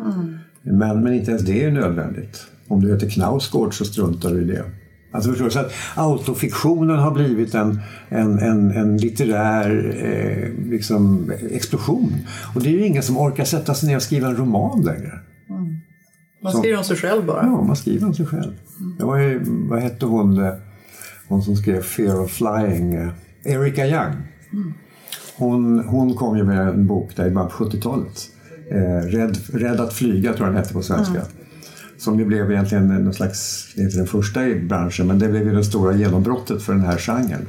Mm. 0.00 0.38
Men, 0.62 1.02
men 1.02 1.12
inte 1.14 1.30
ens 1.30 1.42
det 1.42 1.64
är 1.64 1.70
nödvändigt. 1.70 2.46
Om 2.68 2.80
du 2.80 2.92
heter 2.92 3.10
Knausgård 3.10 3.74
så 3.74 3.84
struntar 3.84 4.30
du 4.30 4.40
i 4.40 4.44
det. 4.44 4.64
Alltså 5.12 5.30
förstår 5.30 5.44
du? 5.44 5.50
Så 5.50 5.58
att 5.58 5.72
autofiktionen 5.94 6.98
har 6.98 7.10
blivit 7.10 7.54
en, 7.54 7.80
en, 8.08 8.38
en, 8.38 8.70
en 8.70 8.96
litterär 8.96 9.96
eh, 10.04 10.70
liksom 10.70 11.32
explosion. 11.50 12.12
Och 12.54 12.62
det 12.62 12.68
är 12.68 12.72
ju 12.72 12.86
ingen 12.86 13.02
som 13.02 13.18
orkar 13.18 13.44
sätta 13.44 13.74
sig 13.74 13.88
ner 13.88 13.96
och 13.96 14.02
skriva 14.02 14.28
en 14.28 14.36
roman 14.36 14.82
längre. 14.82 15.20
Mm. 15.50 15.76
Man 16.42 16.52
skriver 16.52 16.78
om 16.78 16.84
sig 16.84 16.96
själv 16.96 17.26
bara? 17.26 17.42
Ja, 17.42 17.62
man 17.62 17.76
skriver 17.76 18.06
om 18.06 18.14
sig 18.14 18.26
själv. 18.26 18.52
Mm. 18.80 18.96
Det 18.98 19.04
var 19.04 19.18
ju, 19.18 19.40
vad 19.44 19.80
hette 19.80 20.06
hon, 20.06 20.44
eh, 20.44 20.52
hon 21.28 21.42
som 21.42 21.56
skrev 21.56 21.82
Fear 21.82 22.20
of 22.20 22.30
Flying? 22.30 22.94
Eh, 22.94 23.10
Erika 23.44 23.86
Young. 23.86 24.14
Mm. 24.52 24.74
Hon, 25.40 25.78
hon 25.78 26.14
kom 26.14 26.36
ju 26.36 26.44
med 26.44 26.68
en 26.68 26.86
bok 26.86 27.16
där 27.16 27.26
i 27.26 27.30
början 27.30 27.50
på 27.50 27.64
70-talet. 27.64 28.28
Eh, 28.70 29.06
Rädd, 29.06 29.38
Rädd 29.52 29.80
att 29.80 29.92
flyga 29.92 30.32
tror 30.32 30.46
jag 30.46 30.54
den 30.54 30.62
hette 30.62 30.74
på 30.74 30.82
svenska. 30.82 31.14
Mm. 31.14 31.26
Som 31.98 32.18
ju 32.18 32.24
blev 32.24 32.50
egentligen 32.50 32.88
någon 32.88 33.14
slags, 33.14 33.68
inte 33.76 33.96
den 33.96 34.06
första 34.06 34.46
i 34.46 34.60
branschen, 34.60 35.06
men 35.06 35.18
det 35.18 35.28
blev 35.28 35.46
ju 35.46 35.54
det 35.54 35.64
stora 35.64 35.96
genombrottet 35.96 36.62
för 36.62 36.72
den 36.72 36.82
här 36.82 36.98
genren. 36.98 37.46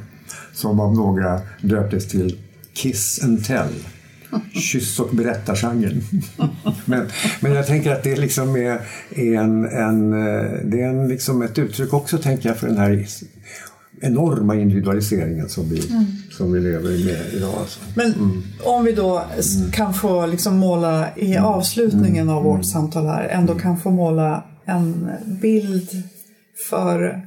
Som 0.52 0.80
av 0.80 0.94
några 0.94 1.40
döptes 1.60 2.08
till 2.08 2.38
Kiss 2.72 3.24
and 3.24 3.44
Tell. 3.44 3.72
Kyss 4.52 5.00
och 5.00 5.08
berättargenren. 5.12 6.02
men, 6.84 7.06
men 7.40 7.52
jag 7.52 7.66
tänker 7.66 7.92
att 7.92 8.02
det 8.02 8.16
liksom 8.16 8.56
är, 8.56 8.80
är 9.10 9.34
en, 9.34 9.64
en, 9.64 10.10
det 10.70 10.80
är 10.80 10.88
en, 10.88 11.08
liksom 11.08 11.42
ett 11.42 11.58
uttryck 11.58 11.92
också 11.94 12.18
tänker 12.18 12.48
jag 12.48 12.58
för 12.58 12.66
den 12.66 12.76
här 12.76 13.06
enorma 14.00 14.54
individualiseringen 14.54 15.48
som 15.48 15.68
vi, 15.68 15.88
mm. 15.88 16.06
Som 16.42 16.52
vi 16.52 16.60
lever 16.60 16.90
med 17.04 17.34
idag. 17.34 17.54
Alltså. 17.58 17.80
Men 17.94 18.12
mm. 18.12 18.42
om 18.64 18.84
vi 18.84 18.92
då 18.92 19.24
kan 19.72 19.94
få 19.94 20.26
liksom 20.26 20.56
måla 20.56 21.16
i 21.16 21.32
mm. 21.32 21.44
avslutningen 21.44 22.28
av 22.28 22.42
vårt 22.42 22.54
mm. 22.54 22.64
samtal 22.64 23.06
här, 23.06 23.28
ändå 23.28 23.54
kan 23.54 23.76
få 23.78 23.90
måla 23.90 24.44
en 24.64 25.10
bild 25.42 25.88
för 26.70 27.26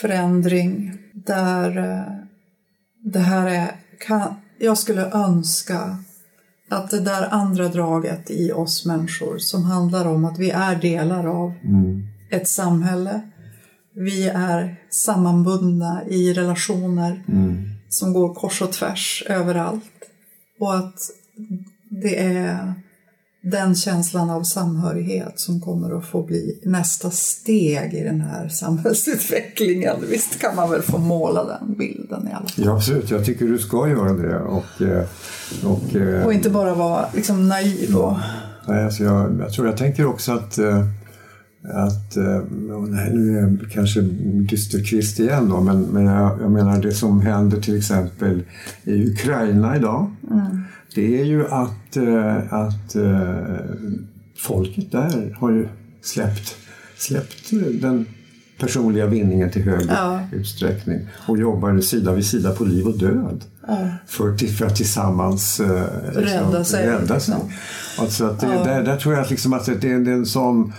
förändring 0.00 0.98
där 1.12 1.78
eh, 1.78 2.14
det 3.12 3.18
här 3.18 3.46
är, 3.46 3.70
kan, 4.06 4.34
jag 4.58 4.78
skulle 4.78 5.10
önska 5.10 5.96
att 6.70 6.90
det 6.90 7.00
där 7.00 7.28
andra 7.30 7.68
draget 7.68 8.30
i 8.30 8.52
oss 8.52 8.86
människor 8.86 9.38
som 9.38 9.64
handlar 9.64 10.06
om 10.06 10.24
att 10.24 10.38
vi 10.38 10.50
är 10.50 10.76
delar 10.76 11.26
av 11.26 11.52
mm. 11.64 12.06
ett 12.30 12.48
samhälle 12.48 13.20
vi 13.94 14.28
är 14.28 14.76
sammanbundna 14.90 16.02
i 16.08 16.32
relationer 16.32 17.24
mm. 17.28 17.71
Som 17.92 18.12
går 18.12 18.34
kors 18.34 18.62
och 18.62 18.72
tvärs 18.72 19.24
överallt. 19.28 19.84
Och 20.60 20.74
att 20.76 21.10
det 21.88 22.18
är 22.18 22.74
den 23.42 23.74
känslan 23.74 24.30
av 24.30 24.42
samhörighet 24.42 25.40
som 25.40 25.60
kommer 25.60 25.98
att 25.98 26.06
få 26.06 26.22
bli 26.22 26.60
nästa 26.64 27.10
steg 27.10 27.94
i 27.94 28.04
den 28.04 28.20
här 28.20 28.48
samhällsutvecklingen. 28.48 29.96
Visst 30.10 30.38
kan 30.38 30.56
man 30.56 30.70
väl 30.70 30.82
få 30.82 30.98
måla 30.98 31.44
den 31.44 31.74
bilden 31.78 32.28
i 32.28 32.32
alla 32.32 32.46
fall? 32.48 32.64
Ja, 32.64 32.76
absolut. 32.76 33.10
Jag 33.10 33.24
tycker 33.24 33.46
du 33.46 33.58
ska 33.58 33.88
göra 33.88 34.12
det. 34.12 34.38
Och, 34.38 34.82
eh, 34.82 35.04
och, 35.64 35.96
eh, 35.96 36.26
och 36.26 36.32
inte 36.32 36.50
bara 36.50 36.74
vara 36.74 37.06
liksom 37.14 37.48
naiv. 37.48 37.96
Och... 37.96 38.16
Nej, 38.68 38.84
alltså 38.84 39.02
jag, 39.02 39.40
jag 39.40 39.52
tror 39.52 39.66
jag 39.66 39.76
tänker 39.76 40.06
också 40.06 40.32
att 40.32 40.58
eh, 40.58 40.86
att, 41.64 42.16
eh, 42.16 42.40
nu 43.12 43.38
är 43.38 43.40
jag 43.40 43.70
kanske 43.72 44.00
dysterkvist 44.50 45.20
igen 45.20 45.48
då, 45.48 45.60
men, 45.60 45.82
men 45.82 46.04
jag, 46.04 46.40
jag, 46.40 46.50
menar 46.50 46.82
det 46.82 46.92
som 46.92 47.20
händer 47.20 47.60
till 47.60 47.78
exempel 47.78 48.42
i 48.84 49.10
Ukraina 49.10 49.76
idag. 49.76 50.10
Mm. 50.30 50.46
Det 50.94 51.20
är 51.20 51.24
ju 51.24 51.46
att, 51.46 51.96
eh, 51.96 52.52
att 52.52 52.96
eh, 52.96 53.56
folket 54.36 54.92
där 54.92 55.36
har 55.38 55.50
ju 55.50 55.68
släppt, 56.02 56.56
släppt 56.96 57.50
den 57.80 58.06
personliga 58.58 59.06
vinningen 59.06 59.50
till 59.50 59.62
hög 59.62 59.86
ja. 59.88 60.20
utsträckning 60.32 61.08
och 61.28 61.38
jobbar 61.38 61.80
sida 61.80 62.12
vid 62.12 62.26
sida 62.26 62.54
på 62.54 62.64
liv 62.64 62.86
och 62.86 62.98
död. 62.98 63.44
Ja. 63.66 63.88
För, 64.06 64.46
för 64.46 64.66
att 64.66 64.76
tillsammans 64.76 65.60
eh, 65.60 65.66
rädda 65.66 66.20
liksom, 66.20 66.64
sig. 66.64 66.86
Rädda 66.86 67.20
sig. 67.20 67.34
Liksom. 67.34 67.52
Alltså 67.98 68.24
att 68.24 68.40
det, 68.40 68.46
ja. 68.46 68.64
där, 68.64 68.82
där 68.82 68.96
tror 68.96 69.14
jag 69.14 69.22
att, 69.22 69.30
liksom 69.30 69.52
att 69.52 69.66
det, 69.66 69.74
det, 69.74 69.90
är 69.90 70.08
en 70.08 70.26
sån 70.26 70.72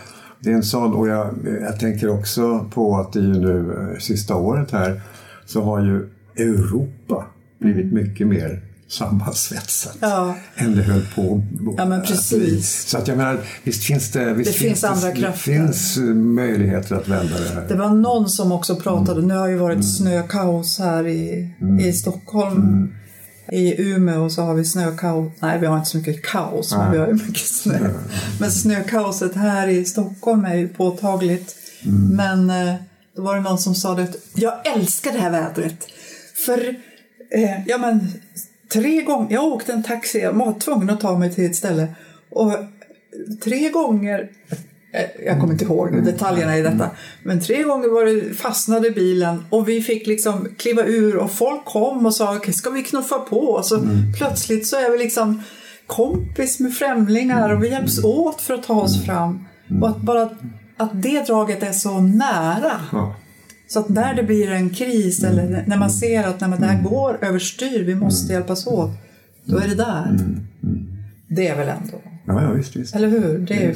det 0.44 0.50
är 0.50 0.54
en 0.54 0.64
sån, 0.64 0.94
och 0.94 1.08
jag, 1.08 1.36
jag 1.62 1.80
tänker 1.80 2.10
också 2.10 2.70
på 2.74 2.98
att 2.98 3.16
i 3.16 3.22
nu 3.22 3.90
eh, 3.94 4.00
sista 4.00 4.36
året 4.36 4.72
här 4.72 5.02
så 5.46 5.64
har 5.64 5.82
ju 5.82 6.10
Europa 6.36 7.26
blivit 7.60 7.94
mycket 7.94 8.28
mer 8.28 8.62
sammansvetsat 8.88 9.98
ja. 10.00 10.36
än 10.56 10.76
det 10.76 10.84
höll 10.84 11.06
på 11.16 11.42
ja, 11.78 11.86
men 11.86 12.02
precis. 12.02 12.90
Så 12.90 12.98
att 12.98 13.08
jag 13.08 13.18
menar, 13.18 13.40
visst 13.64 13.84
finns 13.84 14.12
det, 14.12 14.34
visst 14.34 14.52
det 14.52 14.58
finns, 14.58 14.70
finns 14.70 14.84
andra 14.84 15.08
det, 15.08 15.16
krafter. 15.16 15.52
Det 15.52 15.58
finns 15.58 15.98
eh, 15.98 16.04
möjligheter 16.04 16.96
att 16.96 17.08
vända 17.08 17.40
det 17.40 17.50
här. 17.50 17.68
Det 17.68 17.76
var 17.76 17.90
någon 17.90 18.30
som 18.30 18.52
också 18.52 18.76
pratade, 18.76 19.20
mm. 19.20 19.28
nu 19.28 19.36
har 19.36 19.48
ju 19.48 19.58
varit 19.58 19.74
mm. 19.74 19.84
snökaos 19.84 20.80
här 20.80 21.08
i, 21.08 21.54
mm. 21.62 21.80
i 21.80 21.94
Stockholm 21.94 22.58
mm. 22.58 22.94
I 23.52 23.82
Umeå 23.82 24.30
så 24.30 24.42
har 24.42 24.54
vi 24.54 24.66
snökaos. 24.66 25.32
Nej, 25.40 25.60
vi 25.60 25.66
har 25.66 25.78
inte 25.78 25.90
så 25.90 25.98
mycket 25.98 26.26
kaos, 26.26 26.72
Nej. 26.72 26.80
men 26.80 26.92
vi 26.92 26.98
har 26.98 27.08
ju 27.08 27.14
mycket 27.14 27.48
snö. 27.48 27.90
Men 28.40 28.52
snökaoset 28.52 29.36
här 29.36 29.68
i 29.68 29.86
Stockholm 29.86 30.46
är 30.46 30.56
ju 30.56 30.68
påtagligt. 30.68 31.56
Mm. 31.86 32.16
Men 32.16 32.68
eh, 32.68 32.76
då 33.16 33.22
var 33.22 33.36
det 33.36 33.42
någon 33.42 33.58
som 33.58 33.76
sa 33.76 33.96
det 33.96 34.08
jag 34.34 34.68
älskar 34.76 35.12
det 35.12 35.20
här 35.20 35.32
vädret. 35.32 35.88
För, 36.46 36.76
eh, 37.32 37.68
ja 37.68 37.78
men, 37.78 38.14
tre 38.74 39.02
gånger, 39.02 39.34
jag 39.34 39.44
åkte 39.44 39.74
en 39.74 39.84
taxi, 39.84 40.20
jag 40.20 40.34
var 40.34 40.60
tvungen 40.60 40.90
att 40.90 41.02
ta 41.02 41.18
mig 41.18 41.34
till 41.34 41.46
ett 41.46 41.56
ställe 41.56 41.96
och 42.30 42.54
tre 43.44 43.70
gånger 43.70 44.30
jag 45.26 45.40
kommer 45.40 45.54
inte 45.54 45.66
ihåg 45.66 46.04
detaljerna 46.04 46.58
i 46.58 46.62
detta. 46.62 46.90
Men 47.24 47.42
tre 47.42 47.64
gånger 47.64 47.90
var 47.90 48.06
det, 48.06 48.34
fastnade 48.34 48.92
bilen 48.92 49.46
och 49.50 49.70
vi 49.70 49.82
fick 49.82 50.08
liksom 50.08 50.48
kliva 50.58 50.84
ur 50.84 51.18
och 51.18 51.32
folk 51.32 51.66
kom 51.66 52.06
och 52.06 52.16
sa 52.16 52.40
ska 52.40 52.70
vi 52.70 52.84
knuffa 52.84 53.20
på? 53.20 53.40
Och 53.40 53.66
så 53.66 53.76
mm. 53.76 54.14
plötsligt 54.18 54.68
så 54.68 54.76
är 54.76 54.92
vi 54.92 54.98
liksom 54.98 55.44
kompis 55.88 56.60
med 56.60 56.74
främlingar 56.74 57.54
och 57.54 57.64
vi 57.64 57.70
hjälps 57.70 57.98
mm. 57.98 58.10
åt 58.10 58.42
för 58.42 58.54
att 58.54 58.64
ta 58.64 58.82
oss 58.82 58.96
mm. 58.96 59.06
fram. 59.06 59.46
Och 59.82 59.90
att 59.90 60.02
bara 60.02 60.30
att 60.78 61.02
det 61.02 61.28
draget 61.28 61.64
är 61.64 61.72
så 61.72 62.02
nära. 62.02 62.82
Så 63.68 63.80
att 63.80 63.90
när 63.90 64.14
det 64.14 64.24
blir 64.24 64.52
en 64.52 64.70
kris 64.70 65.24
eller 65.24 65.64
när 65.68 65.78
man 65.78 65.90
ser 65.90 66.24
att 66.24 66.42
när 66.42 66.58
det 66.58 66.66
här 66.66 66.84
går 66.84 67.18
överstyr, 67.22 67.84
vi 67.84 67.96
måste 67.96 68.34
hjälpas 68.34 68.68
åt. 68.68 68.92
Då 69.46 69.58
är 69.58 69.68
det 69.68 69.76
där. 69.76 70.18
Det 71.28 71.48
är 71.48 71.58
väl 71.58 71.68
ändå 71.68 72.13
Ja, 72.26 72.42
ja 72.42 72.52
visst, 72.52 72.76
visst. 72.76 72.96
Eller 72.96 73.08
hur? 73.08 73.38
Det 73.38 73.54
är 73.54 73.70
ju... 73.70 73.76